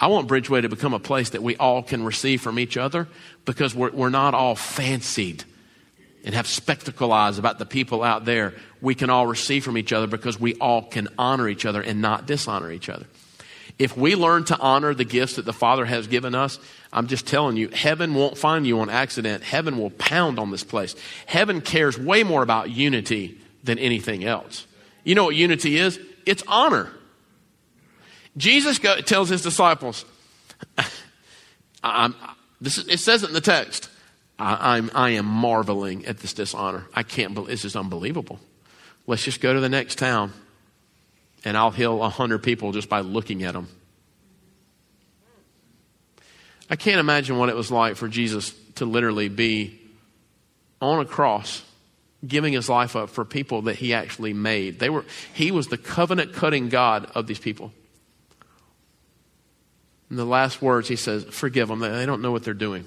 I 0.00 0.06
want 0.06 0.28
Bridgeway 0.28 0.62
to 0.62 0.68
become 0.68 0.94
a 0.94 1.00
place 1.00 1.30
that 1.30 1.42
we 1.42 1.56
all 1.56 1.82
can 1.82 2.04
receive 2.04 2.40
from 2.40 2.58
each 2.58 2.76
other 2.76 3.08
because 3.44 3.74
we're, 3.74 3.90
we're 3.90 4.10
not 4.10 4.34
all 4.34 4.54
fancied 4.54 5.44
and 6.24 6.34
have 6.34 6.46
spectacle 6.46 7.12
eyes 7.12 7.38
about 7.38 7.58
the 7.58 7.66
people 7.66 8.02
out 8.02 8.24
there. 8.24 8.54
We 8.80 8.94
can 8.94 9.10
all 9.10 9.26
receive 9.26 9.64
from 9.64 9.76
each 9.76 9.92
other 9.92 10.06
because 10.06 10.38
we 10.38 10.54
all 10.56 10.82
can 10.82 11.08
honor 11.18 11.48
each 11.48 11.64
other 11.64 11.80
and 11.80 12.00
not 12.00 12.26
dishonor 12.26 12.70
each 12.70 12.88
other. 12.88 13.06
If 13.78 13.96
we 13.96 14.14
learn 14.14 14.44
to 14.46 14.58
honor 14.58 14.92
the 14.94 15.04
gifts 15.04 15.36
that 15.36 15.44
the 15.44 15.52
Father 15.52 15.84
has 15.84 16.06
given 16.06 16.34
us, 16.34 16.58
I'm 16.92 17.06
just 17.06 17.26
telling 17.26 17.56
you, 17.56 17.68
heaven 17.68 18.14
won't 18.14 18.36
find 18.36 18.66
you 18.66 18.80
on 18.80 18.90
accident. 18.90 19.44
Heaven 19.44 19.78
will 19.78 19.90
pound 19.90 20.38
on 20.38 20.50
this 20.50 20.64
place. 20.64 20.96
Heaven 21.26 21.60
cares 21.60 21.98
way 21.98 22.24
more 22.24 22.42
about 22.42 22.70
unity 22.70 23.40
than 23.62 23.78
anything 23.78 24.24
else. 24.24 24.66
You 25.04 25.14
know 25.14 25.24
what 25.24 25.36
unity 25.36 25.76
is? 25.76 26.00
It's 26.26 26.42
honor. 26.48 26.90
Jesus 28.38 28.78
go, 28.78 29.00
tells 29.00 29.28
his 29.28 29.42
disciples, 29.42 30.06
this 32.60 32.78
is, 32.78 32.88
it 32.88 33.00
says 33.00 33.22
it 33.22 33.28
in 33.28 33.34
the 33.34 33.40
text, 33.40 33.90
I, 34.38 34.76
I'm, 34.76 34.90
I 34.94 35.10
am 35.10 35.26
marveling 35.26 36.06
at 36.06 36.18
this 36.18 36.32
dishonor. 36.32 36.86
I 36.94 37.02
can't 37.02 37.34
believe 37.34 37.50
this 37.50 37.64
is 37.64 37.76
unbelievable. 37.76 38.38
Let's 39.06 39.24
just 39.24 39.40
go 39.40 39.52
to 39.52 39.60
the 39.60 39.68
next 39.68 39.98
town 39.98 40.32
and 41.44 41.56
I'll 41.56 41.70
heal 41.70 42.02
a 42.02 42.08
hundred 42.08 42.42
people 42.42 42.72
just 42.72 42.88
by 42.88 43.00
looking 43.00 43.42
at 43.42 43.54
them. 43.54 43.68
I 46.70 46.76
can't 46.76 47.00
imagine 47.00 47.38
what 47.38 47.48
it 47.48 47.56
was 47.56 47.70
like 47.70 47.96
for 47.96 48.08
Jesus 48.08 48.54
to 48.76 48.84
literally 48.84 49.28
be 49.28 49.80
on 50.80 51.00
a 51.00 51.04
cross 51.04 51.62
giving 52.26 52.52
his 52.52 52.68
life 52.68 52.96
up 52.96 53.10
for 53.10 53.24
people 53.24 53.62
that 53.62 53.76
he 53.76 53.94
actually 53.94 54.32
made. 54.32 54.78
They 54.78 54.90
were, 54.90 55.04
he 55.34 55.50
was 55.50 55.68
the 55.68 55.78
covenant 55.78 56.32
cutting 56.34 56.68
God 56.68 57.10
of 57.14 57.26
these 57.26 57.38
people. 57.38 57.72
In 60.10 60.16
the 60.16 60.24
last 60.24 60.62
words, 60.62 60.88
he 60.88 60.96
says, 60.96 61.24
Forgive 61.24 61.68
them. 61.68 61.80
They 61.80 62.06
don't 62.06 62.22
know 62.22 62.32
what 62.32 62.44
they're 62.44 62.54
doing. 62.54 62.86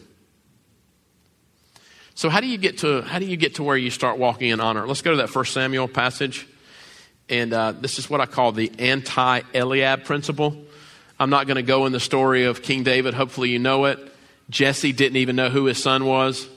So 2.15 2.29
how 2.29 2.39
do 2.39 2.47
you 2.47 2.57
get 2.57 2.79
to 2.79 3.01
how 3.01 3.19
do 3.19 3.25
you 3.25 3.37
get 3.37 3.55
to 3.55 3.63
where 3.63 3.77
you 3.77 3.89
start 3.89 4.17
walking 4.17 4.49
in 4.49 4.59
honor? 4.59 4.85
Let's 4.85 5.01
go 5.01 5.11
to 5.11 5.17
that 5.17 5.29
First 5.29 5.53
Samuel 5.53 5.87
passage, 5.87 6.47
and 7.29 7.53
uh, 7.53 7.71
this 7.71 7.99
is 7.99 8.09
what 8.09 8.21
I 8.21 8.25
call 8.25 8.51
the 8.51 8.71
anti 8.79 9.41
Eliab 9.53 10.03
principle. 10.03 10.55
I'm 11.19 11.29
not 11.29 11.47
going 11.47 11.55
to 11.55 11.63
go 11.63 11.85
in 11.85 11.91
the 11.91 11.99
story 11.99 12.45
of 12.45 12.61
King 12.61 12.83
David. 12.83 13.13
Hopefully, 13.13 13.49
you 13.49 13.59
know 13.59 13.85
it. 13.85 13.99
Jesse 14.49 14.91
didn't 14.91 15.17
even 15.17 15.35
know 15.35 15.49
who 15.49 15.65
his 15.65 15.81
son 15.81 16.05
was. 16.05 16.47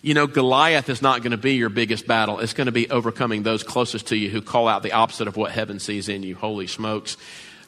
You 0.00 0.14
know, 0.14 0.26
Goliath 0.26 0.88
is 0.88 1.02
not 1.02 1.22
going 1.22 1.32
to 1.32 1.36
be 1.36 1.54
your 1.54 1.68
biggest 1.68 2.06
battle. 2.06 2.38
It's 2.38 2.54
going 2.54 2.66
to 2.66 2.72
be 2.72 2.88
overcoming 2.88 3.42
those 3.42 3.64
closest 3.64 4.06
to 4.08 4.16
you 4.16 4.30
who 4.30 4.40
call 4.40 4.68
out 4.68 4.82
the 4.82 4.92
opposite 4.92 5.28
of 5.28 5.36
what 5.36 5.50
heaven 5.50 5.80
sees 5.80 6.08
in 6.08 6.22
you. 6.22 6.36
Holy 6.36 6.68
smokes. 6.68 7.16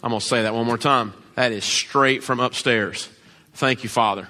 I'm 0.02 0.10
going 0.10 0.20
to 0.20 0.26
say 0.26 0.42
that 0.42 0.54
one 0.54 0.66
more 0.66 0.78
time. 0.78 1.12
That 1.34 1.52
is 1.52 1.64
straight 1.64 2.22
from 2.22 2.40
upstairs. 2.40 3.08
Thank 3.54 3.82
you, 3.82 3.88
Father. 3.88 4.28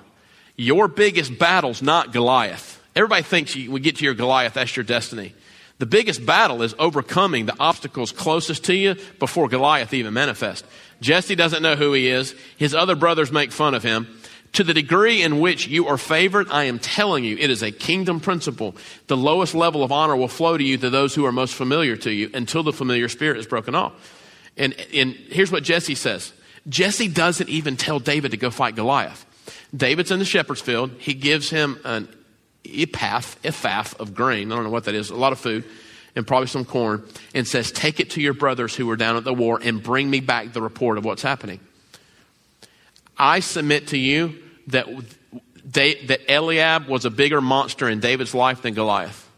Your 0.56 0.88
biggest 0.88 1.38
battle's 1.38 1.82
not 1.82 2.12
Goliath. 2.12 2.80
Everybody 2.94 3.22
thinks 3.22 3.56
you, 3.56 3.70
we 3.70 3.80
get 3.80 3.96
to 3.96 4.04
your 4.04 4.14
Goliath, 4.14 4.54
that's 4.54 4.76
your 4.76 4.84
destiny. 4.84 5.34
The 5.78 5.86
biggest 5.86 6.26
battle 6.26 6.62
is 6.62 6.74
overcoming 6.78 7.46
the 7.46 7.56
obstacles 7.58 8.12
closest 8.12 8.64
to 8.64 8.74
you 8.74 8.96
before 9.18 9.48
Goliath 9.48 9.94
even 9.94 10.12
manifests. 10.12 10.68
Jesse 11.00 11.34
doesn't 11.34 11.62
know 11.62 11.76
who 11.76 11.94
he 11.94 12.08
is. 12.08 12.34
His 12.58 12.74
other 12.74 12.94
brothers 12.94 13.32
make 13.32 13.50
fun 13.50 13.74
of 13.74 13.82
him. 13.82 14.06
To 14.54 14.64
the 14.64 14.74
degree 14.74 15.22
in 15.22 15.40
which 15.40 15.68
you 15.68 15.86
are 15.86 15.96
favored, 15.96 16.48
I 16.50 16.64
am 16.64 16.80
telling 16.80 17.24
you, 17.24 17.36
it 17.38 17.50
is 17.50 17.62
a 17.62 17.70
kingdom 17.70 18.20
principle. 18.20 18.74
The 19.06 19.16
lowest 19.16 19.54
level 19.54 19.82
of 19.82 19.92
honor 19.92 20.16
will 20.16 20.28
flow 20.28 20.58
to 20.58 20.62
you 20.62 20.76
to 20.78 20.90
those 20.90 21.14
who 21.14 21.24
are 21.24 21.32
most 21.32 21.54
familiar 21.54 21.96
to 21.96 22.10
you 22.12 22.30
until 22.34 22.62
the 22.62 22.72
familiar 22.72 23.08
spirit 23.08 23.38
is 23.38 23.46
broken 23.46 23.74
off. 23.74 23.94
And, 24.58 24.74
and 24.92 25.14
here's 25.14 25.52
what 25.52 25.62
Jesse 25.62 25.94
says 25.94 26.32
Jesse 26.68 27.08
doesn't 27.08 27.48
even 27.48 27.76
tell 27.76 27.98
David 27.98 28.32
to 28.32 28.36
go 28.36 28.50
fight 28.50 28.76
Goliath. 28.76 29.26
David's 29.74 30.10
in 30.10 30.18
the 30.18 30.24
shepherd's 30.24 30.60
field. 30.60 30.90
He 30.98 31.14
gives 31.14 31.50
him 31.50 31.78
an 31.84 32.08
ephah, 32.64 33.22
ephah 33.44 33.84
of 33.98 34.14
grain. 34.14 34.50
I 34.50 34.56
don't 34.56 34.64
know 34.64 34.70
what 34.70 34.84
that 34.84 34.94
is, 34.94 35.10
a 35.10 35.16
lot 35.16 35.32
of 35.32 35.38
food, 35.38 35.64
and 36.14 36.26
probably 36.26 36.48
some 36.48 36.64
corn, 36.64 37.04
and 37.34 37.46
says, 37.46 37.72
Take 37.72 38.00
it 38.00 38.10
to 38.10 38.20
your 38.20 38.34
brothers 38.34 38.74
who 38.74 38.88
are 38.90 38.96
down 38.96 39.16
at 39.16 39.24
the 39.24 39.34
war 39.34 39.60
and 39.62 39.82
bring 39.82 40.10
me 40.10 40.20
back 40.20 40.52
the 40.52 40.62
report 40.62 40.98
of 40.98 41.04
what's 41.04 41.22
happening. 41.22 41.60
I 43.16 43.40
submit 43.40 43.88
to 43.88 43.98
you 43.98 44.38
that, 44.68 44.86
that 45.64 46.20
Eliab 46.28 46.88
was 46.88 47.04
a 47.04 47.10
bigger 47.10 47.40
monster 47.40 47.88
in 47.88 48.00
David's 48.00 48.34
life 48.34 48.62
than 48.62 48.74
Goliath. 48.74 49.29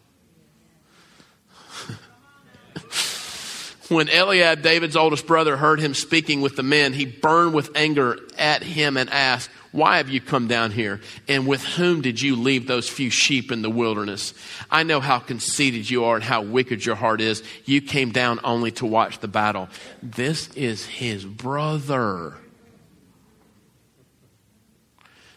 When 3.92 4.08
Eliab, 4.08 4.62
David's 4.62 4.96
oldest 4.96 5.26
brother, 5.26 5.56
heard 5.56 5.80
him 5.80 5.94
speaking 5.94 6.40
with 6.40 6.56
the 6.56 6.62
men, 6.62 6.92
he 6.92 7.06
burned 7.06 7.54
with 7.54 7.76
anger 7.76 8.18
at 8.38 8.62
him 8.62 8.96
and 8.96 9.08
asked, 9.10 9.50
Why 9.72 9.96
have 9.96 10.08
you 10.08 10.20
come 10.20 10.46
down 10.48 10.70
here? 10.70 11.00
And 11.28 11.46
with 11.46 11.64
whom 11.64 12.00
did 12.00 12.20
you 12.20 12.36
leave 12.36 12.66
those 12.66 12.88
few 12.88 13.10
sheep 13.10 13.50
in 13.50 13.62
the 13.62 13.70
wilderness? 13.70 14.34
I 14.70 14.82
know 14.82 15.00
how 15.00 15.18
conceited 15.18 15.88
you 15.88 16.04
are 16.04 16.16
and 16.16 16.24
how 16.24 16.42
wicked 16.42 16.84
your 16.84 16.94
heart 16.94 17.20
is. 17.20 17.42
You 17.64 17.80
came 17.80 18.10
down 18.10 18.40
only 18.44 18.70
to 18.72 18.86
watch 18.86 19.18
the 19.20 19.28
battle. 19.28 19.68
This 20.02 20.48
is 20.54 20.84
his 20.84 21.24
brother. 21.24 22.34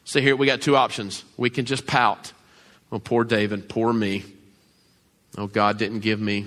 So 0.03 0.21
here 0.21 0.35
we 0.35 0.45
got 0.45 0.61
two 0.61 0.75
options. 0.75 1.23
We 1.35 1.49
can 1.49 1.65
just 1.65 1.87
pout. 1.87 2.31
Oh, 2.91 2.99
poor 2.99 3.23
David, 3.23 3.67
poor 3.67 3.91
me. 3.91 4.23
Oh, 5.37 5.47
God 5.47 5.77
didn't 5.77 5.99
give 5.99 6.19
me 6.19 6.45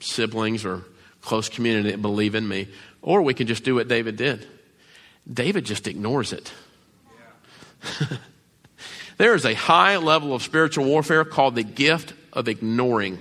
siblings 0.00 0.64
or 0.64 0.82
close 1.24 1.48
community 1.48 1.90
that 1.90 2.02
believe 2.02 2.34
in 2.34 2.46
me. 2.46 2.68
Or 3.02 3.22
we 3.22 3.34
can 3.34 3.46
just 3.46 3.64
do 3.64 3.74
what 3.74 3.88
David 3.88 4.16
did. 4.16 4.46
David 5.30 5.64
just 5.64 5.88
ignores 5.88 6.32
it. 6.32 6.52
There 9.16 9.34
is 9.34 9.44
a 9.44 9.54
high 9.54 9.96
level 9.98 10.34
of 10.34 10.42
spiritual 10.42 10.86
warfare 10.86 11.24
called 11.24 11.54
the 11.54 11.62
gift 11.62 12.14
of 12.32 12.48
ignoring. 12.48 13.18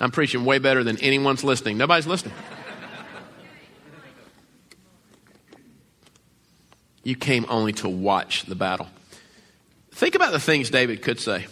I'm 0.00 0.10
preaching 0.10 0.44
way 0.44 0.58
better 0.58 0.84
than 0.84 0.98
anyone's 0.98 1.42
listening. 1.42 1.76
Nobody's 1.76 2.06
listening. 2.06 2.34
You 7.02 7.16
came 7.16 7.46
only 7.48 7.72
to 7.74 7.88
watch 7.88 8.44
the 8.44 8.54
battle. 8.54 8.88
Think 9.92 10.14
about 10.14 10.32
the 10.32 10.40
things 10.40 10.70
David 10.70 11.02
could 11.02 11.18
say. 11.18 11.46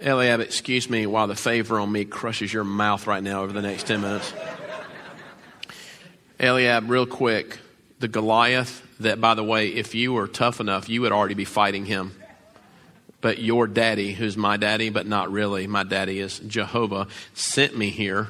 Eliab, 0.00 0.40
excuse 0.40 0.90
me 0.90 1.06
while 1.06 1.26
the 1.26 1.34
favor 1.34 1.80
on 1.80 1.90
me 1.90 2.04
crushes 2.04 2.52
your 2.52 2.64
mouth 2.64 3.06
right 3.06 3.22
now 3.22 3.42
over 3.42 3.52
the 3.52 3.62
next 3.62 3.86
10 3.86 4.00
minutes. 4.00 4.32
Eliab, 6.38 6.90
real 6.90 7.06
quick, 7.06 7.58
the 7.98 8.08
Goliath, 8.08 8.82
that 9.00 9.20
by 9.20 9.34
the 9.34 9.44
way, 9.44 9.68
if 9.68 9.94
you 9.94 10.12
were 10.12 10.28
tough 10.28 10.60
enough, 10.60 10.88
you 10.88 11.00
would 11.00 11.12
already 11.12 11.34
be 11.34 11.46
fighting 11.46 11.86
him. 11.86 12.12
But 13.22 13.38
your 13.38 13.66
daddy, 13.66 14.12
who's 14.12 14.36
my 14.36 14.58
daddy, 14.58 14.90
but 14.90 15.06
not 15.06 15.32
really, 15.32 15.66
my 15.66 15.82
daddy 15.82 16.20
is 16.20 16.38
Jehovah, 16.40 17.08
sent 17.32 17.76
me 17.76 17.88
here 17.88 18.28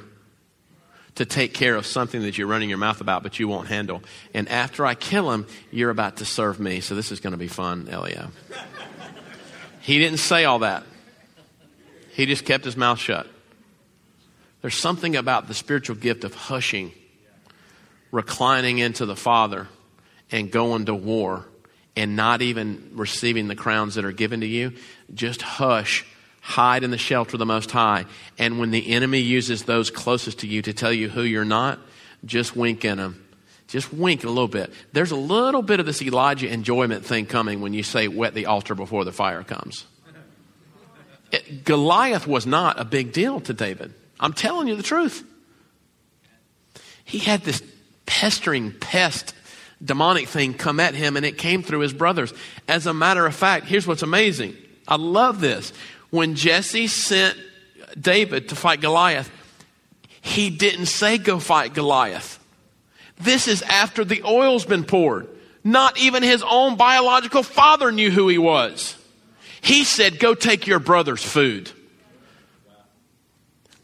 to 1.17 1.25
take 1.25 1.53
care 1.53 1.75
of 1.75 1.85
something 1.85 2.23
that 2.23 2.39
you're 2.39 2.47
running 2.47 2.69
your 2.69 2.79
mouth 2.79 3.01
about, 3.01 3.25
but 3.25 3.41
you 3.41 3.49
won't 3.49 3.67
handle. 3.69 4.03
And 4.33 4.49
after 4.49 4.87
I 4.87 4.95
kill 4.95 5.33
him, 5.33 5.47
you're 5.73 5.91
about 5.91 6.19
to 6.19 6.25
serve 6.25 6.61
me. 6.61 6.81
So 6.81 6.95
this 6.95 7.11
is 7.11 7.21
going 7.21 7.33
to 7.33 7.39
be 7.39 7.49
fun, 7.49 7.89
Eliab. 7.91 8.31
he 9.81 9.99
didn't 9.99 10.19
say 10.19 10.45
all 10.45 10.61
that. 10.61 10.85
He 12.17 12.25
just 12.25 12.47
kept 12.47 12.65
his 12.65 12.79
mouth 12.79 12.99
shut. 12.99 13.27
There's 14.63 14.75
something 14.75 15.17
about 15.17 15.49
the 15.49 15.55
spiritual 15.55 15.97
gift 15.97 16.25
of 16.25 16.35
hushing, 16.35 16.93
reclining 18.11 18.79
into 18.79 19.05
the 19.05 19.15
Father, 19.15 19.69
and 20.33 20.51
going 20.51 20.87
to 20.87 20.95
war 20.95 21.45
and 21.95 22.17
not 22.17 22.41
even 22.41 22.93
receiving 22.95 23.49
the 23.49 23.55
crowns 23.55 23.97
that 23.97 24.07
are 24.07 24.13
given 24.13 24.41
to 24.41 24.47
you. 24.47 24.73
Just 25.13 25.43
hush, 25.43 26.07
hide 26.41 26.85
in 26.85 26.91
the 26.91 26.97
shelter 26.97 27.35
of 27.35 27.39
the 27.39 27.45
Most 27.45 27.71
High. 27.71 28.07
And 28.39 28.59
when 28.59 28.71
the 28.71 28.95
enemy 28.95 29.21
uses 29.21 29.65
those 29.65 29.91
closest 29.91 30.39
to 30.39 30.47
you 30.47 30.63
to 30.63 30.73
tell 30.73 30.95
you 30.95 31.11
who 31.11 31.21
you're 31.21 31.45
not, 31.45 31.79
just 32.25 32.57
wink 32.57 32.87
in 32.87 32.97
them. 32.97 33.23
Just 33.69 33.93
wink 33.93 34.25
a 34.25 34.29
little 34.29 34.49
bit. 34.49 34.73
There's 34.95 35.11
a 35.11 35.17
little 35.17 35.61
bit 35.61 35.81
of 35.81 35.87
this 35.87 36.01
Elijah 36.01 36.49
enjoyment 36.49 37.05
thing 37.05 37.27
coming 37.27 37.61
when 37.61 37.75
you 37.75 37.83
say, 37.83 38.09
wet 38.09 38.33
the 38.33 38.47
altar 38.47 38.75
before 38.75 39.05
the 39.05 39.13
fire 39.13 39.43
comes. 39.43 39.85
Goliath 41.65 42.27
was 42.27 42.47
not 42.47 42.81
a 42.81 42.85
big 42.85 43.13
deal 43.13 43.41
to 43.41 43.53
David. 43.53 43.93
I'm 44.21 44.33
telling 44.33 44.69
you 44.69 44.77
the 44.77 44.83
truth. 44.83 45.25
He 47.05 47.19
had 47.19 47.43
this 47.43 47.63
pestering 48.07 48.73
pest 48.73 49.35
demonic 49.85 50.29
thing 50.29 50.55
come 50.55 50.81
at 50.81 50.95
him 50.95 51.17
and 51.17 51.27
it 51.27 51.39
came 51.39 51.63
through 51.63 51.81
his 51.81 51.93
brothers. 51.93 52.33
As 52.67 52.87
a 52.87 52.95
matter 52.95 53.27
of 53.27 53.35
fact, 53.35 53.67
here's 53.67 53.87
what's 53.87 54.03
amazing. 54.03 54.57
I 54.89 54.97
love 54.97 55.41
this. 55.41 55.73
When 56.11 56.35
Jesse 56.35 56.87
sent 56.87 57.37
David 58.01 58.49
to 58.51 58.57
fight 58.57 58.81
Goliath, 58.81 59.31
he 60.21 60.51
didn't 60.51 60.87
say, 60.87 61.19
Go 61.19 61.39
fight 61.39 61.75
Goliath. 61.75 62.43
This 63.19 63.49
is 63.49 63.63
after 63.63 64.05
the 64.05 64.23
oil's 64.25 64.65
been 64.65 64.85
poured. 64.85 65.29
Not 65.63 65.99
even 65.99 66.23
his 66.23 66.45
own 66.49 66.77
biological 66.77 67.43
father 67.43 67.91
knew 67.91 68.11
who 68.11 68.29
he 68.29 68.39
was. 68.39 68.97
He 69.67 69.83
said, 69.83 70.21
Go 70.21 70.37
take 70.37 70.69
your 70.69 70.79
brother's 70.79 71.25
food. 71.25 71.73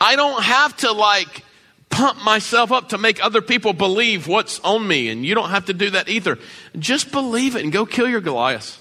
I 0.01 0.14
don't 0.14 0.41
have 0.41 0.76
to 0.78 0.93
like 0.93 1.45
pump 1.91 2.22
myself 2.22 2.70
up 2.70 2.91
to 2.91 2.99
make 2.99 3.22
other 3.22 3.43
people 3.43 3.72
believe 3.72 4.28
what's 4.28 4.61
on 4.61 4.87
me, 4.87 5.09
and 5.09 5.26
you 5.26 5.35
don't 5.35 5.51
have 5.51 5.64
to 5.64 5.74
do 5.74 5.91
that 5.91 6.09
either. 6.09 6.39
Just 6.78 7.11
believe 7.11 7.57
it 7.57 7.64
and 7.64 7.72
go 7.72 7.85
kill 7.85 8.09
your 8.09 8.20
Goliath. 8.20 8.78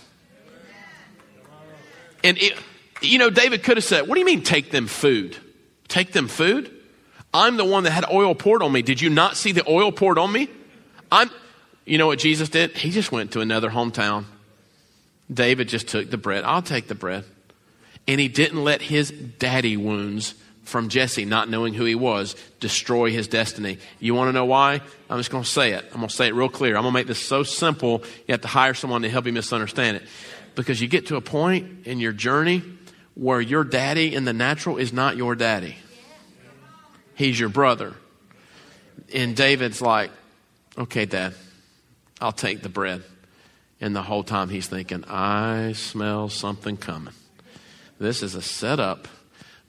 And 2.24 2.38
it, 2.38 2.54
you 3.02 3.18
know, 3.18 3.32
David 3.32 3.64
could 3.64 3.78
have 3.78 3.84
said, 3.84 4.08
What 4.08 4.14
do 4.14 4.20
you 4.20 4.26
mean 4.28 4.43
take 4.43 4.70
them 4.70 4.86
food? 4.86 5.36
Take 5.88 6.12
them 6.12 6.28
food? 6.28 6.72
I'm 7.34 7.58
the 7.58 7.66
one 7.66 7.86
that 7.86 7.91
had 7.91 8.06
oil 8.12 8.36
poured 8.36 8.62
on 8.62 8.72
me. 8.72 8.84
Did 8.84 9.02
you 9.02 9.10
not 9.10 9.38
see 9.38 9.54
the 9.54 9.68
oil 9.68 9.91
poured 9.91 10.20
on 10.20 10.32
me? 10.32 10.49
I'm, 11.12 11.32
you 11.84 11.97
know 11.97 12.06
what 12.06 12.20
Jesus 12.20 12.49
did? 12.49 12.78
He 12.78 12.91
just 12.91 13.12
went 13.12 13.32
to 13.32 13.41
another 13.41 13.72
hometown. 13.72 14.26
David 15.32 15.70
just 15.70 15.88
took 15.88 16.10
the 16.10 16.18
bread. 16.18 16.44
I'll 16.44 16.62
take 16.62 16.88
the 16.88 16.96
bread. 16.96 17.24
And 18.08 18.20
he 18.20 18.28
didn't 18.28 18.64
let 18.64 18.82
his 18.82 19.12
daddy 19.12 19.78
wounds 19.78 20.34
from 20.64 20.90
Jesse, 20.90 21.26
not 21.26 21.50
knowing 21.50 21.74
who 21.74 21.86
he 21.86 21.96
was, 21.96 22.36
destroy 22.60 23.12
his 23.12 23.28
destiny. 23.28 23.78
You 24.00 24.14
want 24.16 24.30
to 24.30 24.34
know 24.34 24.46
why? 24.46 24.82
I'm 25.10 25.18
just 25.18 25.32
going 25.32 25.44
to 25.44 25.50
say 25.50 25.74
it. 25.74 25.86
I'm 25.92 25.98
going 25.98 26.08
to 26.08 26.16
say 26.16 26.28
it 26.28 26.36
real 26.36 26.50
clear. 26.50 26.76
I'm 26.76 26.84
going 26.84 26.94
to 26.94 27.00
make 27.00 27.08
this 27.08 27.20
so 27.20 27.44
simple, 27.44 28.04
you 28.28 28.34
have 28.34 28.42
to 28.42 28.48
hire 28.48 28.74
someone 28.74 29.02
to 29.02 29.10
help 29.10 29.26
you 29.26 29.34
misunderstand 29.34 29.98
it. 29.98 30.04
Because 30.56 30.82
you 30.82 30.88
get 30.88 31.08
to 31.08 31.16
a 31.16 31.22
point 31.22 31.88
in 31.88 32.00
your 32.00 32.12
journey 32.12 32.64
where 33.16 33.42
your 33.42 33.64
daddy 33.64 34.14
in 34.14 34.26
the 34.26 34.34
natural 34.34 34.78
is 34.78 34.94
not 34.94 35.18
your 35.18 35.36
daddy, 35.36 35.76
he's 37.16 37.40
your 37.40 37.50
brother. 37.50 37.94
And 39.14 39.36
David's 39.36 39.82
like, 39.82 40.12
okay, 40.78 41.06
dad, 41.06 41.34
I'll 42.22 42.32
take 42.32 42.62
the 42.62 42.70
bread. 42.70 43.04
And 43.82 43.96
the 43.96 44.04
whole 44.04 44.24
time 44.24 44.50
he's 44.50 44.68
thinking, 44.68 45.04
I 45.06 45.74
smell 45.74 46.30
something 46.30 46.78
coming. 46.78 47.14
This 48.00 48.24
is 48.24 48.36
a 48.36 48.42
setup 48.42 49.08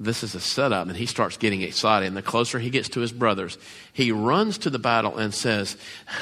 this 0.02 0.24
is 0.24 0.34
a 0.34 0.40
setup. 0.40 0.88
And 0.88 0.96
he 0.96 1.06
starts 1.06 1.36
getting 1.36 1.62
excited. 1.62 2.06
And 2.06 2.16
the 2.16 2.22
closer 2.22 2.58
he 2.58 2.70
gets 2.70 2.88
to 2.90 3.00
his 3.00 3.12
brothers, 3.12 3.56
he 3.92 4.12
runs 4.12 4.58
to 4.58 4.70
the 4.70 4.78
battle 4.78 5.16
and 5.16 5.32
says, 5.32 5.76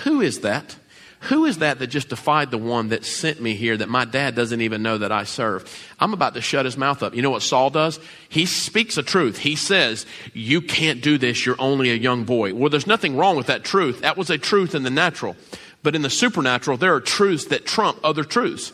Who 0.05 0.20
is 0.20 0.41
that? 0.41 0.76
Who 1.24 1.45
is 1.45 1.59
that 1.59 1.78
that 1.80 1.88
just 1.88 2.09
defied 2.09 2.51
the 2.51 2.57
one 2.57 2.88
that 2.88 3.05
sent 3.05 3.43
me 3.43 3.55
here 3.55 3.76
that 3.76 3.91
my 3.91 4.07
dad 4.07 4.34
doesn't 4.34 4.62
even 4.62 4.82
know 4.82 4.97
that 4.99 5.12
I 5.12 5.24
serve? 5.24 5.70
I'm 5.99 6.14
about 6.14 6.32
to 6.32 6.41
shut 6.41 6.64
his 6.64 6.78
mouth 6.78 7.03
up. 7.03 7.14
You 7.14 7.20
know 7.20 7.30
what 7.30 7.43
Saul 7.43 7.68
does? 7.68 8.01
He 8.30 8.47
speaks 8.47 8.97
a 8.97 9.03
truth. 9.03 9.36
He 9.36 9.55
says, 9.55 10.07
You 10.32 10.62
can't 10.62 11.03
do 11.03 11.18
this. 11.18 11.45
You're 11.45 11.61
only 11.61 11.91
a 11.91 11.95
young 11.95 12.24
boy. 12.24 12.55
Well, 12.55 12.70
there's 12.70 12.86
nothing 12.86 13.16
wrong 13.16 13.36
with 13.36 13.49
that 13.49 13.64
truth. 13.64 14.01
That 14.01 14.16
was 14.16 14.30
a 14.30 14.38
truth 14.38 14.74
in 14.74 14.82
the 14.82 14.91
natural. 14.91 15.36
But 15.82 15.94
in 15.94 16.02
the 16.02 16.10
supernatural, 16.10 16.76
there 16.76 16.94
are 16.94 17.00
truths 17.00 17.46
that 17.46 17.64
trump 17.64 17.98
other 18.04 18.24
truths. 18.24 18.72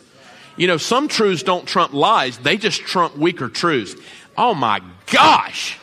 You 0.57 0.67
know, 0.67 0.77
some 0.77 1.07
truths 1.07 1.43
don't 1.43 1.67
trump 1.67 1.93
lies, 1.93 2.37
they 2.39 2.57
just 2.57 2.81
trump 2.81 3.17
weaker 3.17 3.47
truths. 3.47 3.95
Oh 4.37 4.53
my 4.53 4.81
gosh. 5.11 5.77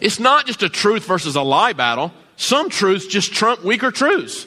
It's 0.00 0.18
not 0.18 0.46
just 0.46 0.62
a 0.62 0.68
truth 0.68 1.04
versus 1.04 1.36
a 1.36 1.42
lie 1.42 1.74
battle. 1.74 2.12
Some 2.36 2.70
truths 2.70 3.06
just 3.06 3.32
trump 3.32 3.62
weaker 3.62 3.92
truths. 3.92 4.46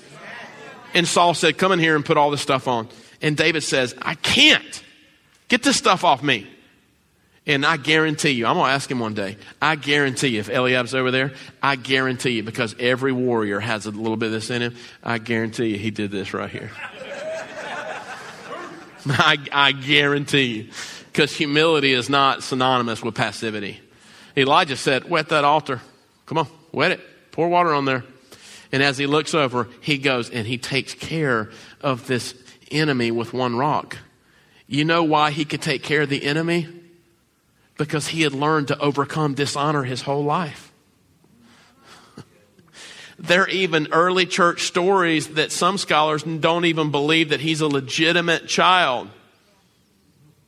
And 0.94 1.08
Saul 1.08 1.34
said, 1.34 1.58
Come 1.58 1.72
in 1.72 1.80
here 1.80 1.96
and 1.96 2.06
put 2.06 2.18
all 2.18 2.30
this 2.30 2.42
stuff 2.42 2.68
on. 2.68 2.90
And 3.22 3.38
David 3.38 3.64
says, 3.64 3.96
I 4.02 4.16
can't. 4.16 4.84
Get 5.48 5.64
this 5.64 5.78
stuff 5.78 6.04
off 6.04 6.22
me. 6.22 6.48
And 7.48 7.64
I 7.66 7.78
guarantee 7.78 8.32
you, 8.32 8.48
I'm 8.48 8.56
going 8.56 8.68
to 8.68 8.72
ask 8.72 8.90
him 8.90 9.00
one 9.00 9.14
day. 9.14 9.38
I 9.62 9.76
guarantee 9.76 10.30
you, 10.30 10.40
if 10.40 10.50
Eliab's 10.50 10.96
over 10.96 11.12
there, 11.12 11.34
I 11.62 11.76
guarantee 11.76 12.32
you, 12.32 12.44
because 12.44 12.76
every 12.80 13.12
warrior 13.12 13.60
has 13.60 13.86
a 13.86 13.92
little 13.92 14.18
bit 14.18 14.28
of 14.28 14.32
this 14.32 14.50
in 14.50 14.64
him, 14.64 14.76
I 15.04 15.20
guarantee 15.20 15.68
you 15.68 15.78
he 15.78 15.92
did 15.92 16.10
this 16.10 16.34
right 16.34 16.50
here. 16.50 16.72
I, 19.08 19.38
I 19.52 19.72
guarantee 19.72 20.46
you 20.46 20.72
because 21.12 21.36
humility 21.36 21.94
is 21.94 22.10
not 22.10 22.42
synonymous 22.42 23.04
with 23.04 23.14
passivity. 23.14 23.80
Elijah 24.36 24.76
said, 24.76 25.10
Wet 25.10 25.30
that 25.30 25.46
altar. 25.46 25.80
Come 26.26 26.40
on, 26.40 26.48
wet 26.72 26.92
it. 26.92 27.02
Pour 27.32 27.48
water 27.48 27.74
on 27.74 27.86
there. 27.86 28.04
And 28.72 28.82
as 28.82 28.98
he 28.98 29.06
looks 29.06 29.34
over, 29.34 29.70
he 29.80 29.98
goes 29.98 30.30
and 30.30 30.48
he 30.48 30.58
takes 30.58 30.94
care 30.94 31.52
of 31.82 32.08
this 32.08 32.34
enemy 32.72 33.12
with 33.12 33.32
one 33.32 33.56
rock. 33.56 33.98
You 34.68 34.84
know 34.84 35.04
why 35.04 35.32
he 35.32 35.46
could 35.46 35.62
take 35.62 35.84
care 35.84 36.02
of 36.02 36.10
the 36.10 36.26
enemy? 36.26 36.68
Because 37.78 38.08
he 38.08 38.22
had 38.22 38.34
learned 38.34 38.70
to 38.70 38.80
overcome 38.80 39.34
dishonor 39.34 39.84
his 39.84 40.02
whole 40.02 40.24
life. 40.24 40.72
there 43.20 43.44
are 43.44 43.50
even 43.50 43.90
early 43.92 44.26
church 44.26 44.64
stories 44.64 45.28
that 45.30 45.52
some 45.52 45.78
scholars 45.78 46.24
don't 46.24 46.66
even 46.66 46.92
believe 46.92 47.30
that 47.30 47.42
he's 47.42 47.62
a 47.62 47.68
legitimate 47.68 48.48
child. 48.48 49.10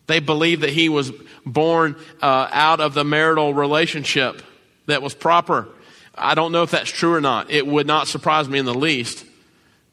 They 0.08 0.20
believe 0.20 0.62
that 0.62 0.70
he 0.70 0.88
was 0.88 1.12
born 1.46 1.98
uh, 2.22 2.50
out 2.52 2.80
of 2.80 2.94
the 2.94 3.04
marital 3.04 3.54
relationship 3.54 4.42
that 4.86 5.02
was 5.02 5.14
proper. 5.14 5.68
I 6.16 6.34
don't 6.34 6.52
know 6.52 6.64
if 6.64 6.72
that's 6.72 6.90
true 6.90 7.14
or 7.14 7.22
not. 7.22 7.52
It 7.52 7.68
would 7.68 7.86
not 7.86 8.08
surprise 8.08 8.50
me 8.50 8.58
in 8.58 8.66
the 8.66 8.74
least 8.74 9.26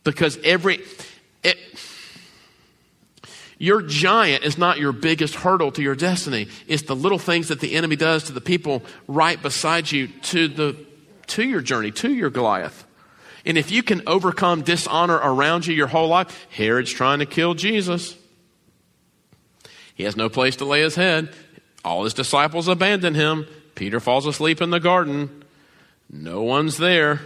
because 0.04 0.38
every. 0.42 0.80
It, 1.42 1.58
your 3.58 3.82
giant 3.82 4.44
is 4.44 4.58
not 4.58 4.78
your 4.78 4.92
biggest 4.92 5.34
hurdle 5.36 5.72
to 5.72 5.82
your 5.82 5.94
destiny. 5.94 6.48
It's 6.66 6.82
the 6.82 6.96
little 6.96 7.18
things 7.18 7.48
that 7.48 7.60
the 7.60 7.74
enemy 7.74 7.96
does 7.96 8.24
to 8.24 8.32
the 8.32 8.40
people 8.40 8.82
right 9.06 9.40
beside 9.40 9.90
you 9.90 10.08
to 10.08 10.48
the 10.48 10.76
to 11.28 11.42
your 11.42 11.60
journey, 11.60 11.90
to 11.90 12.12
your 12.12 12.30
Goliath. 12.30 12.86
And 13.46 13.58
if 13.58 13.70
you 13.70 13.82
can 13.82 14.02
overcome 14.06 14.62
dishonor 14.62 15.16
around 15.16 15.66
you 15.66 15.74
your 15.74 15.86
whole 15.86 16.08
life, 16.08 16.46
Herod's 16.50 16.92
trying 16.92 17.18
to 17.20 17.26
kill 17.26 17.54
Jesus. 17.54 18.16
He 19.94 20.04
has 20.04 20.16
no 20.16 20.28
place 20.28 20.56
to 20.56 20.64
lay 20.64 20.80
his 20.80 20.96
head. 20.96 21.30
All 21.84 22.04
his 22.04 22.14
disciples 22.14 22.68
abandon 22.68 23.14
him. 23.14 23.46
Peter 23.74 24.00
falls 24.00 24.26
asleep 24.26 24.62
in 24.62 24.70
the 24.70 24.80
garden. 24.80 25.44
No 26.10 26.42
one's 26.42 26.78
there. 26.78 27.20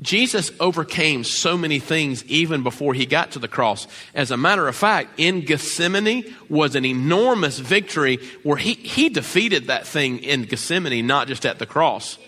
Jesus 0.00 0.50
overcame 0.60 1.24
so 1.24 1.58
many 1.58 1.78
things 1.78 2.24
even 2.24 2.62
before 2.62 2.94
he 2.94 3.04
got 3.04 3.32
to 3.32 3.38
the 3.38 3.48
cross. 3.48 3.86
As 4.14 4.30
a 4.30 4.36
matter 4.36 4.66
of 4.66 4.74
fact, 4.74 5.18
in 5.18 5.42
Gethsemane 5.42 6.34
was 6.48 6.74
an 6.74 6.84
enormous 6.84 7.58
victory 7.58 8.18
where 8.42 8.56
he, 8.56 8.74
he 8.74 9.10
defeated 9.10 9.66
that 9.66 9.86
thing 9.86 10.18
in 10.20 10.44
Gethsemane, 10.44 11.06
not 11.06 11.28
just 11.28 11.44
at 11.44 11.58
the 11.58 11.66
cross. 11.66 12.18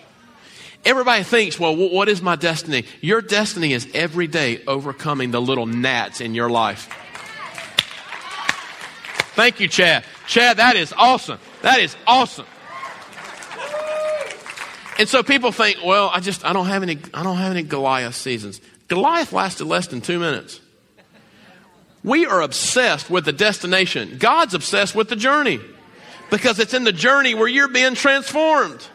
Everybody 0.84 1.22
thinks, 1.22 1.58
well, 1.58 1.76
what 1.76 2.08
is 2.08 2.20
my 2.20 2.36
destiny? 2.36 2.84
Your 3.00 3.22
destiny 3.22 3.72
is 3.72 3.88
every 3.94 4.26
day 4.26 4.62
overcoming 4.66 5.30
the 5.30 5.40
little 5.40 5.66
gnats 5.66 6.20
in 6.20 6.34
your 6.34 6.50
life. 6.50 6.88
Thank 9.34 9.60
you, 9.60 9.68
Chad. 9.68 10.04
Chad, 10.26 10.58
that 10.58 10.76
is 10.76 10.92
awesome. 10.92 11.38
That 11.62 11.80
is 11.80 11.96
awesome. 12.06 12.46
And 14.98 15.08
so 15.08 15.22
people 15.22 15.52
think, 15.52 15.78
well, 15.84 16.10
I 16.12 16.20
just 16.20 16.44
I 16.44 16.52
don't 16.52 16.66
have 16.66 16.82
any 16.82 16.98
I 17.14 17.22
don't 17.22 17.38
have 17.38 17.50
any 17.50 17.62
Goliath 17.62 18.14
seasons. 18.14 18.60
Goliath 18.88 19.32
lasted 19.32 19.64
less 19.64 19.86
than 19.86 20.00
two 20.00 20.18
minutes. 20.18 20.60
We 22.04 22.26
are 22.26 22.42
obsessed 22.42 23.08
with 23.10 23.24
the 23.24 23.32
destination. 23.32 24.18
God's 24.18 24.54
obsessed 24.54 24.94
with 24.94 25.08
the 25.08 25.16
journey. 25.16 25.60
Because 26.30 26.58
it's 26.58 26.74
in 26.74 26.84
the 26.84 26.92
journey 26.92 27.34
where 27.34 27.46
you're 27.46 27.68
being 27.68 27.94
transformed. 27.94 28.86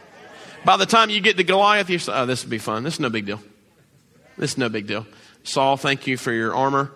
By 0.65 0.75
the 0.75 0.85
time 0.85 1.09
you 1.09 1.21
get 1.21 1.37
to 1.37 1.43
Goliath, 1.43 1.89
you 1.89 1.99
say, 1.99 2.11
oh, 2.13 2.25
this 2.25 2.43
will 2.43 2.49
be 2.49 2.57
fun. 2.57 2.83
This 2.83 2.95
is 2.95 2.99
no 2.99 3.09
big 3.09 3.25
deal. 3.25 3.39
This 4.37 4.51
is 4.51 4.57
no 4.57 4.69
big 4.69 4.87
deal. 4.87 5.05
Saul, 5.43 5.77
thank 5.77 6.07
you 6.07 6.17
for 6.17 6.31
your 6.33 6.53
armor 6.55 6.91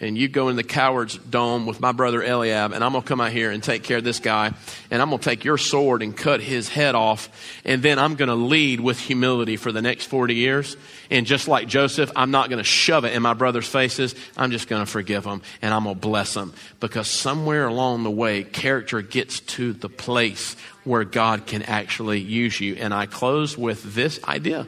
and 0.00 0.16
you 0.16 0.26
go 0.26 0.48
in 0.48 0.56
the 0.56 0.64
coward's 0.64 1.18
dome 1.18 1.66
with 1.66 1.78
my 1.78 1.92
brother 1.92 2.22
Eliab, 2.22 2.72
and 2.72 2.82
I'm 2.82 2.92
going 2.92 3.02
to 3.02 3.08
come 3.08 3.20
out 3.20 3.30
here 3.30 3.50
and 3.50 3.62
take 3.62 3.82
care 3.82 3.98
of 3.98 4.04
this 4.04 4.20
guy, 4.20 4.52
and 4.90 5.02
I'm 5.02 5.10
going 5.10 5.20
to 5.20 5.24
take 5.24 5.44
your 5.44 5.58
sword 5.58 6.02
and 6.02 6.16
cut 6.16 6.40
his 6.40 6.68
head 6.68 6.94
off, 6.94 7.28
and 7.66 7.82
then 7.82 7.98
I'm 7.98 8.14
going 8.14 8.30
to 8.30 8.34
lead 8.34 8.80
with 8.80 8.98
humility 8.98 9.56
for 9.56 9.70
the 9.70 9.82
next 9.82 10.06
40 10.06 10.34
years. 10.34 10.78
And 11.10 11.26
just 11.26 11.46
like 11.46 11.68
Joseph, 11.68 12.10
I'm 12.16 12.30
not 12.30 12.48
going 12.48 12.58
to 12.58 12.64
shove 12.64 13.04
it 13.04 13.12
in 13.12 13.20
my 13.20 13.34
brother's 13.34 13.68
faces. 13.68 14.14
I'm 14.34 14.50
just 14.50 14.66
going 14.66 14.82
to 14.82 14.90
forgive 14.90 15.24
them, 15.24 15.42
and 15.60 15.74
I'm 15.74 15.84
going 15.84 15.96
to 15.96 16.00
bless 16.00 16.32
them. 16.32 16.54
Because 16.80 17.06
somewhere 17.06 17.66
along 17.66 18.04
the 18.04 18.10
way, 18.10 18.44
character 18.44 19.02
gets 19.02 19.40
to 19.40 19.74
the 19.74 19.90
place 19.90 20.56
where 20.84 21.04
God 21.04 21.46
can 21.46 21.62
actually 21.64 22.20
use 22.20 22.58
you. 22.58 22.76
And 22.76 22.94
I 22.94 23.04
close 23.04 23.58
with 23.58 23.94
this 23.94 24.24
idea. 24.24 24.66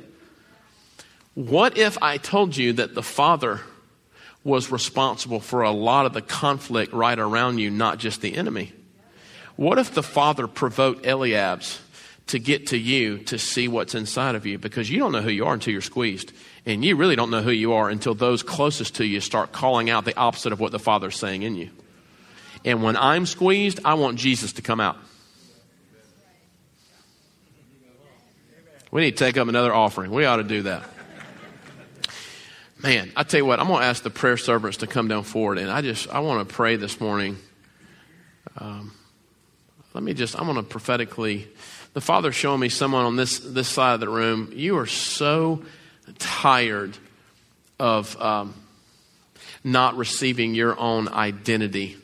What 1.33 1.79
if 1.79 2.01
I 2.03 2.19
told 2.19 2.59
you 2.59 2.75
that 2.75 2.95
the 2.95 3.03
Father 3.03 3.63
was 4.45 4.71
responsible 4.71 5.41
for 5.41 5.63
a 5.63 5.71
lot 5.71 6.07
of 6.07 6.13
the 6.13 6.23
conflict 6.23 6.93
right 6.93 7.19
around 7.19 7.59
you, 7.59 7.71
not 7.71 7.99
just 7.99 8.21
the 8.21 8.37
enemy? 8.37 8.73
What 9.57 9.79
if 9.79 9.95
the 9.95 10.03
father 10.03 10.47
provoked 10.47 11.07
Eliab's 11.07 11.81
to 12.27 12.39
get 12.39 12.69
to 12.69 12.79
you 12.79 13.19
to 13.19 13.39
see 13.39 13.69
what's 13.69 13.95
inside 13.95 14.35
of 14.35 14.47
you 14.47 14.59
because 14.59 14.89
you 14.89 14.99
don't 14.99 15.13
know 15.13 15.21
who 15.21 15.31
you 15.31 15.45
are 15.45 15.55
until 15.55 15.73
you're 15.73 15.83
squeezed. 15.83 16.33
And 16.65 16.85
you 16.85 16.97
really 16.97 17.17
don't 17.17 17.31
know 17.31 17.43
who 17.43 17.51
you 17.51 17.75
are 17.75 17.91
until 17.91 18.15
those 18.15 18.43
closest 18.43 18.97
to 18.97 19.05
you 19.05 19.21
start 19.21 19.53
calling 19.53 19.91
out 19.91 20.05
the 20.05 20.17
opposite 20.17 20.53
of 20.53 20.61
what 20.61 20.73
the 20.73 20.79
Father's 20.79 21.17
saying 21.17 21.43
in 21.43 21.55
you. 21.55 21.71
And 22.65 22.83
when 22.83 22.97
I'm 22.97 23.27
squeezed, 23.27 23.81
I 23.85 23.95
want 23.95 24.19
Jesus 24.19 24.55
to 24.55 24.63
come 24.63 24.81
out. 24.81 24.97
We 28.91 29.03
need 29.03 29.17
to 29.17 29.25
take 29.25 29.37
up 29.37 29.49
another 29.49 29.75
offering. 29.75 30.11
We 30.11 30.25
ought 30.25 30.37
to 30.37 30.45
do 30.45 30.63
that. 30.63 30.89
Man, 32.85 33.11
I 33.17 33.23
tell 33.23 33.39
you 33.39 33.47
what, 33.47 33.61
I'm 33.61 33.69
going 33.69 33.81
to 33.81 33.87
ask 33.87 34.03
the 34.03 34.11
prayer 34.11 34.37
servants 34.37 34.77
to 34.79 34.87
come 34.87 35.09
down 35.09 35.23
forward, 35.25 35.57
and 35.57 35.71
I 35.71 35.81
just 35.81 36.07
I 36.11 36.19
want 36.19 36.47
to 36.47 36.55
pray 36.55 36.77
this 36.77 37.01
morning. 37.01 37.39
Um, 38.59 38.93
let 39.95 40.05
me 40.05 40.13
just 40.13 40.39
I'm 40.39 40.45
going 40.45 40.57
to 40.57 40.63
prophetically. 40.63 41.49
The 41.95 42.03
Father 42.03 42.31
showing 42.31 42.61
me 42.61 42.69
someone 42.69 43.07
on 43.07 43.17
this 43.17 43.39
this 43.39 43.69
side 43.69 43.95
of 43.95 44.01
the 44.01 44.11
room. 44.11 44.53
You 44.55 44.77
are 44.77 44.87
so 44.87 45.63
tired 46.19 46.99
of 47.81 48.21
um, 48.21 48.53
not 49.65 49.97
receiving 49.97 50.55
your 50.55 50.79
own 50.79 51.09
identity 51.09 51.97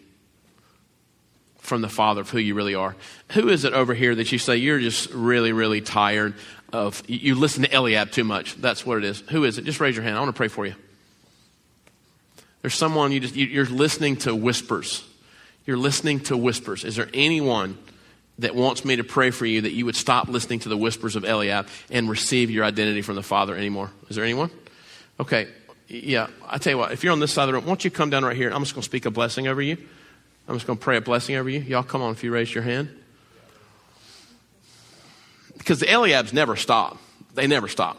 from 1.58 1.82
the 1.82 1.90
Father 1.90 2.22
of 2.22 2.30
who 2.30 2.38
you 2.38 2.54
really 2.54 2.74
are. 2.74 2.96
Who 3.32 3.50
is 3.50 3.66
it 3.66 3.74
over 3.74 3.92
here 3.92 4.14
that 4.14 4.32
you 4.32 4.38
say 4.38 4.56
you're 4.56 4.80
just 4.80 5.10
really, 5.10 5.52
really 5.52 5.82
tired 5.82 6.36
of, 6.72 7.02
you 7.06 7.34
listen 7.34 7.62
to 7.64 7.74
Eliab 7.74 8.10
too 8.10 8.24
much? 8.24 8.56
That's 8.56 8.84
what 8.84 8.98
it 8.98 9.04
is. 9.04 9.20
Who 9.30 9.44
is 9.44 9.58
it? 9.58 9.64
Just 9.64 9.80
raise 9.80 9.96
your 9.96 10.04
hand. 10.04 10.16
I 10.16 10.20
want 10.20 10.34
to 10.34 10.36
pray 10.36 10.48
for 10.48 10.66
you. 10.66 10.74
There's 12.62 12.74
someone 12.74 13.12
you 13.12 13.20
just, 13.20 13.36
you're 13.36 13.64
listening 13.66 14.16
to 14.18 14.34
whispers. 14.34 15.04
You're 15.66 15.78
listening 15.78 16.20
to 16.20 16.36
whispers. 16.36 16.84
Is 16.84 16.96
there 16.96 17.08
anyone 17.14 17.78
that 18.38 18.54
wants 18.54 18.84
me 18.84 18.96
to 18.96 19.04
pray 19.04 19.30
for 19.30 19.46
you 19.46 19.62
that 19.62 19.72
you 19.72 19.84
would 19.86 19.96
stop 19.96 20.28
listening 20.28 20.58
to 20.60 20.68
the 20.68 20.76
whispers 20.76 21.16
of 21.16 21.24
Eliab 21.24 21.68
and 21.90 22.08
receive 22.08 22.50
your 22.50 22.64
identity 22.64 23.02
from 23.02 23.16
the 23.16 23.22
Father 23.22 23.56
anymore? 23.56 23.90
Is 24.08 24.16
there 24.16 24.24
anyone? 24.24 24.50
Okay. 25.18 25.48
Yeah. 25.88 26.28
I 26.46 26.58
tell 26.58 26.72
you 26.72 26.78
what, 26.78 26.92
if 26.92 27.02
you're 27.02 27.12
on 27.12 27.20
this 27.20 27.32
side 27.32 27.44
of 27.44 27.48
the 27.48 27.52
room, 27.54 27.64
why 27.64 27.70
don't 27.70 27.84
you 27.84 27.90
come 27.90 28.10
down 28.10 28.24
right 28.24 28.36
here? 28.36 28.50
I'm 28.50 28.62
just 28.62 28.74
going 28.74 28.82
to 28.82 28.86
speak 28.86 29.06
a 29.06 29.10
blessing 29.10 29.48
over 29.48 29.62
you. 29.62 29.76
I'm 30.48 30.56
just 30.56 30.66
going 30.66 30.78
to 30.78 30.82
pray 30.82 30.96
a 30.96 31.00
blessing 31.00 31.36
over 31.36 31.48
you. 31.48 31.60
Y'all 31.60 31.82
come 31.82 32.02
on 32.02 32.12
if 32.12 32.24
you 32.24 32.32
raise 32.32 32.54
your 32.54 32.64
hand. 32.64 32.90
Because 35.60 35.78
the 35.78 35.86
Eliabs 35.86 36.32
never 36.32 36.56
stop. 36.56 36.96
They 37.34 37.46
never 37.46 37.68
stop. 37.68 37.98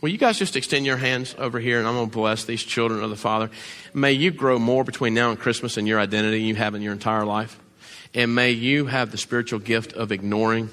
Will 0.00 0.08
you 0.08 0.16
guys 0.16 0.38
just 0.38 0.56
extend 0.56 0.86
your 0.86 0.96
hands 0.96 1.34
over 1.38 1.60
here 1.60 1.78
and 1.78 1.86
I'm 1.86 1.94
going 1.94 2.08
to 2.08 2.12
bless 2.12 2.44
these 2.44 2.64
children 2.64 3.04
of 3.04 3.10
the 3.10 3.16
Father? 3.16 3.50
May 3.92 4.12
you 4.12 4.30
grow 4.30 4.58
more 4.58 4.82
between 4.82 5.12
now 5.12 5.30
and 5.30 5.38
Christmas 5.38 5.76
in 5.76 5.86
your 5.86 6.00
identity 6.00 6.42
you 6.42 6.54
have 6.54 6.74
in 6.74 6.80
your 6.80 6.94
entire 6.94 7.26
life. 7.26 7.60
And 8.14 8.34
may 8.34 8.52
you 8.52 8.86
have 8.86 9.10
the 9.10 9.18
spiritual 9.18 9.58
gift 9.58 9.92
of 9.92 10.12
ignoring. 10.12 10.70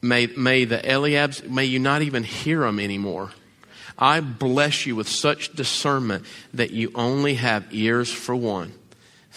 May, 0.00 0.26
may 0.28 0.64
the 0.64 0.78
Eliabs, 0.78 1.48
may 1.48 1.64
you 1.64 1.80
not 1.80 2.02
even 2.02 2.22
hear 2.22 2.60
them 2.60 2.78
anymore. 2.78 3.30
I 3.98 4.20
bless 4.20 4.86
you 4.86 4.94
with 4.94 5.08
such 5.08 5.52
discernment 5.52 6.24
that 6.54 6.70
you 6.70 6.92
only 6.94 7.34
have 7.34 7.66
ears 7.72 8.10
for 8.10 8.36
one 8.36 8.72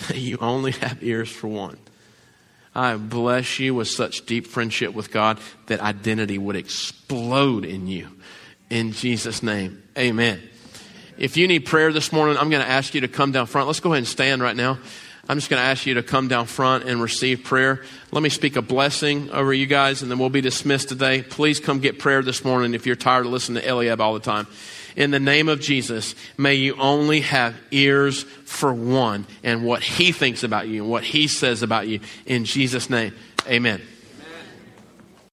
That 0.07 0.17
you 0.17 0.37
only 0.39 0.71
have 0.73 1.03
ears 1.03 1.29
for 1.31 1.47
one. 1.47 1.77
I 2.75 2.95
bless 2.95 3.59
you 3.59 3.75
with 3.75 3.87
such 3.87 4.25
deep 4.25 4.47
friendship 4.47 4.93
with 4.93 5.11
God 5.11 5.39
that 5.67 5.79
identity 5.79 6.37
would 6.37 6.55
explode 6.55 7.65
in 7.65 7.87
you. 7.87 8.09
In 8.69 8.93
Jesus' 8.93 9.43
name, 9.43 9.83
amen. 9.97 10.41
If 11.17 11.37
you 11.37 11.47
need 11.47 11.65
prayer 11.65 11.93
this 11.93 12.11
morning, 12.11 12.37
I'm 12.37 12.49
going 12.49 12.63
to 12.63 12.69
ask 12.69 12.95
you 12.95 13.01
to 13.01 13.07
come 13.07 13.31
down 13.31 13.45
front. 13.45 13.67
Let's 13.67 13.79
go 13.79 13.89
ahead 13.89 13.99
and 13.99 14.07
stand 14.07 14.41
right 14.41 14.55
now. 14.55 14.79
I'm 15.29 15.37
just 15.37 15.49
going 15.49 15.61
to 15.61 15.65
ask 15.65 15.85
you 15.85 15.93
to 15.93 16.03
come 16.03 16.27
down 16.27 16.47
front 16.47 16.85
and 16.85 17.01
receive 17.01 17.43
prayer. 17.43 17.83
Let 18.11 18.23
me 18.23 18.29
speak 18.29 18.55
a 18.55 18.61
blessing 18.61 19.29
over 19.29 19.53
you 19.53 19.67
guys, 19.67 20.01
and 20.01 20.09
then 20.11 20.17
we'll 20.17 20.29
be 20.29 20.41
dismissed 20.41 20.89
today. 20.89 21.21
Please 21.21 21.59
come 21.59 21.79
get 21.79 21.99
prayer 21.99 22.23
this 22.23 22.43
morning 22.43 22.73
if 22.73 22.85
you're 22.85 22.95
tired 22.95 23.25
of 23.25 23.31
listening 23.31 23.61
to 23.61 23.69
Eliab 23.69 24.01
all 24.01 24.15
the 24.15 24.19
time 24.19 24.47
in 24.95 25.11
the 25.11 25.19
name 25.19 25.49
of 25.49 25.59
Jesus, 25.59 26.15
may 26.37 26.55
you 26.55 26.75
only 26.75 27.21
have 27.21 27.55
ears 27.71 28.23
for 28.23 28.73
one 28.73 29.25
and 29.43 29.65
what 29.65 29.81
he 29.81 30.11
thinks 30.11 30.43
about 30.43 30.67
you 30.67 30.83
and 30.83 30.91
what 30.91 31.03
he 31.03 31.27
says 31.27 31.63
about 31.63 31.87
you. 31.87 31.99
In 32.25 32.45
Jesus' 32.45 32.89
name, 32.89 33.13
amen. 33.47 33.81